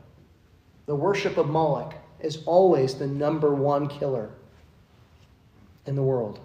The 0.86 0.94
worship 0.94 1.36
of 1.36 1.48
Moloch 1.48 1.94
is 2.20 2.42
always 2.46 2.94
the 2.94 3.06
number 3.06 3.54
one 3.54 3.88
killer 3.88 4.30
in 5.86 5.94
the 5.94 6.02
world. 6.02 6.40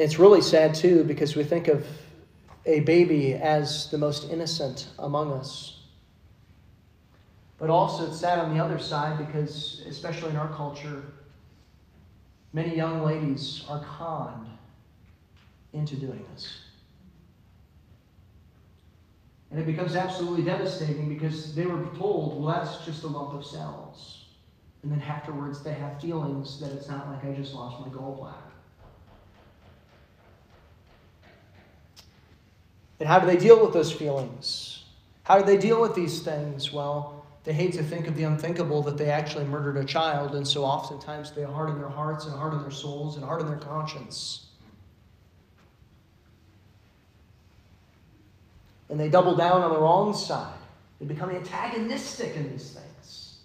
it's 0.00 0.18
really 0.18 0.40
sad 0.40 0.74
too 0.74 1.04
because 1.04 1.36
we 1.36 1.44
think 1.44 1.68
of 1.68 1.86
a 2.64 2.80
baby 2.80 3.34
as 3.34 3.90
the 3.90 3.98
most 3.98 4.30
innocent 4.30 4.88
among 4.98 5.32
us. 5.32 5.78
But 7.58 7.68
also, 7.68 8.06
it's 8.06 8.18
sad 8.18 8.38
on 8.38 8.56
the 8.56 8.64
other 8.64 8.78
side 8.78 9.18
because, 9.18 9.82
especially 9.86 10.30
in 10.30 10.36
our 10.36 10.48
culture, 10.48 11.02
many 12.52 12.76
young 12.76 13.02
ladies 13.02 13.64
are 13.68 13.84
conned 13.84 14.48
into 15.72 15.96
doing 15.96 16.24
this. 16.32 16.60
And 19.50 19.58
it 19.58 19.66
becomes 19.66 19.96
absolutely 19.96 20.44
devastating 20.44 21.08
because 21.08 21.54
they 21.54 21.66
were 21.66 21.84
told, 21.96 22.42
well, 22.42 22.54
that's 22.54 22.84
just 22.84 23.02
a 23.02 23.08
lump 23.08 23.34
of 23.34 23.44
cells. 23.44 24.26
And 24.82 24.92
then 24.92 25.02
afterwards, 25.02 25.62
they 25.62 25.74
have 25.74 26.00
feelings 26.00 26.60
that 26.60 26.70
it's 26.72 26.88
not 26.88 27.08
like 27.08 27.24
I 27.24 27.32
just 27.32 27.54
lost 27.54 27.80
my 27.80 27.88
gallbladder. 27.92 28.34
And 33.00 33.08
how 33.08 33.18
do 33.18 33.26
they 33.26 33.36
deal 33.36 33.62
with 33.64 33.72
those 33.72 33.92
feelings? 33.92 34.84
How 35.24 35.38
do 35.38 35.44
they 35.44 35.56
deal 35.56 35.80
with 35.80 35.94
these 35.94 36.20
things? 36.20 36.72
Well, 36.72 37.19
they 37.44 37.52
hate 37.52 37.72
to 37.74 37.82
think 37.82 38.06
of 38.06 38.16
the 38.16 38.24
unthinkable 38.24 38.82
that 38.82 38.98
they 38.98 39.10
actually 39.10 39.46
murdered 39.46 39.78
a 39.78 39.84
child, 39.84 40.34
and 40.34 40.46
so 40.46 40.64
oftentimes 40.64 41.32
they 41.32 41.42
harden 41.42 41.78
their 41.78 41.88
hearts 41.88 42.26
and 42.26 42.34
harden 42.34 42.60
their 42.60 42.70
souls 42.70 43.16
and 43.16 43.24
harden 43.24 43.46
their 43.46 43.58
conscience. 43.58 44.46
And 48.90 48.98
they 48.98 49.08
double 49.08 49.36
down 49.36 49.62
on 49.62 49.72
the 49.72 49.80
wrong 49.80 50.12
side. 50.14 50.58
They 50.98 51.06
become 51.06 51.30
antagonistic 51.30 52.36
in 52.36 52.50
these 52.50 52.72
things. 52.72 53.38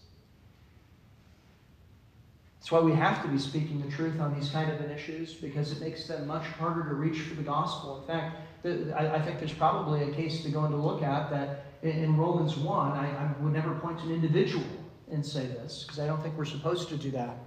That's 2.65 2.71
why 2.71 2.79
we 2.79 2.93
have 2.93 3.21
to 3.21 3.29
be 3.29 3.37
speaking 3.37 3.79
the 3.79 3.95
truth 3.95 4.19
on 4.19 4.33
these 4.37 4.49
kind 4.49 4.71
of 4.71 4.81
issues 4.89 5.35
because 5.35 5.71
it 5.71 5.79
makes 5.79 6.07
them 6.07 6.25
much 6.25 6.45
harder 6.45 6.89
to 6.89 6.95
reach 6.95 7.21
for 7.21 7.35
the 7.35 7.43
gospel. 7.43 8.01
In 8.01 8.07
fact, 8.07 8.37
I, 8.65 9.21
think 9.21 9.37
there's 9.37 9.53
probably 9.53 10.01
a 10.01 10.11
case 10.11 10.41
to 10.41 10.49
go 10.49 10.61
and 10.61 10.71
to 10.71 10.75
look 10.75 11.03
at 11.03 11.29
that 11.29 11.64
in, 11.83 12.17
Romans 12.17 12.57
1, 12.57 12.91
I, 12.91 13.05
I, 13.05 13.31
would 13.41 13.53
never 13.53 13.75
point 13.75 13.99
to 13.99 14.05
an 14.05 14.11
individual 14.11 14.65
and 15.11 15.25
say 15.25 15.45
this, 15.45 15.83
because 15.83 15.99
I 15.99 16.07
don't 16.07 16.21
think 16.21 16.37
we're 16.37 16.45
supposed 16.45 16.89
to 16.89 16.97
do 16.97 17.11
that. 17.11 17.37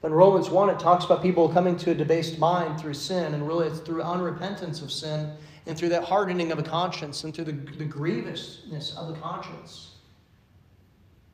But 0.00 0.08
in 0.08 0.14
Romans 0.14 0.50
1, 0.50 0.70
it 0.70 0.78
talks 0.78 1.04
about 1.04 1.22
people 1.22 1.48
coming 1.48 1.76
to 1.78 1.90
a 1.90 1.94
debased 1.94 2.38
mind 2.38 2.80
through 2.80 2.94
sin, 2.94 3.34
and 3.34 3.46
really 3.46 3.66
it's 3.66 3.80
through 3.80 4.02
unrepentance 4.02 4.82
of 4.82 4.90
sin, 4.90 5.32
and 5.66 5.76
through 5.76 5.88
that 5.90 6.04
hardening 6.04 6.52
of 6.52 6.58
a 6.58 6.62
conscience, 6.62 7.24
and 7.24 7.34
through 7.34 7.44
the, 7.44 7.52
the 7.52 7.84
grievousness 7.84 8.96
of 8.96 9.08
the 9.08 9.14
conscience. 9.14 9.92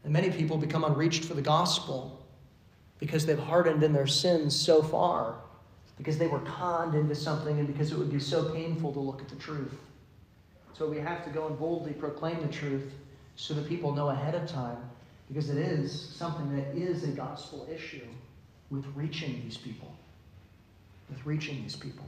And 0.05 0.13
many 0.13 0.31
people 0.31 0.57
become 0.57 0.85
unreached 0.85 1.25
for 1.25 1.35
the 1.35 1.43
gospel 1.43 2.25
because 2.99 3.27
they've 3.27 3.39
hardened 3.39 3.83
in 3.83 3.93
their 3.93 4.07
sins 4.07 4.55
so 4.55 4.83
far 4.83 5.37
because 5.99 6.19
they 6.19 6.27
were 6.27 6.41
conned 6.41 6.95
into 6.95 7.15
something 7.15 7.59
and 7.59 7.67
because 7.67 7.93
it 7.93 7.99
would 7.99 8.11
be 8.13 8.19
so 8.19 8.45
painful 8.53 8.93
to 8.93 9.01
look 9.01 9.21
at 9.21 9.29
the 9.29 9.37
truth. 9.37 9.75
So 10.75 10.89
we 10.89 10.99
have 10.99 11.25
to 11.25 11.31
go 11.31 11.47
and 11.47 11.59
boldly 11.59 11.93
proclaim 11.93 12.41
the 12.41 12.53
truth 12.53 12.93
so 13.37 13.55
that 13.55 13.69
people 13.69 13.93
know 13.93 14.09
ahead 14.09 14.35
of 14.35 14.49
time 14.49 14.79
because 15.29 15.51
it 15.51 15.59
is 15.59 15.93
something 16.17 16.55
that 16.57 16.77
is 16.77 17.05
a 17.05 17.09
gospel 17.09 17.67
issue 17.73 18.07
with 18.71 18.85
reaching 18.95 19.43
these 19.45 19.57
people. 19.57 19.95
With 21.09 21.25
reaching 21.27 21.63
these 21.63 21.77
people. 21.77 22.07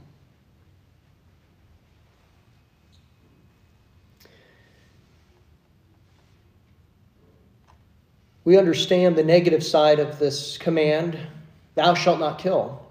We 8.43 8.59
understand 8.59 9.15
the 9.15 9.23
negative 9.23 9.63
side 9.63 9.99
of 9.99 10.19
this 10.19 10.57
command 10.57 11.17
thou 11.73 11.93
shalt 11.93 12.19
not 12.19 12.39
kill. 12.39 12.84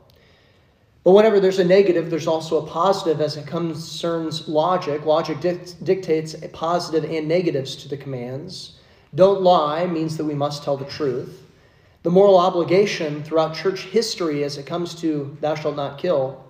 But 1.04 1.12
whenever 1.12 1.38
there's 1.38 1.58
a 1.58 1.64
negative, 1.64 2.08
there's 2.08 2.26
also 2.26 2.64
a 2.64 2.66
positive 2.66 3.20
as 3.20 3.36
it 3.36 3.46
concerns 3.46 4.48
logic. 4.48 5.04
Logic 5.04 5.38
dictates 5.84 6.34
a 6.34 6.48
positive 6.48 7.08
and 7.10 7.28
negatives 7.28 7.76
to 7.76 7.88
the 7.88 7.96
commands. 7.96 8.78
Don't 9.14 9.42
lie 9.42 9.84
means 9.84 10.16
that 10.16 10.24
we 10.24 10.34
must 10.34 10.64
tell 10.64 10.78
the 10.78 10.86
truth. 10.86 11.42
The 12.04 12.10
moral 12.10 12.38
obligation 12.38 13.22
throughout 13.22 13.54
church 13.54 13.84
history 13.84 14.44
as 14.44 14.56
it 14.56 14.66
comes 14.66 14.94
to 14.96 15.36
thou 15.40 15.54
shalt 15.54 15.76
not 15.76 15.98
kill 15.98 16.42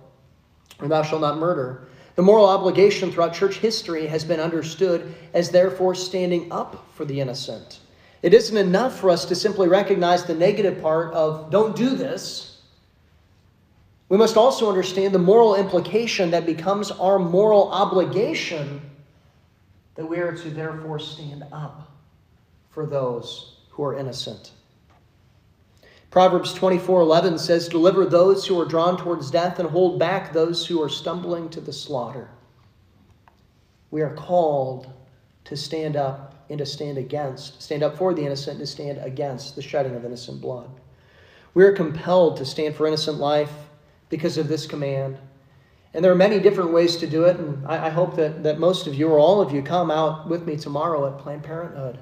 or 0.81 0.87
thou 0.87 1.03
shalt 1.03 1.21
not 1.21 1.37
murder 1.37 1.87
The 2.15 2.21
moral 2.21 2.45
obligation 2.45 3.11
throughout 3.11 3.33
church 3.33 3.57
history 3.57 4.07
has 4.07 4.23
been 4.23 4.39
understood 4.39 5.13
as 5.33 5.49
therefore 5.49 5.95
standing 5.95 6.49
up 6.51 6.87
for 6.93 7.03
the 7.03 7.19
innocent. 7.19 7.79
It 8.21 8.33
isn't 8.33 8.55
enough 8.55 8.97
for 8.99 9.09
us 9.09 9.25
to 9.25 9.35
simply 9.35 9.67
recognize 9.67 10.23
the 10.23 10.33
negative 10.33 10.81
part 10.81 11.13
of 11.13 11.49
don't 11.51 11.75
do 11.75 11.89
this. 11.89 12.54
We 14.07 14.17
must 14.17 14.37
also 14.37 14.69
understand 14.69 15.15
the 15.15 15.19
moral 15.19 15.55
implication 15.55 16.31
that 16.31 16.45
becomes 16.45 16.91
our 16.91 17.17
moral 17.17 17.71
obligation 17.71 18.81
that 19.95 20.05
we 20.05 20.17
are 20.17 20.33
to 20.33 20.49
therefore 20.49 20.99
stand 20.99 21.43
up 21.51 21.91
for 22.69 22.85
those 22.85 23.55
who 23.69 23.83
are 23.83 23.97
innocent. 23.97 24.51
Proverbs 26.11 26.53
24:11 26.53 27.37
says, 27.37 27.67
"Deliver 27.67 28.05
those 28.05 28.45
who 28.45 28.59
are 28.61 28.65
drawn 28.65 28.95
towards 28.95 29.31
death 29.31 29.59
and 29.59 29.69
hold 29.69 29.99
back 29.99 30.31
those 30.31 30.67
who 30.67 30.81
are 30.81 30.89
stumbling 30.89 31.49
to 31.49 31.59
the 31.59 31.73
slaughter." 31.73 32.29
We 33.91 34.01
are 34.01 34.13
called 34.13 34.87
to 35.45 35.57
stand 35.57 35.95
up 35.95 36.35
and 36.49 36.59
to 36.59 36.65
stand 36.65 36.97
against, 36.97 37.61
stand 37.61 37.81
up 37.81 37.97
for 37.97 38.13
the 38.13 38.25
innocent 38.25 38.59
and 38.59 38.67
to 38.67 38.71
stand 38.71 38.99
against 38.99 39.55
the 39.55 39.61
shedding 39.61 39.95
of 39.95 40.05
innocent 40.05 40.41
blood. 40.41 40.69
We 41.53 41.63
are 41.63 41.71
compelled 41.71 42.37
to 42.37 42.45
stand 42.45 42.75
for 42.75 42.85
innocent 42.85 43.17
life 43.17 43.64
because 44.09 44.37
of 44.37 44.47
this 44.47 44.65
command. 44.65 45.17
And 45.93 46.03
there 46.03 46.11
are 46.11 46.15
many 46.15 46.39
different 46.39 46.71
ways 46.71 46.97
to 46.97 47.07
do 47.07 47.23
it, 47.23 47.37
and 47.37 47.65
I, 47.67 47.87
I 47.87 47.89
hope 47.89 48.15
that, 48.17 48.43
that 48.43 48.59
most 48.59 48.85
of 48.85 48.95
you 48.95 49.07
or 49.07 49.17
all 49.17 49.41
of 49.41 49.53
you 49.53 49.61
come 49.61 49.89
out 49.89 50.27
with 50.27 50.45
me 50.45 50.57
tomorrow 50.57 51.07
at 51.07 51.17
Planned 51.19 51.43
Parenthood. 51.43 51.97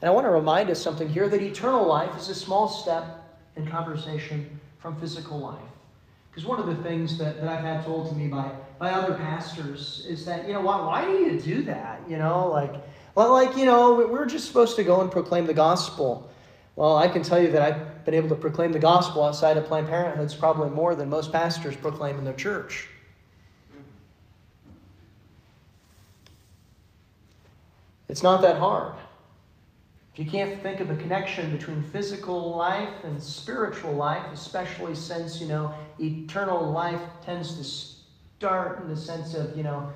And 0.00 0.08
I 0.08 0.12
want 0.12 0.26
to 0.26 0.30
remind 0.30 0.70
us 0.70 0.80
something 0.80 1.08
here 1.08 1.28
that 1.28 1.42
eternal 1.42 1.86
life 1.86 2.16
is 2.16 2.28
a 2.28 2.34
small 2.34 2.68
step 2.68 3.04
in 3.56 3.66
conversation 3.66 4.58
from 4.78 4.98
physical 5.00 5.38
life. 5.38 5.60
Because 6.30 6.46
one 6.46 6.58
of 6.58 6.66
the 6.66 6.82
things 6.82 7.16
that, 7.18 7.40
that 7.40 7.48
I've 7.48 7.64
had 7.64 7.84
told 7.84 8.08
to 8.08 8.14
me 8.14 8.26
by, 8.26 8.50
by 8.78 8.90
other 8.90 9.14
pastors 9.14 10.04
is 10.08 10.24
that, 10.24 10.46
you 10.48 10.52
know, 10.52 10.60
why, 10.60 10.80
why 10.80 11.04
do 11.04 11.12
you 11.12 11.38
do 11.38 11.62
that? 11.62 12.00
You 12.08 12.16
know, 12.16 12.48
like, 12.48 12.74
well, 13.14 13.32
like, 13.32 13.56
you 13.56 13.66
know, 13.66 13.94
we're 13.94 14.26
just 14.26 14.46
supposed 14.46 14.76
to 14.76 14.82
go 14.82 15.00
and 15.00 15.10
proclaim 15.10 15.46
the 15.46 15.54
gospel. 15.54 16.28
Well, 16.74 16.96
I 16.96 17.06
can 17.06 17.22
tell 17.22 17.40
you 17.40 17.52
that 17.52 17.62
I've 17.62 17.93
been 18.04 18.14
able 18.14 18.28
to 18.28 18.34
proclaim 18.34 18.72
the 18.72 18.78
gospel 18.78 19.22
outside 19.22 19.56
of 19.56 19.66
Planned 19.66 19.88
Parenthood 19.88 20.26
is 20.26 20.34
probably 20.34 20.70
more 20.70 20.94
than 20.94 21.08
most 21.08 21.32
pastors 21.32 21.76
proclaim 21.76 22.18
in 22.18 22.24
their 22.24 22.34
church. 22.34 22.88
It's 28.08 28.22
not 28.22 28.42
that 28.42 28.58
hard. 28.58 28.94
If 30.12 30.24
you 30.24 30.30
can't 30.30 30.62
think 30.62 30.78
of 30.78 30.90
a 30.90 30.96
connection 30.96 31.50
between 31.50 31.82
physical 31.82 32.54
life 32.54 33.02
and 33.02 33.20
spiritual 33.20 33.92
life, 33.94 34.24
especially 34.32 34.94
since, 34.94 35.40
you 35.40 35.48
know, 35.48 35.74
eternal 35.98 36.70
life 36.70 37.00
tends 37.24 37.56
to 37.56 37.64
start 37.64 38.80
in 38.82 38.88
the 38.88 38.96
sense 38.96 39.34
of, 39.34 39.56
you 39.56 39.64
know, 39.64 39.92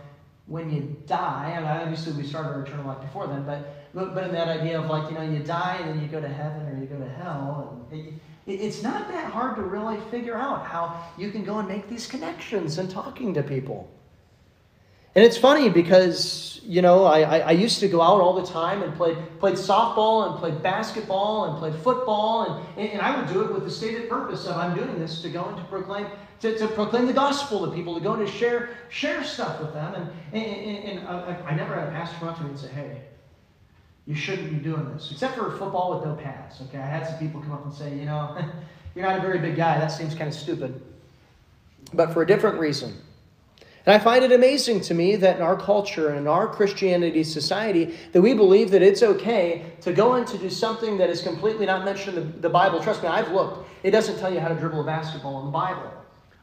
when 0.46 0.72
you 0.72 0.96
die, 1.06 1.52
and 1.54 1.64
obviously 1.64 2.12
we 2.14 2.26
start 2.26 2.46
our 2.46 2.62
eternal 2.62 2.86
life 2.86 3.00
before 3.00 3.28
then, 3.28 3.44
but, 3.44 3.77
but 3.94 4.24
in 4.24 4.32
that 4.32 4.48
idea 4.48 4.80
of 4.80 4.88
like, 4.88 5.10
you 5.10 5.16
know, 5.16 5.22
you 5.22 5.40
die 5.40 5.78
and 5.80 5.90
then 5.90 6.02
you 6.02 6.08
go 6.08 6.20
to 6.20 6.28
heaven 6.28 6.66
or 6.68 6.78
you 6.78 6.86
go 6.86 6.98
to 6.98 7.08
hell. 7.08 7.86
And 7.90 8.00
it, 8.00 8.14
it's 8.46 8.82
not 8.82 9.08
that 9.08 9.30
hard 9.30 9.56
to 9.56 9.62
really 9.62 9.98
figure 10.10 10.36
out 10.36 10.64
how 10.64 11.04
you 11.16 11.30
can 11.30 11.44
go 11.44 11.58
and 11.58 11.68
make 11.68 11.88
these 11.88 12.06
connections 12.06 12.78
and 12.78 12.90
talking 12.90 13.34
to 13.34 13.42
people. 13.42 13.90
And 15.14 15.24
it's 15.24 15.36
funny 15.36 15.68
because, 15.68 16.60
you 16.62 16.80
know, 16.80 17.04
I, 17.04 17.38
I, 17.40 17.50
used 17.50 17.80
to 17.80 17.88
go 17.88 18.00
out 18.00 18.20
all 18.20 18.34
the 18.34 18.46
time 18.46 18.82
and 18.82 18.94
play, 18.94 19.16
played 19.40 19.54
softball 19.54 20.30
and 20.30 20.38
played 20.38 20.62
basketball 20.62 21.46
and 21.46 21.58
played 21.58 21.74
football. 21.82 22.64
And, 22.76 22.88
and 22.90 23.00
I 23.00 23.18
would 23.18 23.28
do 23.28 23.42
it 23.42 23.52
with 23.52 23.64
the 23.64 23.70
stated 23.70 24.08
purpose 24.08 24.46
of 24.46 24.56
I'm 24.56 24.76
doing 24.76 24.96
this 24.98 25.20
to 25.22 25.30
go 25.30 25.46
and 25.46 25.56
to 25.56 25.64
proclaim, 25.64 26.06
to, 26.40 26.56
to 26.58 26.68
proclaim 26.68 27.06
the 27.06 27.12
gospel 27.12 27.66
to 27.66 27.74
people, 27.74 27.94
to 27.94 28.00
go 28.00 28.12
and 28.12 28.26
to 28.26 28.32
share, 28.32 28.70
share 28.90 29.24
stuff 29.24 29.60
with 29.60 29.72
them. 29.72 29.94
And, 30.32 30.44
and, 30.44 30.84
and 30.84 31.08
uh, 31.08 31.34
I, 31.44 31.50
I 31.50 31.54
never 31.56 31.74
had 31.74 31.88
a 31.88 31.90
pastor 31.90 32.16
come 32.18 32.28
up 32.28 32.36
to 32.36 32.44
me 32.44 32.50
and 32.50 32.58
say, 32.58 32.68
hey, 32.68 33.00
you 34.08 34.14
shouldn't 34.14 34.48
be 34.48 34.56
doing 34.56 34.90
this, 34.94 35.10
except 35.12 35.36
for 35.36 35.50
football 35.58 35.94
with 35.94 36.08
no 36.08 36.14
pads. 36.14 36.62
Okay, 36.62 36.78
I 36.78 36.86
had 36.86 37.06
some 37.06 37.18
people 37.18 37.42
come 37.42 37.52
up 37.52 37.66
and 37.66 37.74
say, 37.74 37.94
you 37.94 38.06
know, 38.06 38.38
you're 38.94 39.04
not 39.04 39.18
a 39.18 39.20
very 39.20 39.38
big 39.38 39.54
guy. 39.54 39.78
That 39.78 39.88
seems 39.88 40.14
kind 40.14 40.28
of 40.28 40.34
stupid. 40.34 40.80
But 41.92 42.14
for 42.14 42.22
a 42.22 42.26
different 42.26 42.58
reason. 42.58 42.96
And 43.84 43.94
I 43.94 43.98
find 43.98 44.24
it 44.24 44.32
amazing 44.32 44.80
to 44.82 44.94
me 44.94 45.16
that 45.16 45.36
in 45.36 45.42
our 45.42 45.56
culture 45.56 46.08
and 46.08 46.18
in 46.18 46.26
our 46.26 46.46
Christianity 46.46 47.22
society, 47.22 47.96
that 48.12 48.22
we 48.22 48.32
believe 48.32 48.70
that 48.70 48.82
it's 48.82 49.02
okay 49.02 49.72
to 49.82 49.92
go 49.92 50.14
in 50.16 50.24
to 50.26 50.38
do 50.38 50.48
something 50.48 50.96
that 50.98 51.10
is 51.10 51.20
completely 51.20 51.66
not 51.66 51.84
mentioned 51.84 52.16
in 52.16 52.32
the, 52.32 52.38
the 52.38 52.48
Bible. 52.48 52.82
Trust 52.82 53.02
me, 53.02 53.10
I've 53.10 53.30
looked. 53.30 53.68
It 53.82 53.90
doesn't 53.90 54.18
tell 54.18 54.32
you 54.32 54.40
how 54.40 54.48
to 54.48 54.54
dribble 54.54 54.80
a 54.80 54.84
basketball 54.84 55.40
in 55.40 55.46
the 55.46 55.52
Bible. 55.52 55.92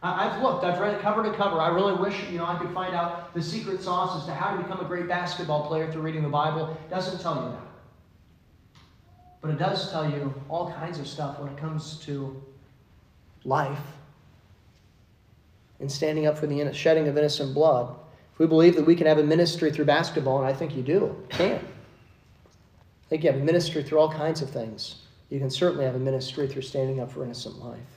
I, 0.03 0.29
have 0.29 0.41
looked. 0.41 0.63
I've 0.63 0.79
read 0.79 0.93
it 0.93 1.01
cover 1.01 1.23
to 1.23 1.33
cover. 1.33 1.59
I 1.59 1.69
really 1.69 1.95
wish 1.95 2.15
you 2.29 2.37
know 2.37 2.45
I 2.45 2.57
could 2.57 2.71
find 2.73 2.93
out 2.93 3.33
the 3.33 3.41
secret 3.41 3.81
sauce 3.81 4.19
as 4.19 4.25
to 4.27 4.33
how 4.33 4.55
to 4.55 4.61
become 4.61 4.79
a 4.79 4.87
great 4.87 5.07
basketball 5.07 5.67
player 5.67 5.91
through 5.91 6.03
reading 6.03 6.21
the 6.21 6.29
Bible. 6.29 6.77
It 6.85 6.89
doesn't 6.89 7.21
tell 7.21 7.35
you 7.35 7.51
that. 7.51 8.81
But 9.41 9.51
it 9.51 9.59
does 9.59 9.91
tell 9.91 10.09
you 10.09 10.33
all 10.49 10.71
kinds 10.73 10.99
of 10.99 11.07
stuff 11.07 11.39
when 11.39 11.51
it 11.51 11.57
comes 11.57 11.97
to 12.05 12.41
life 13.43 13.79
and 15.79 15.91
standing 15.91 16.25
up 16.25 16.37
for 16.37 16.47
the 16.47 16.73
shedding 16.73 17.07
of 17.07 17.17
innocent 17.17 17.53
blood. 17.53 17.95
If 18.33 18.39
we 18.39 18.47
believe 18.47 18.75
that 18.75 18.85
we 18.85 18.95
can 18.95 19.07
have 19.07 19.17
a 19.17 19.23
ministry 19.23 19.71
through 19.71 19.85
basketball, 19.85 20.39
and 20.39 20.47
I 20.47 20.53
think 20.53 20.75
you 20.75 20.81
do, 20.81 21.15
can. 21.29 21.55
I 21.55 23.07
think 23.07 23.23
you 23.23 23.31
have 23.31 23.39
a 23.39 23.43
ministry 23.43 23.83
through 23.83 23.99
all 23.99 24.11
kinds 24.11 24.41
of 24.41 24.49
things. 24.49 24.95
You 25.29 25.39
can 25.39 25.49
certainly 25.49 25.85
have 25.85 25.95
a 25.95 25.99
ministry 25.99 26.47
through 26.47 26.63
standing 26.63 26.99
up 26.99 27.11
for 27.11 27.23
innocent 27.23 27.63
life. 27.63 27.94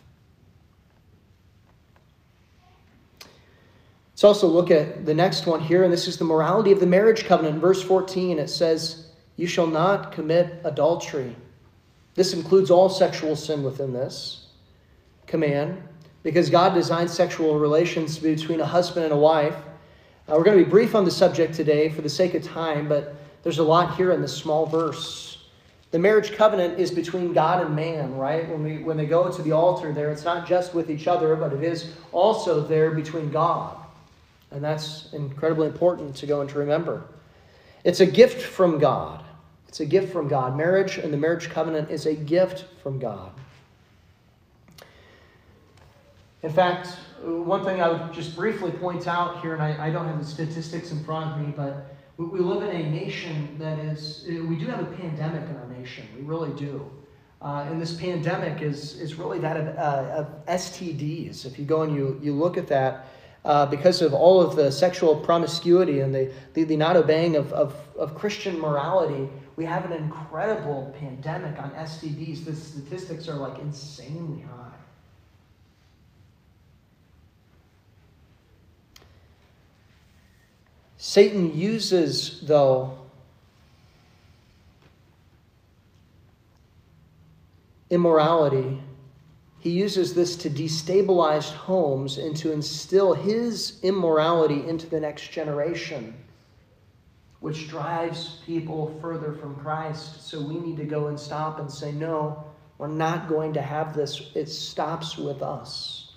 Let's 4.18 4.24
also 4.24 4.48
look 4.48 4.72
at 4.72 5.06
the 5.06 5.14
next 5.14 5.46
one 5.46 5.60
here, 5.60 5.84
and 5.84 5.92
this 5.92 6.08
is 6.08 6.16
the 6.16 6.24
morality 6.24 6.72
of 6.72 6.80
the 6.80 6.86
marriage 6.86 7.24
covenant. 7.24 7.60
Verse 7.60 7.80
14, 7.80 8.40
it 8.40 8.50
says, 8.50 9.10
You 9.36 9.46
shall 9.46 9.68
not 9.68 10.10
commit 10.10 10.60
adultery. 10.64 11.36
This 12.16 12.32
includes 12.32 12.68
all 12.68 12.88
sexual 12.88 13.36
sin 13.36 13.62
within 13.62 13.92
this 13.92 14.48
command 15.28 15.80
because 16.24 16.50
God 16.50 16.74
designed 16.74 17.08
sexual 17.08 17.60
relations 17.60 18.18
between 18.18 18.58
a 18.58 18.66
husband 18.66 19.04
and 19.04 19.14
a 19.14 19.16
wife. 19.16 19.54
Uh, 20.26 20.34
we're 20.36 20.42
going 20.42 20.58
to 20.58 20.64
be 20.64 20.68
brief 20.68 20.96
on 20.96 21.04
the 21.04 21.12
subject 21.12 21.54
today 21.54 21.88
for 21.88 22.02
the 22.02 22.08
sake 22.08 22.34
of 22.34 22.42
time, 22.42 22.88
but 22.88 23.14
there's 23.44 23.58
a 23.58 23.62
lot 23.62 23.96
here 23.96 24.10
in 24.10 24.20
this 24.20 24.36
small 24.36 24.66
verse. 24.66 25.46
The 25.92 25.98
marriage 26.00 26.32
covenant 26.32 26.80
is 26.80 26.90
between 26.90 27.32
God 27.32 27.64
and 27.64 27.76
man, 27.76 28.16
right? 28.16 28.48
When, 28.48 28.64
we, 28.64 28.78
when 28.78 28.96
they 28.96 29.06
go 29.06 29.30
to 29.30 29.42
the 29.42 29.52
altar 29.52 29.92
there, 29.92 30.10
it's 30.10 30.24
not 30.24 30.44
just 30.44 30.74
with 30.74 30.90
each 30.90 31.06
other, 31.06 31.36
but 31.36 31.52
it 31.52 31.62
is 31.62 31.92
also 32.10 32.66
there 32.66 32.90
between 32.90 33.30
God. 33.30 33.84
And 34.50 34.64
that's 34.64 35.12
incredibly 35.12 35.66
important 35.66 36.16
to 36.16 36.26
go 36.26 36.40
and 36.40 36.48
to 36.50 36.58
remember. 36.58 37.04
It's 37.84 38.00
a 38.00 38.06
gift 38.06 38.40
from 38.42 38.78
God. 38.78 39.24
It's 39.68 39.80
a 39.80 39.86
gift 39.86 40.12
from 40.12 40.28
God. 40.28 40.56
Marriage 40.56 40.98
and 40.98 41.12
the 41.12 41.16
marriage 41.16 41.50
covenant 41.50 41.90
is 41.90 42.06
a 42.06 42.14
gift 42.14 42.64
from 42.82 42.98
God. 42.98 43.32
In 46.42 46.50
fact, 46.50 46.96
one 47.22 47.64
thing 47.64 47.82
I 47.82 47.88
would 47.88 48.12
just 48.12 48.36
briefly 48.36 48.70
point 48.70 49.06
out 49.06 49.40
here, 49.42 49.54
and 49.54 49.62
I, 49.62 49.88
I 49.88 49.90
don't 49.90 50.06
have 50.06 50.18
the 50.18 50.24
statistics 50.24 50.92
in 50.92 51.04
front 51.04 51.32
of 51.32 51.46
me, 51.46 51.52
but 51.54 51.94
we, 52.16 52.26
we, 52.26 52.38
live 52.38 52.62
in 52.62 52.74
a 52.74 52.90
nation 52.90 53.56
that 53.58 53.78
is, 53.80 54.24
we 54.26 54.56
do 54.56 54.66
have 54.66 54.80
a 54.80 54.96
pandemic 54.96 55.48
in 55.48 55.56
our 55.56 55.68
nation. 55.68 56.06
We 56.16 56.22
really 56.22 56.52
do. 56.58 56.88
Uh, 57.42 57.66
and 57.68 57.80
this 57.80 57.94
pandemic 57.94 58.62
is, 58.62 58.98
is 59.00 59.14
really 59.14 59.38
that 59.40 59.56
of, 59.56 59.68
uh, 59.76 60.10
of 60.12 60.46
STDs. 60.46 61.44
If 61.44 61.58
you 61.58 61.64
go 61.64 61.82
and 61.82 61.94
you, 61.94 62.18
you 62.22 62.32
look 62.32 62.56
at 62.56 62.66
that, 62.68 63.06
uh, 63.44 63.66
because 63.66 64.02
of 64.02 64.12
all 64.12 64.40
of 64.40 64.56
the 64.56 64.70
sexual 64.70 65.16
promiscuity 65.16 66.00
and 66.00 66.14
the, 66.14 66.32
the, 66.54 66.64
the 66.64 66.76
not 66.76 66.96
obeying 66.96 67.36
of, 67.36 67.52
of, 67.52 67.74
of 67.96 68.14
Christian 68.14 68.58
morality, 68.58 69.28
we 69.56 69.64
have 69.64 69.84
an 69.84 69.92
incredible 69.92 70.94
pandemic 70.98 71.58
on 71.60 71.70
STDs. 71.70 72.44
The 72.44 72.54
statistics 72.54 73.28
are 73.28 73.34
like 73.34 73.58
insanely 73.60 74.42
high. 74.42 74.68
Satan 80.96 81.56
uses, 81.56 82.40
though, 82.42 82.98
immorality. 87.88 88.80
He 89.60 89.70
uses 89.70 90.14
this 90.14 90.36
to 90.36 90.50
destabilize 90.50 91.50
homes 91.50 92.18
and 92.18 92.36
to 92.36 92.52
instill 92.52 93.12
his 93.12 93.80
immorality 93.82 94.68
into 94.68 94.86
the 94.86 95.00
next 95.00 95.32
generation, 95.32 96.14
which 97.40 97.68
drives 97.68 98.38
people 98.46 98.96
further 99.00 99.32
from 99.32 99.56
Christ. 99.56 100.28
So 100.28 100.40
we 100.40 100.60
need 100.60 100.76
to 100.76 100.84
go 100.84 101.08
and 101.08 101.18
stop 101.18 101.58
and 101.58 101.70
say, 101.70 101.90
no, 101.90 102.44
we're 102.78 102.86
not 102.86 103.28
going 103.28 103.52
to 103.54 103.62
have 103.62 103.94
this. 103.94 104.30
It 104.36 104.48
stops 104.48 105.18
with 105.18 105.42
us. 105.42 106.12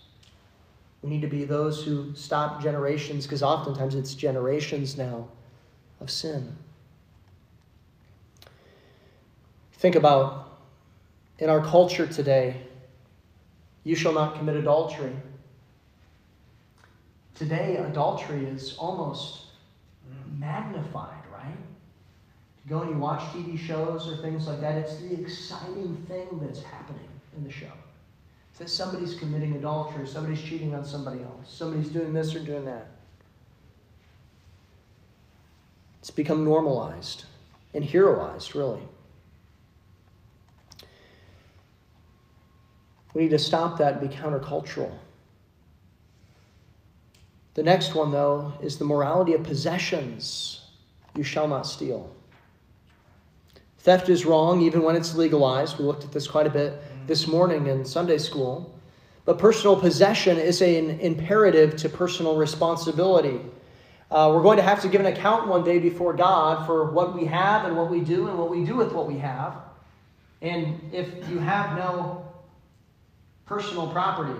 We 1.01 1.09
need 1.09 1.21
to 1.21 1.27
be 1.27 1.43
those 1.43 1.83
who 1.83 2.13
stop 2.13 2.61
generations, 2.61 3.25
because 3.25 3.41
oftentimes 3.41 3.95
it's 3.95 4.13
generations 4.13 4.97
now 4.97 5.27
of 5.99 6.11
sin. 6.11 6.55
Think 9.73 9.95
about 9.95 10.59
in 11.39 11.49
our 11.49 11.65
culture 11.65 12.05
today, 12.05 12.61
you 13.83 13.95
shall 13.95 14.13
not 14.13 14.35
commit 14.35 14.55
adultery. 14.55 15.15
Today, 17.35 17.77
adultery 17.77 18.45
is 18.45 18.75
almost 18.77 19.45
magnified, 20.37 21.23
right? 21.33 21.57
You 22.63 22.69
go 22.69 22.81
and 22.81 22.91
you 22.91 22.97
watch 22.97 23.21
TV 23.33 23.57
shows 23.57 24.07
or 24.07 24.17
things 24.17 24.47
like 24.47 24.61
that, 24.61 24.77
it's 24.77 24.97
the 24.97 25.19
exciting 25.19 25.95
thing 26.07 26.27
that's 26.41 26.61
happening 26.61 27.07
in 27.35 27.43
the 27.43 27.51
show. 27.51 27.71
It's 28.51 28.59
that 28.59 28.69
somebody's 28.69 29.15
committing 29.15 29.55
adultery, 29.55 30.07
somebody's 30.07 30.41
cheating 30.41 30.75
on 30.75 30.85
somebody 30.85 31.23
else, 31.23 31.51
somebody's 31.51 31.89
doing 31.89 32.13
this 32.13 32.35
or 32.35 32.39
doing 32.39 32.65
that. 32.65 32.87
It's 35.99 36.11
become 36.11 36.43
normalized 36.43 37.25
and 37.73 37.83
heroized, 37.83 38.53
really. 38.55 38.81
We 43.13 43.23
need 43.23 43.31
to 43.31 43.39
stop 43.39 43.77
that 43.77 43.97
and 43.97 44.09
be 44.09 44.15
countercultural. 44.15 44.91
The 47.53 47.63
next 47.63 47.95
one, 47.95 48.11
though, 48.11 48.53
is 48.61 48.77
the 48.77 48.85
morality 48.85 49.33
of 49.33 49.43
possessions. 49.43 50.61
You 51.15 51.23
shall 51.23 51.47
not 51.47 51.67
steal. 51.67 52.09
Theft 53.79 54.09
is 54.09 54.25
wrong 54.25 54.61
even 54.61 54.83
when 54.83 54.95
it's 54.95 55.15
legalized. 55.15 55.77
We 55.77 55.85
looked 55.85 56.03
at 56.03 56.11
this 56.11 56.27
quite 56.27 56.47
a 56.47 56.49
bit 56.49 56.81
this 57.07 57.27
morning 57.27 57.67
in 57.67 57.83
Sunday 57.83 58.19
school. 58.19 58.73
But 59.25 59.37
personal 59.37 59.75
possession 59.75 60.37
is 60.37 60.61
an 60.61 60.99
imperative 60.99 61.75
to 61.77 61.89
personal 61.89 62.37
responsibility. 62.37 63.39
Uh, 64.09 64.31
we're 64.33 64.41
going 64.43 64.57
to 64.57 64.63
have 64.63 64.81
to 64.81 64.87
give 64.87 65.01
an 65.01 65.07
account 65.07 65.47
one 65.47 65.63
day 65.63 65.79
before 65.79 66.13
God 66.13 66.65
for 66.65 66.91
what 66.91 67.15
we 67.15 67.25
have 67.25 67.65
and 67.65 67.75
what 67.75 67.89
we 67.89 68.01
do 68.01 68.27
and 68.27 68.37
what 68.37 68.49
we 68.49 68.63
do 68.63 68.75
with 68.75 68.91
what 68.91 69.07
we 69.07 69.17
have. 69.17 69.55
And 70.41 70.89
if 70.93 71.29
you 71.29 71.39
have 71.39 71.77
no 71.77 72.30
personal 73.51 73.87
property, 73.87 74.39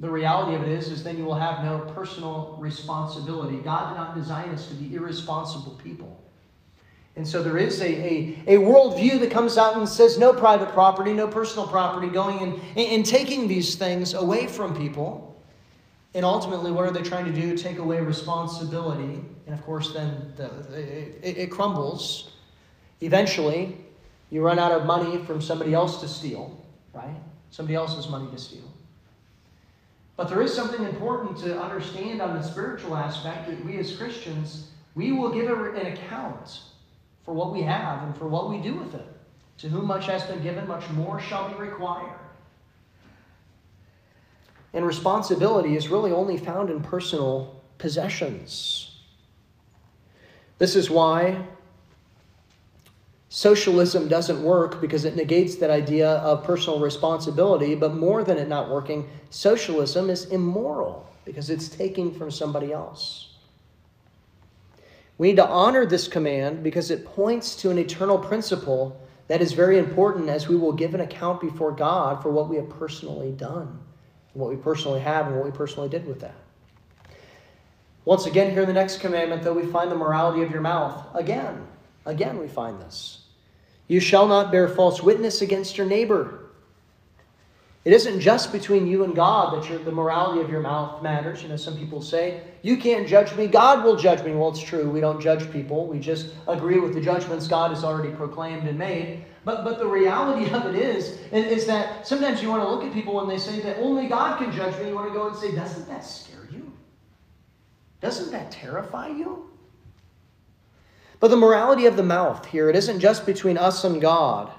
the 0.00 0.08
reality 0.08 0.54
of 0.54 0.62
it 0.62 0.70
is, 0.70 0.88
is 0.88 1.04
then 1.04 1.18
you 1.18 1.24
will 1.24 1.34
have 1.34 1.62
no 1.62 1.80
personal 1.94 2.56
responsibility. 2.58 3.58
God 3.58 3.90
did 3.90 3.96
not 3.98 4.14
design 4.14 4.48
us 4.48 4.66
to 4.68 4.74
be 4.74 4.94
irresponsible 4.94 5.78
people. 5.84 6.18
And 7.16 7.28
so 7.28 7.42
there 7.42 7.58
is 7.58 7.82
a, 7.82 7.84
a, 7.84 8.42
a 8.46 8.58
worldview 8.58 9.20
that 9.20 9.30
comes 9.30 9.58
out 9.58 9.76
and 9.76 9.86
says 9.86 10.18
no 10.18 10.32
private 10.32 10.70
property, 10.70 11.12
no 11.12 11.28
personal 11.28 11.66
property, 11.66 12.08
going 12.08 12.38
and, 12.40 12.78
and 12.78 13.04
taking 13.04 13.46
these 13.46 13.74
things 13.74 14.14
away 14.14 14.46
from 14.46 14.74
people. 14.74 15.42
And 16.14 16.24
ultimately, 16.24 16.72
what 16.72 16.86
are 16.86 16.90
they 16.90 17.02
trying 17.02 17.26
to 17.26 17.38
do? 17.38 17.56
Take 17.58 17.78
away 17.78 18.00
responsibility. 18.00 19.20
And 19.46 19.54
of 19.54 19.62
course, 19.64 19.92
then 19.92 20.32
the, 20.36 20.46
it, 21.22 21.36
it 21.36 21.50
crumbles. 21.50 22.30
Eventually, 23.02 23.76
you 24.30 24.40
run 24.40 24.58
out 24.58 24.72
of 24.72 24.86
money 24.86 25.18
from 25.24 25.42
somebody 25.42 25.74
else 25.74 26.00
to 26.00 26.08
steal, 26.08 26.64
right? 26.94 27.16
Somebody 27.50 27.74
else's 27.74 28.08
money 28.08 28.30
to 28.30 28.38
steal. 28.38 28.70
But 30.16 30.28
there 30.28 30.42
is 30.42 30.52
something 30.52 30.84
important 30.84 31.38
to 31.38 31.60
understand 31.60 32.20
on 32.20 32.34
the 32.34 32.42
spiritual 32.42 32.96
aspect 32.96 33.48
that 33.48 33.64
we 33.64 33.78
as 33.78 33.96
Christians, 33.96 34.70
we 34.94 35.12
will 35.12 35.30
give 35.30 35.48
an 35.48 35.86
account 35.86 36.60
for 37.24 37.32
what 37.32 37.52
we 37.52 37.62
have 37.62 38.02
and 38.02 38.16
for 38.16 38.26
what 38.26 38.50
we 38.50 38.58
do 38.58 38.74
with 38.74 38.94
it. 38.94 39.06
To 39.58 39.68
whom 39.68 39.86
much 39.86 40.06
has 40.06 40.24
been 40.24 40.42
given, 40.42 40.66
much 40.66 40.88
more 40.90 41.20
shall 41.20 41.48
be 41.48 41.54
required. 41.54 42.18
And 44.72 44.84
responsibility 44.84 45.76
is 45.76 45.88
really 45.88 46.12
only 46.12 46.36
found 46.36 46.70
in 46.70 46.80
personal 46.80 47.62
possessions. 47.78 49.00
This 50.58 50.76
is 50.76 50.90
why 50.90 51.44
Socialism 53.30 54.08
doesn't 54.08 54.42
work 54.42 54.80
because 54.80 55.04
it 55.04 55.14
negates 55.14 55.56
that 55.56 55.70
idea 55.70 56.12
of 56.18 56.44
personal 56.44 56.80
responsibility, 56.80 57.74
but 57.74 57.94
more 57.94 58.24
than 58.24 58.38
it 58.38 58.48
not 58.48 58.70
working, 58.70 59.08
socialism 59.30 60.08
is 60.08 60.26
immoral 60.26 61.06
because 61.24 61.50
it's 61.50 61.68
taking 61.68 62.12
from 62.14 62.30
somebody 62.30 62.72
else. 62.72 63.34
We 65.18 65.28
need 65.28 65.36
to 65.36 65.46
honor 65.46 65.84
this 65.84 66.08
command 66.08 66.62
because 66.62 66.90
it 66.90 67.04
points 67.04 67.54
to 67.56 67.70
an 67.70 67.78
eternal 67.78 68.18
principle 68.18 68.98
that 69.26 69.42
is 69.42 69.52
very 69.52 69.78
important 69.78 70.30
as 70.30 70.48
we 70.48 70.56
will 70.56 70.72
give 70.72 70.94
an 70.94 71.02
account 71.02 71.40
before 71.40 71.72
God 71.72 72.22
for 72.22 72.30
what 72.30 72.48
we 72.48 72.56
have 72.56 72.70
personally 72.70 73.32
done, 73.32 73.78
what 74.32 74.48
we 74.48 74.56
personally 74.56 75.00
have, 75.00 75.26
and 75.26 75.36
what 75.36 75.44
we 75.44 75.50
personally 75.50 75.88
did 75.88 76.06
with 76.06 76.20
that. 76.20 76.36
Once 78.06 78.24
again, 78.24 78.52
here 78.52 78.62
in 78.62 78.68
the 78.68 78.72
next 78.72 79.00
commandment, 79.00 79.42
though, 79.42 79.52
we 79.52 79.66
find 79.66 79.90
the 79.90 79.96
morality 79.96 80.42
of 80.42 80.50
your 80.50 80.62
mouth. 80.62 81.04
Again, 81.14 81.66
again, 82.06 82.38
we 82.38 82.48
find 82.48 82.80
this. 82.80 83.17
You 83.88 84.00
shall 84.00 84.28
not 84.28 84.52
bear 84.52 84.68
false 84.68 85.02
witness 85.02 85.40
against 85.42 85.76
your 85.76 85.86
neighbor. 85.86 86.48
It 87.84 87.94
isn't 87.94 88.20
just 88.20 88.52
between 88.52 88.86
you 88.86 89.02
and 89.02 89.16
God 89.16 89.62
that 89.62 89.84
the 89.86 89.90
morality 89.90 90.42
of 90.42 90.50
your 90.50 90.60
mouth 90.60 91.02
matters. 91.02 91.42
You 91.42 91.48
know, 91.48 91.56
some 91.56 91.74
people 91.78 92.02
say, 92.02 92.42
You 92.60 92.76
can't 92.76 93.08
judge 93.08 93.34
me, 93.34 93.46
God 93.46 93.82
will 93.82 93.96
judge 93.96 94.22
me. 94.24 94.34
Well, 94.34 94.50
it's 94.50 94.60
true. 94.60 94.90
We 94.90 95.00
don't 95.00 95.22
judge 95.22 95.50
people, 95.50 95.86
we 95.86 95.98
just 95.98 96.34
agree 96.46 96.80
with 96.80 96.92
the 96.92 97.00
judgments 97.00 97.48
God 97.48 97.70
has 97.70 97.84
already 97.84 98.14
proclaimed 98.14 98.68
and 98.68 98.78
made. 98.78 99.24
But, 99.44 99.64
but 99.64 99.78
the 99.78 99.86
reality 99.86 100.52
of 100.52 100.66
it 100.66 100.74
is, 100.74 101.18
is 101.32 101.66
that 101.66 102.06
sometimes 102.06 102.42
you 102.42 102.50
want 102.50 102.62
to 102.62 102.68
look 102.68 102.84
at 102.84 102.92
people 102.92 103.14
when 103.14 103.26
they 103.26 103.38
say 103.38 103.60
that 103.60 103.78
only 103.78 104.06
God 104.06 104.36
can 104.36 104.52
judge 104.52 104.78
me. 104.82 104.88
You 104.88 104.94
want 104.94 105.08
to 105.08 105.14
go 105.14 105.28
and 105.28 105.36
say, 105.36 105.54
Doesn't 105.54 105.88
that 105.88 106.04
scare 106.04 106.46
you? 106.52 106.70
Doesn't 108.02 108.30
that 108.32 108.50
terrify 108.50 109.08
you? 109.08 109.47
But 111.20 111.28
the 111.28 111.36
morality 111.36 111.86
of 111.86 111.96
the 111.96 112.02
mouth 112.02 112.46
here, 112.46 112.68
it 112.68 112.76
isn't 112.76 113.00
just 113.00 113.26
between 113.26 113.58
us 113.58 113.84
and 113.84 114.00
God, 114.00 114.50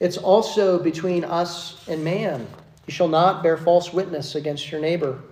it's 0.00 0.16
also 0.16 0.78
between 0.78 1.24
us 1.24 1.86
and 1.88 2.04
man. 2.04 2.46
You 2.86 2.92
shall 2.92 3.08
not 3.08 3.42
bear 3.42 3.56
false 3.56 3.92
witness 3.92 4.34
against 4.34 4.70
your 4.70 4.80
neighbor. 4.80 5.22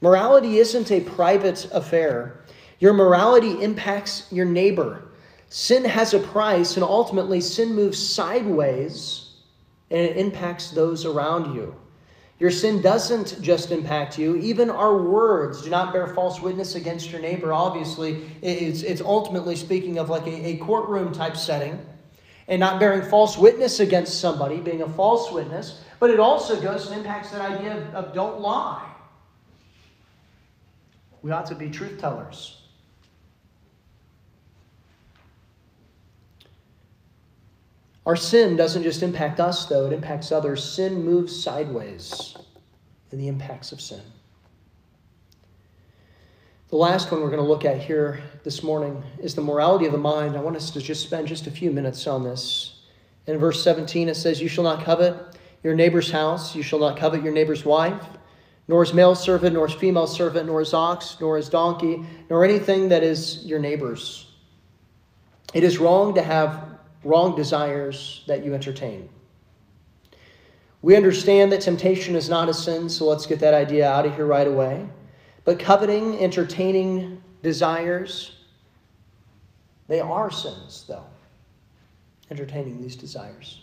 Morality 0.00 0.58
isn't 0.58 0.90
a 0.90 1.00
private 1.00 1.68
affair. 1.72 2.40
Your 2.78 2.94
morality 2.94 3.62
impacts 3.62 4.26
your 4.32 4.46
neighbor. 4.46 5.08
Sin 5.50 5.84
has 5.84 6.14
a 6.14 6.18
price, 6.18 6.76
and 6.76 6.84
ultimately, 6.84 7.40
sin 7.40 7.74
moves 7.74 7.98
sideways 7.98 9.24
and 9.90 10.00
it 10.00 10.16
impacts 10.16 10.70
those 10.70 11.04
around 11.04 11.54
you. 11.54 11.74
Your 12.40 12.50
sin 12.50 12.82
doesn't 12.82 13.40
just 13.40 13.70
impact 13.70 14.18
you. 14.18 14.36
Even 14.36 14.68
our 14.68 14.96
words 14.96 15.62
do 15.62 15.70
not 15.70 15.92
bear 15.92 16.08
false 16.08 16.40
witness 16.40 16.74
against 16.74 17.10
your 17.10 17.20
neighbor. 17.20 17.52
Obviously, 17.52 18.26
it's, 18.42 18.82
it's 18.82 19.00
ultimately 19.00 19.54
speaking 19.54 19.98
of 19.98 20.10
like 20.10 20.26
a, 20.26 20.48
a 20.48 20.56
courtroom 20.56 21.12
type 21.12 21.36
setting 21.36 21.78
and 22.48 22.58
not 22.58 22.80
bearing 22.80 23.08
false 23.08 23.38
witness 23.38 23.80
against 23.80 24.20
somebody, 24.20 24.58
being 24.58 24.82
a 24.82 24.88
false 24.88 25.30
witness. 25.30 25.80
But 26.00 26.10
it 26.10 26.18
also 26.18 26.60
goes 26.60 26.88
and 26.88 26.98
impacts 26.98 27.30
that 27.30 27.40
idea 27.40 27.76
of, 27.76 27.94
of 27.94 28.14
don't 28.14 28.40
lie. 28.40 28.90
We 31.22 31.30
ought 31.30 31.46
to 31.46 31.54
be 31.54 31.70
truth 31.70 31.98
tellers. 32.00 32.63
Our 38.06 38.16
sin 38.16 38.56
doesn't 38.56 38.82
just 38.82 39.02
impact 39.02 39.40
us, 39.40 39.66
though, 39.66 39.86
it 39.86 39.92
impacts 39.92 40.30
others. 40.30 40.62
Sin 40.62 41.04
moves 41.04 41.42
sideways 41.42 42.36
in 43.10 43.18
the 43.18 43.28
impacts 43.28 43.72
of 43.72 43.80
sin. 43.80 44.02
The 46.68 46.76
last 46.76 47.10
one 47.10 47.20
we're 47.20 47.30
going 47.30 47.42
to 47.42 47.48
look 47.48 47.64
at 47.64 47.80
here 47.80 48.20
this 48.42 48.62
morning 48.62 49.02
is 49.20 49.34
the 49.34 49.42
morality 49.42 49.86
of 49.86 49.92
the 49.92 49.98
mind. 49.98 50.36
I 50.36 50.40
want 50.40 50.56
us 50.56 50.70
to 50.72 50.80
just 50.80 51.02
spend 51.02 51.28
just 51.28 51.46
a 51.46 51.50
few 51.50 51.70
minutes 51.70 52.06
on 52.06 52.24
this. 52.24 52.82
In 53.26 53.38
verse 53.38 53.62
17, 53.62 54.08
it 54.08 54.16
says, 54.16 54.42
You 54.42 54.48
shall 54.48 54.64
not 54.64 54.84
covet 54.84 55.38
your 55.62 55.74
neighbor's 55.74 56.10
house, 56.10 56.54
you 56.54 56.62
shall 56.62 56.80
not 56.80 56.98
covet 56.98 57.22
your 57.22 57.32
neighbor's 57.32 57.64
wife, 57.64 58.04
nor 58.68 58.84
his 58.84 58.92
male 58.92 59.14
servant, 59.14 59.54
nor 59.54 59.66
his 59.66 59.76
female 59.76 60.06
servant, 60.06 60.46
nor 60.46 60.60
his 60.60 60.74
ox, 60.74 61.16
nor 61.20 61.36
his 61.36 61.48
donkey, 61.48 62.04
nor 62.28 62.44
anything 62.44 62.88
that 62.88 63.02
is 63.02 63.46
your 63.46 63.60
neighbor's. 63.60 64.26
It 65.54 65.64
is 65.64 65.78
wrong 65.78 66.14
to 66.16 66.22
have 66.22 66.73
wrong 67.04 67.36
desires 67.36 68.24
that 68.26 68.44
you 68.44 68.54
entertain. 68.54 69.08
We 70.82 70.96
understand 70.96 71.50
that 71.52 71.62
temptation 71.62 72.14
is 72.14 72.28
not 72.28 72.48
a 72.48 72.54
sin, 72.54 72.88
so 72.88 73.06
let's 73.06 73.24
get 73.24 73.40
that 73.40 73.54
idea 73.54 73.88
out 73.88 74.04
of 74.04 74.14
here 74.14 74.26
right 74.26 74.46
away. 74.46 74.86
But 75.44 75.58
coveting, 75.58 76.18
entertaining 76.18 77.22
desires, 77.42 78.36
they 79.88 80.00
are 80.00 80.30
sins, 80.30 80.84
though. 80.88 81.06
Entertaining 82.30 82.80
these 82.80 82.96
desires. 82.96 83.62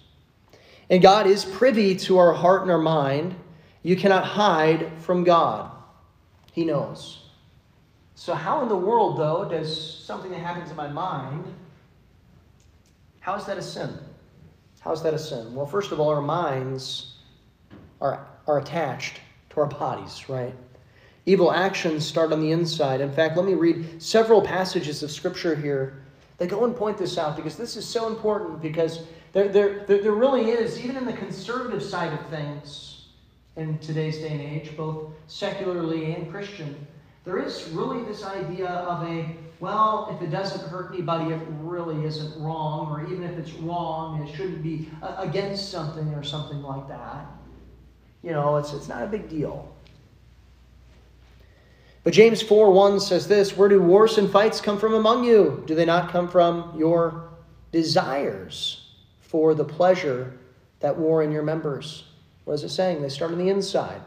And 0.89 1.01
God 1.01 1.27
is 1.27 1.45
privy 1.45 1.95
to 1.95 2.17
our 2.17 2.33
heart 2.33 2.63
and 2.63 2.71
our 2.71 2.77
mind. 2.77 3.35
You 3.83 3.95
cannot 3.95 4.25
hide 4.25 4.91
from 4.99 5.23
God, 5.23 5.71
He 6.53 6.65
knows. 6.65 7.29
So, 8.15 8.33
how 8.35 8.61
in 8.61 8.67
the 8.69 8.75
world, 8.75 9.17
though, 9.17 9.45
does 9.45 9.99
something 10.05 10.31
that 10.31 10.39
happens 10.39 10.69
in 10.69 10.75
my 10.75 10.87
mind 10.87 11.45
how 13.21 13.35
is 13.35 13.45
that 13.45 13.57
a 13.57 13.61
sin? 13.61 13.97
How 14.81 14.91
is 14.91 15.01
that 15.03 15.13
a 15.13 15.19
sin? 15.19 15.53
Well, 15.55 15.65
first 15.65 15.91
of 15.91 15.99
all, 15.99 16.09
our 16.09 16.21
minds 16.21 17.19
are, 18.01 18.27
are 18.47 18.57
attached 18.57 19.19
to 19.51 19.61
our 19.61 19.67
bodies, 19.67 20.27
right? 20.27 20.53
Evil 21.27 21.51
actions 21.51 22.05
start 22.05 22.33
on 22.33 22.41
the 22.41 22.51
inside. 22.51 22.99
In 22.99 23.11
fact, 23.11 23.37
let 23.37 23.45
me 23.45 23.53
read 23.53 24.01
several 24.01 24.41
passages 24.41 25.03
of 25.03 25.11
Scripture 25.11 25.55
here 25.55 26.01
that 26.39 26.47
go 26.47 26.65
and 26.65 26.75
point 26.75 26.97
this 26.97 27.19
out 27.19 27.35
because 27.35 27.55
this 27.55 27.77
is 27.77 27.87
so 27.87 28.07
important 28.07 28.59
because 28.59 29.03
there, 29.33 29.47
there, 29.47 29.85
there 29.85 30.13
really 30.13 30.49
is, 30.49 30.83
even 30.83 30.97
in 30.97 31.05
the 31.05 31.13
conservative 31.13 31.83
side 31.83 32.11
of 32.11 32.25
things 32.29 33.05
in 33.55 33.77
today's 33.77 34.17
day 34.17 34.29
and 34.29 34.41
age, 34.41 34.75
both 34.75 35.11
secularly 35.27 36.13
and 36.13 36.31
Christian, 36.31 36.75
there 37.23 37.37
is 37.37 37.69
really 37.69 38.03
this 38.03 38.23
idea 38.23 38.67
of 38.67 39.07
a, 39.07 39.35
well, 39.61 40.09
if 40.11 40.23
it 40.23 40.31
doesn't 40.31 40.67
hurt 40.69 40.91
anybody, 40.91 41.31
it 41.31 41.39
really 41.61 42.03
isn't 42.03 42.41
wrong, 42.41 42.91
or 42.91 43.05
even 43.05 43.23
if 43.23 43.37
it's 43.37 43.53
wrong, 43.53 44.19
it 44.23 44.35
shouldn't 44.35 44.63
be 44.63 44.89
against 45.19 45.69
something 45.69 46.07
or 46.15 46.23
something 46.23 46.63
like 46.63 46.87
that. 46.87 47.27
You 48.23 48.31
know, 48.31 48.57
it's, 48.57 48.73
it's 48.73 48.87
not 48.87 49.03
a 49.03 49.07
big 49.07 49.29
deal. 49.29 49.71
But 52.03 52.13
James 52.13 52.41
4 52.41 52.71
1 52.71 52.99
says 52.99 53.27
this 53.27 53.55
Where 53.55 53.69
do 53.69 53.79
wars 53.79 54.17
and 54.17 54.31
fights 54.31 54.59
come 54.59 54.79
from 54.79 54.95
among 54.95 55.23
you? 55.23 55.63
Do 55.67 55.75
they 55.75 55.85
not 55.85 56.11
come 56.11 56.27
from 56.27 56.73
your 56.75 57.29
desires 57.71 58.89
for 59.19 59.53
the 59.53 59.63
pleasure 59.63 60.39
that 60.79 60.97
war 60.97 61.21
in 61.21 61.31
your 61.31 61.43
members? 61.43 62.05
What 62.45 62.55
is 62.55 62.63
it 62.63 62.69
saying? 62.69 63.03
They 63.03 63.09
start 63.09 63.31
on 63.31 63.37
the 63.37 63.49
inside. 63.49 64.01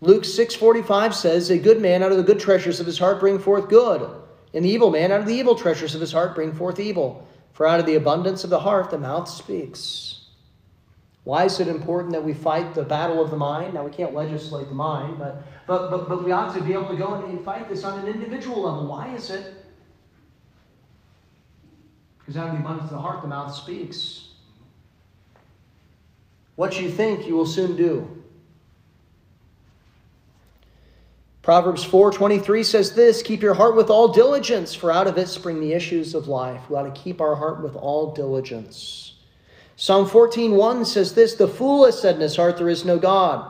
Luke 0.00 0.24
6:45 0.24 1.14
says, 1.14 1.50
"A 1.50 1.58
good 1.58 1.80
man 1.80 2.02
out 2.02 2.10
of 2.10 2.18
the 2.18 2.22
good 2.22 2.38
treasures 2.38 2.80
of 2.80 2.86
his 2.86 2.98
heart 2.98 3.18
bring 3.18 3.38
forth 3.38 3.68
good, 3.68 4.08
and 4.52 4.64
the 4.64 4.68
evil 4.68 4.90
man 4.90 5.10
out 5.10 5.20
of 5.20 5.26
the 5.26 5.34
evil 5.34 5.54
treasures 5.54 5.94
of 5.94 6.00
his 6.00 6.12
heart 6.12 6.34
bring 6.34 6.52
forth 6.52 6.78
evil. 6.78 7.26
For 7.52 7.66
out 7.66 7.80
of 7.80 7.86
the 7.86 7.94
abundance 7.94 8.44
of 8.44 8.50
the 8.50 8.60
heart 8.60 8.90
the 8.90 8.98
mouth 8.98 9.28
speaks." 9.28 10.12
Why 11.24 11.44
is 11.44 11.58
it 11.58 11.66
important 11.66 12.12
that 12.12 12.22
we 12.22 12.34
fight 12.34 12.74
the 12.74 12.84
battle 12.84 13.20
of 13.20 13.30
the 13.30 13.36
mind? 13.36 13.74
Now 13.74 13.84
we 13.84 13.90
can't 13.90 14.14
legislate 14.14 14.68
the 14.68 14.74
mind, 14.74 15.18
but 15.18 15.42
but 15.66 15.90
but, 15.90 16.08
but 16.08 16.24
we 16.24 16.30
ought 16.30 16.54
to 16.54 16.62
be 16.62 16.72
able 16.72 16.88
to 16.88 16.96
go 16.96 17.14
and 17.14 17.44
fight 17.44 17.68
this 17.68 17.82
on 17.82 17.98
an 17.98 18.06
individual 18.06 18.62
level. 18.62 18.86
Why 18.86 19.12
is 19.14 19.30
it? 19.30 19.54
Because 22.18 22.36
out 22.36 22.50
of 22.50 22.52
the 22.54 22.60
abundance 22.60 22.90
of 22.90 22.96
the 22.96 23.02
heart 23.02 23.22
the 23.22 23.28
mouth 23.28 23.54
speaks. 23.54 24.28
What 26.54 26.80
you 26.80 26.90
think, 26.90 27.26
you 27.26 27.34
will 27.34 27.46
soon 27.46 27.76
do. 27.76 28.15
Proverbs 31.46 31.84
4:23 31.84 32.64
says 32.64 32.94
this, 32.94 33.22
keep 33.22 33.40
your 33.40 33.54
heart 33.54 33.76
with 33.76 33.88
all 33.88 34.08
diligence, 34.08 34.74
for 34.74 34.90
out 34.90 35.06
of 35.06 35.16
it 35.16 35.28
spring 35.28 35.60
the 35.60 35.74
issues 35.74 36.12
of 36.12 36.26
life. 36.26 36.60
We 36.68 36.74
ought 36.74 36.92
to 36.92 37.00
keep 37.00 37.20
our 37.20 37.36
heart 37.36 37.62
with 37.62 37.76
all 37.76 38.10
diligence. 38.10 39.14
Psalm 39.76 40.08
14:1 40.08 40.84
says 40.84 41.14
this, 41.14 41.36
the 41.36 41.46
fool 41.46 41.84
has 41.84 42.02
said 42.02 42.16
in 42.16 42.20
his 42.20 42.34
heart 42.34 42.56
there 42.56 42.68
is 42.68 42.84
no 42.84 42.98
God. 42.98 43.48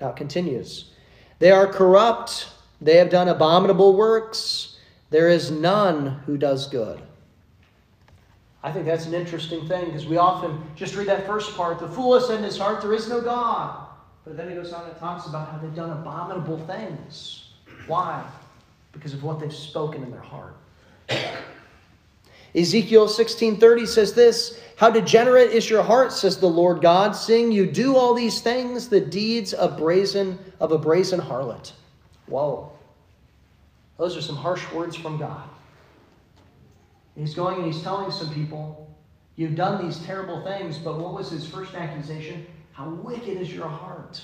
Now 0.00 0.10
it 0.10 0.16
continues. 0.16 0.92
They 1.40 1.50
are 1.50 1.66
corrupt, 1.66 2.46
they 2.80 2.96
have 2.98 3.10
done 3.10 3.26
abominable 3.26 3.96
works. 3.96 4.78
There 5.10 5.28
is 5.28 5.50
none 5.50 6.20
who 6.26 6.38
does 6.38 6.68
good. 6.68 7.02
I 8.62 8.70
think 8.70 8.86
that's 8.86 9.06
an 9.06 9.14
interesting 9.14 9.66
thing 9.66 9.86
because 9.86 10.06
we 10.06 10.16
often 10.16 10.62
just 10.76 10.94
read 10.94 11.08
that 11.08 11.26
first 11.26 11.56
part. 11.56 11.80
The 11.80 11.88
fool 11.88 12.14
has 12.14 12.28
said 12.28 12.38
in 12.38 12.44
his 12.44 12.56
heart, 12.56 12.82
There 12.82 12.94
is 12.94 13.08
no 13.08 13.20
God. 13.20 13.85
But 14.26 14.36
then 14.36 14.48
he 14.48 14.56
goes 14.56 14.72
on 14.72 14.90
and 14.90 14.98
talks 14.98 15.26
about 15.26 15.48
how 15.48 15.58
they've 15.58 15.74
done 15.74 15.90
abominable 15.90 16.58
things. 16.66 17.50
Why? 17.86 18.26
Because 18.90 19.14
of 19.14 19.22
what 19.22 19.38
they've 19.38 19.54
spoken 19.54 20.02
in 20.02 20.10
their 20.10 20.20
heart. 20.20 20.56
Ezekiel 22.54 23.06
16:30 23.06 23.86
says 23.86 24.14
this, 24.14 24.58
"How 24.76 24.90
degenerate 24.90 25.52
is 25.52 25.70
your 25.70 25.82
heart," 25.82 26.12
says 26.12 26.38
the 26.38 26.48
Lord 26.48 26.80
God, 26.80 27.14
"seeing 27.14 27.52
you 27.52 27.66
do 27.66 27.96
all 27.96 28.14
these 28.14 28.40
things, 28.40 28.88
the 28.88 29.00
deeds 29.00 29.52
of 29.52 29.78
brazen 29.78 30.38
of 30.58 30.72
a 30.72 30.78
brazen 30.78 31.20
harlot." 31.20 31.72
Whoa. 32.26 32.72
Those 33.96 34.16
are 34.16 34.22
some 34.22 34.36
harsh 34.36 34.64
words 34.72 34.96
from 34.96 35.18
God. 35.18 35.48
He's 37.14 37.34
going 37.34 37.58
and 37.62 37.72
he's 37.72 37.82
telling 37.82 38.10
some 38.10 38.34
people, 38.34 38.90
You've 39.36 39.54
done 39.54 39.84
these 39.84 39.98
terrible 39.98 40.42
things, 40.42 40.78
but 40.78 40.98
what 40.98 41.12
was 41.12 41.30
his 41.30 41.46
first 41.46 41.74
accusation? 41.74 42.46
How 42.76 42.90
wicked 42.90 43.40
is 43.40 43.50
your 43.50 43.68
heart? 43.68 44.20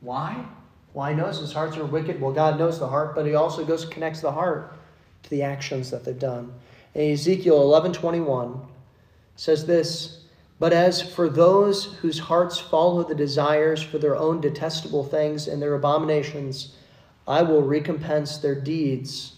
Why? 0.00 0.46
Why 0.92 1.08
well, 1.08 1.26
knows 1.26 1.40
his 1.40 1.52
hearts 1.52 1.76
are 1.76 1.84
wicked. 1.84 2.20
Well, 2.20 2.30
God 2.30 2.56
knows 2.56 2.78
the 2.78 2.86
heart, 2.86 3.16
but 3.16 3.26
he 3.26 3.34
also 3.34 3.64
goes 3.64 3.84
connects 3.84 4.20
the 4.20 4.30
heart 4.30 4.72
to 5.24 5.30
the 5.30 5.42
actions 5.42 5.90
that 5.90 6.04
they've 6.04 6.16
done. 6.16 6.52
And 6.94 7.10
Ezekiel 7.10 7.60
11:21 7.60 8.60
says 9.34 9.66
this, 9.66 10.20
"But 10.60 10.72
as 10.72 11.02
for 11.02 11.28
those 11.28 11.94
whose 11.94 12.20
hearts 12.20 12.58
follow 12.58 13.02
the 13.02 13.16
desires 13.16 13.82
for 13.82 13.98
their 13.98 14.14
own 14.14 14.40
detestable 14.40 15.02
things 15.02 15.48
and 15.48 15.60
their 15.60 15.74
abominations, 15.74 16.76
I 17.26 17.42
will 17.42 17.62
recompense 17.62 18.38
their 18.38 18.54
deeds 18.54 19.32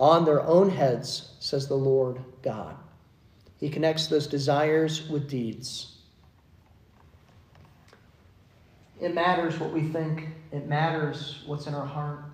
on 0.00 0.24
their 0.24 0.40
own 0.40 0.70
heads," 0.70 1.34
says 1.40 1.68
the 1.68 1.76
Lord 1.76 2.20
God. 2.40 2.74
He 3.58 3.68
connects 3.68 4.06
those 4.06 4.26
desires 4.26 5.10
with 5.10 5.28
deeds. 5.28 5.97
It 9.00 9.14
matters 9.14 9.58
what 9.60 9.72
we 9.72 9.82
think, 9.82 10.28
it 10.50 10.66
matters 10.66 11.42
what's 11.46 11.66
in 11.66 11.74
our 11.74 11.86
heart, 11.86 12.24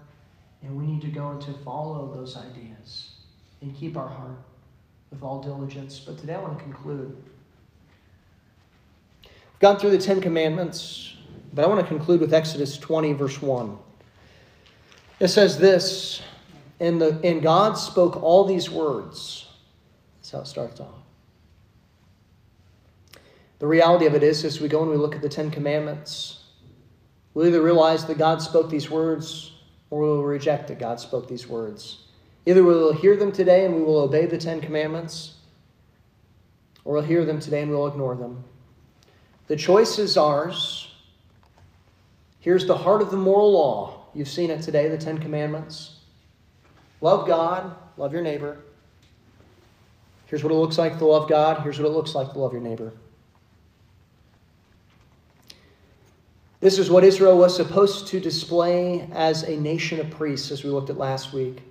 and 0.62 0.77
we 0.77 0.87
need 0.87 1.03
to 1.03 1.09
go 1.09 1.29
and 1.31 1.41
to 1.43 1.53
follow 1.65 2.15
those 2.15 2.37
ideas 2.37 3.11
and 3.61 3.77
keep 3.77 3.97
our 3.97 4.09
heart 4.09 4.39
with 5.11 5.23
all 5.23 5.43
diligence. 5.43 5.99
But 5.99 6.19
today 6.19 6.35
I 6.35 6.41
want 6.41 6.59
to 6.59 6.65
conclude. 6.65 7.17
We've 9.25 9.61
gone 9.61 9.79
through 9.79 9.91
the 9.91 9.99
Ten 9.99 10.21
Commandments, 10.21 11.17
but 11.53 11.65
I 11.65 11.69
want 11.69 11.81
to 11.81 11.87
conclude 11.87 12.21
with 12.21 12.33
Exodus 12.33 12.79
20, 12.79 13.12
verse 13.12 13.43
1. 13.43 13.79
It 15.21 15.29
says 15.29 15.59
this, 15.59 16.23
and, 16.81 17.01
the, 17.01 17.21
and 17.23 17.43
God 17.43 17.75
spoke 17.75 18.23
all 18.23 18.45
these 18.45 18.71
words. 18.71 19.49
That's 20.17 20.31
how 20.31 20.41
it 20.41 20.47
starts 20.47 20.81
off. 20.81 20.89
The 23.59 23.67
reality 23.67 24.07
of 24.07 24.15
it 24.15 24.23
is, 24.23 24.45
as 24.45 24.61
we 24.61 24.69
go 24.69 24.83
and 24.83 24.91
we 24.91 24.97
look 24.97 25.15
at 25.15 25.23
the 25.23 25.29
Ten 25.29 25.51
Commandments, 25.51 26.43
We'll 27.35 27.49
either 27.49 27.62
realize 27.62 28.07
that 28.07 28.16
God 28.16 28.41
spoke 28.41 28.70
these 28.70 28.89
words 28.89 29.53
or 29.91 30.01
we'll 30.01 30.22
reject 30.22 30.68
that 30.68 30.78
God 30.78 31.01
spoke 31.01 31.28
these 31.28 31.49
words. 31.49 32.05
Either 32.47 32.62
we 32.62 32.74
will 32.74 32.93
hear 32.93 33.16
them 33.16 33.32
today 33.32 33.64
and 33.64 33.74
we 33.74 33.82
will 33.82 33.99
obey 33.99 34.26
the 34.26 34.39
Ten 34.39 34.61
Commandments, 34.61 35.35
or 36.85 36.95
we'll 36.95 37.03
hear 37.03 37.24
them 37.24 37.41
today 37.41 37.62
and 37.62 37.70
we'll 37.70 37.87
ignore 37.87 38.14
them. 38.14 38.45
The 39.47 39.57
choice 39.57 39.99
is 39.99 40.16
ours. 40.16 40.91
Here's 42.41 42.66
the 42.66 42.76
heart 42.76 43.03
of 43.03 43.11
the 43.11 43.16
moral 43.16 43.53
law. 43.53 44.07
You've 44.14 44.28
seen 44.28 44.51
it 44.51 44.62
today, 44.62 44.89
the 44.89 44.99
Ten 44.99 45.18
Commandments. 45.18 45.97
Love 47.01 47.26
God, 47.26 47.74
love 47.97 48.12
your 48.12 48.22
neighbor. 48.22 48.59
Here's 50.26 50.43
what 50.43 50.53
it 50.53 50.57
looks 50.57 50.78
like 50.78 50.99
to 50.99 51.05
love 51.05 51.28
God. 51.28 51.62
Here's 51.62 51.78
what 51.78 51.87
it 51.87 51.93
looks 51.93 52.14
like 52.14 52.32
to 52.32 52.39
love 52.39 52.53
your 52.53 52.62
neighbor. 52.62 52.93
This 56.65 56.79
is 56.79 56.91
what 56.91 57.05
Israel 57.05 57.37
was 57.37 57.55
supposed 57.55 58.07
to 58.07 58.19
display 58.19 59.07
as 59.12 59.43
a 59.43 59.55
nation 59.55 60.01
of 60.01 60.09
priests, 60.09 60.51
as 60.51 60.65
we 60.65 60.71
looked 60.71 60.89
at 60.89 60.97
last 60.97 61.35
week. 61.35 61.62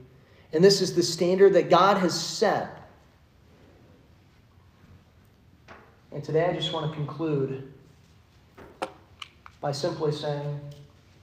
And 0.53 0.63
this 0.63 0.81
is 0.81 0.93
the 0.93 1.01
standard 1.01 1.53
that 1.53 1.71
God 1.71 1.97
has 1.97 2.13
set. 2.13 2.87
And 6.11 6.23
today 6.23 6.45
I 6.45 6.53
just 6.53 6.71
want 6.73 6.91
to 6.91 6.95
conclude 6.95 7.73
by 9.61 9.71
simply 9.71 10.11
saying, 10.11 10.59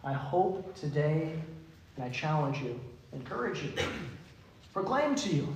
I 0.02 0.14
hope 0.14 0.74
today, 0.74 1.32
and 1.94 2.04
I 2.04 2.08
challenge 2.08 2.58
you, 2.58 2.80
encourage 3.12 3.62
you, 3.62 3.72
proclaim 4.72 5.14
to 5.14 5.28
you, 5.32 5.54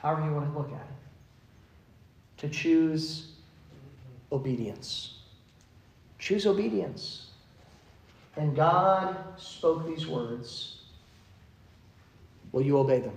however 0.00 0.24
you 0.24 0.32
want 0.32 0.52
to 0.52 0.56
look 0.56 0.70
at 0.70 0.74
it, 0.74 2.40
to 2.42 2.48
choose 2.50 3.32
obedience. 4.30 5.14
Choose 6.20 6.46
obedience. 6.46 7.27
And 8.38 8.54
God 8.54 9.16
spoke 9.36 9.84
these 9.86 10.06
words. 10.06 10.76
Will 12.52 12.62
you 12.62 12.78
obey 12.78 13.00
them? 13.00 13.16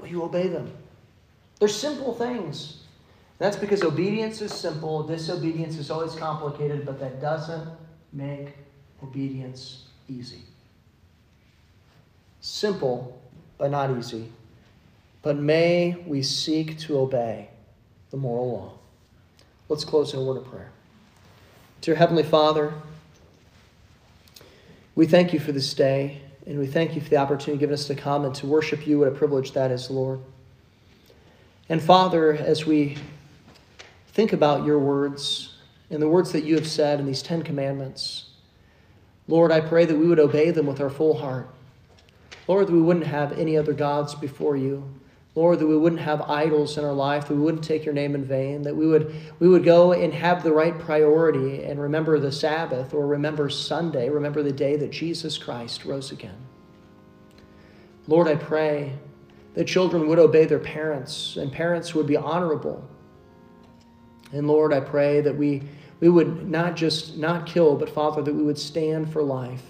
Will 0.00 0.08
you 0.08 0.22
obey 0.22 0.48
them? 0.48 0.72
They're 1.58 1.68
simple 1.68 2.14
things. 2.14 2.78
That's 3.36 3.56
because 3.56 3.82
obedience 3.84 4.40
is 4.40 4.52
simple, 4.52 5.02
disobedience 5.02 5.76
is 5.76 5.90
always 5.90 6.14
complicated, 6.14 6.86
but 6.86 6.98
that 6.98 7.20
doesn't 7.20 7.68
make 8.12 8.54
obedience 9.02 9.84
easy. 10.08 10.42
Simple, 12.40 13.20
but 13.58 13.70
not 13.70 13.96
easy. 13.96 14.32
But 15.20 15.36
may 15.36 16.02
we 16.06 16.22
seek 16.22 16.78
to 16.80 16.98
obey 16.98 17.50
the 18.10 18.16
moral 18.16 18.50
law. 18.50 18.72
Let's 19.68 19.84
close 19.84 20.14
in 20.14 20.20
a 20.20 20.24
word 20.24 20.38
of 20.38 20.46
prayer. 20.46 20.70
Dear 21.82 21.96
Heavenly 21.96 22.22
Father, 22.22 22.72
we 24.98 25.06
thank 25.06 25.32
you 25.32 25.38
for 25.38 25.52
this 25.52 25.74
day, 25.74 26.20
and 26.44 26.58
we 26.58 26.66
thank 26.66 26.96
you 26.96 27.00
for 27.00 27.08
the 27.08 27.16
opportunity 27.16 27.60
given 27.60 27.72
us 27.72 27.86
to 27.86 27.94
come 27.94 28.24
and 28.24 28.34
to 28.34 28.48
worship 28.48 28.84
you. 28.84 28.98
What 28.98 29.06
a 29.06 29.12
privilege 29.12 29.52
that 29.52 29.70
is, 29.70 29.88
Lord. 29.90 30.18
And 31.68 31.80
Father, 31.80 32.32
as 32.32 32.66
we 32.66 32.98
think 34.08 34.32
about 34.32 34.66
your 34.66 34.80
words 34.80 35.54
and 35.88 36.02
the 36.02 36.08
words 36.08 36.32
that 36.32 36.42
you 36.42 36.56
have 36.56 36.66
said 36.66 36.98
in 36.98 37.06
these 37.06 37.22
Ten 37.22 37.44
Commandments, 37.44 38.30
Lord, 39.28 39.52
I 39.52 39.60
pray 39.60 39.84
that 39.84 39.96
we 39.96 40.08
would 40.08 40.18
obey 40.18 40.50
them 40.50 40.66
with 40.66 40.80
our 40.80 40.90
full 40.90 41.16
heart. 41.16 41.48
Lord, 42.48 42.66
that 42.66 42.72
we 42.72 42.82
wouldn't 42.82 43.06
have 43.06 43.38
any 43.38 43.56
other 43.56 43.74
gods 43.74 44.16
before 44.16 44.56
you. 44.56 44.82
Lord, 45.38 45.60
that 45.60 45.68
we 45.68 45.76
wouldn't 45.76 46.00
have 46.00 46.22
idols 46.22 46.78
in 46.78 46.84
our 46.84 46.92
life, 46.92 47.28
that 47.28 47.34
we 47.34 47.40
wouldn't 47.40 47.62
take 47.62 47.84
your 47.84 47.94
name 47.94 48.16
in 48.16 48.24
vain, 48.24 48.62
that 48.62 48.74
we 48.74 48.88
would, 48.88 49.14
we 49.38 49.46
would 49.48 49.62
go 49.62 49.92
and 49.92 50.12
have 50.12 50.42
the 50.42 50.52
right 50.52 50.76
priority 50.76 51.62
and 51.62 51.80
remember 51.80 52.18
the 52.18 52.32
Sabbath 52.32 52.92
or 52.92 53.06
remember 53.06 53.48
Sunday, 53.48 54.08
remember 54.08 54.42
the 54.42 54.50
day 54.50 54.74
that 54.74 54.90
Jesus 54.90 55.38
Christ 55.38 55.84
rose 55.84 56.10
again. 56.10 56.34
Lord, 58.08 58.26
I 58.26 58.34
pray 58.34 58.94
that 59.54 59.68
children 59.68 60.08
would 60.08 60.18
obey 60.18 60.44
their 60.44 60.58
parents 60.58 61.36
and 61.36 61.52
parents 61.52 61.94
would 61.94 62.08
be 62.08 62.16
honorable. 62.16 62.84
And 64.32 64.48
Lord, 64.48 64.72
I 64.72 64.80
pray 64.80 65.20
that 65.20 65.36
we, 65.36 65.62
we 66.00 66.08
would 66.08 66.50
not 66.50 66.74
just 66.74 67.16
not 67.16 67.46
kill, 67.46 67.76
but 67.76 67.88
Father, 67.88 68.22
that 68.22 68.34
we 68.34 68.42
would 68.42 68.58
stand 68.58 69.12
for 69.12 69.22
life, 69.22 69.62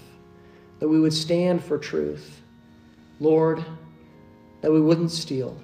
that 0.79 0.89
we 0.89 0.99
would 0.99 1.13
stand 1.13 1.63
for 1.63 1.77
truth. 1.77 2.41
Lord, 3.21 3.63
that 4.61 4.73
we 4.73 4.81
wouldn't 4.81 5.11
steal, 5.11 5.57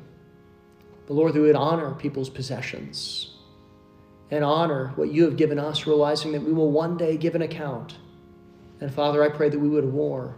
but 1.07 1.15
Lord, 1.15 1.35
that 1.35 1.41
we 1.41 1.47
would 1.47 1.57
honor 1.57 1.95
people's 1.95 2.31
possessions 2.31 3.31
and 4.31 4.45
honor 4.45 4.93
what 4.97 5.13
you 5.13 5.25
have 5.25 5.37
given 5.37 5.59
us, 5.59 5.87
realizing 5.87 6.33
that 6.33 6.43
we 6.43 6.53
will 6.53 6.71
one 6.71 6.97
day 6.97 7.17
give 7.17 7.35
an 7.35 7.43
account. 7.43 7.99
And 8.81 8.93
Father, 8.93 9.23
I 9.23 9.29
pray 9.29 9.49
that 9.49 9.59
we 9.59 9.69
would 9.69 9.85
war 9.85 10.37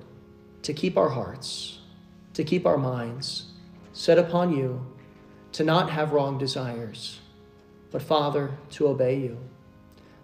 to 0.62 0.72
keep 0.72 0.96
our 0.96 1.08
hearts, 1.08 1.78
to 2.34 2.44
keep 2.44 2.66
our 2.66 2.78
minds 2.78 3.46
set 3.92 4.18
upon 4.18 4.56
you, 4.56 4.84
to 5.52 5.64
not 5.64 5.90
have 5.90 6.12
wrong 6.12 6.36
desires, 6.36 7.20
but 7.90 8.02
Father, 8.02 8.50
to 8.70 8.88
obey 8.88 9.18
you. 9.18 9.38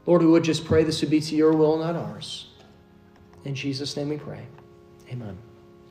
Lord, 0.05 0.23
we 0.23 0.29
would 0.29 0.45
just 0.45 0.65
pray 0.65 0.85
this 0.85 1.01
would 1.01 1.11
be 1.11 1.21
to 1.21 1.37
your 1.37 1.53
will, 1.53 1.79
not 1.79 1.97
ours. 1.97 2.49
In 3.45 3.55
Jesus' 3.55 3.97
name 3.97 4.09
we 4.09 4.19
pray. 4.19 4.47
Amen. 5.11 5.39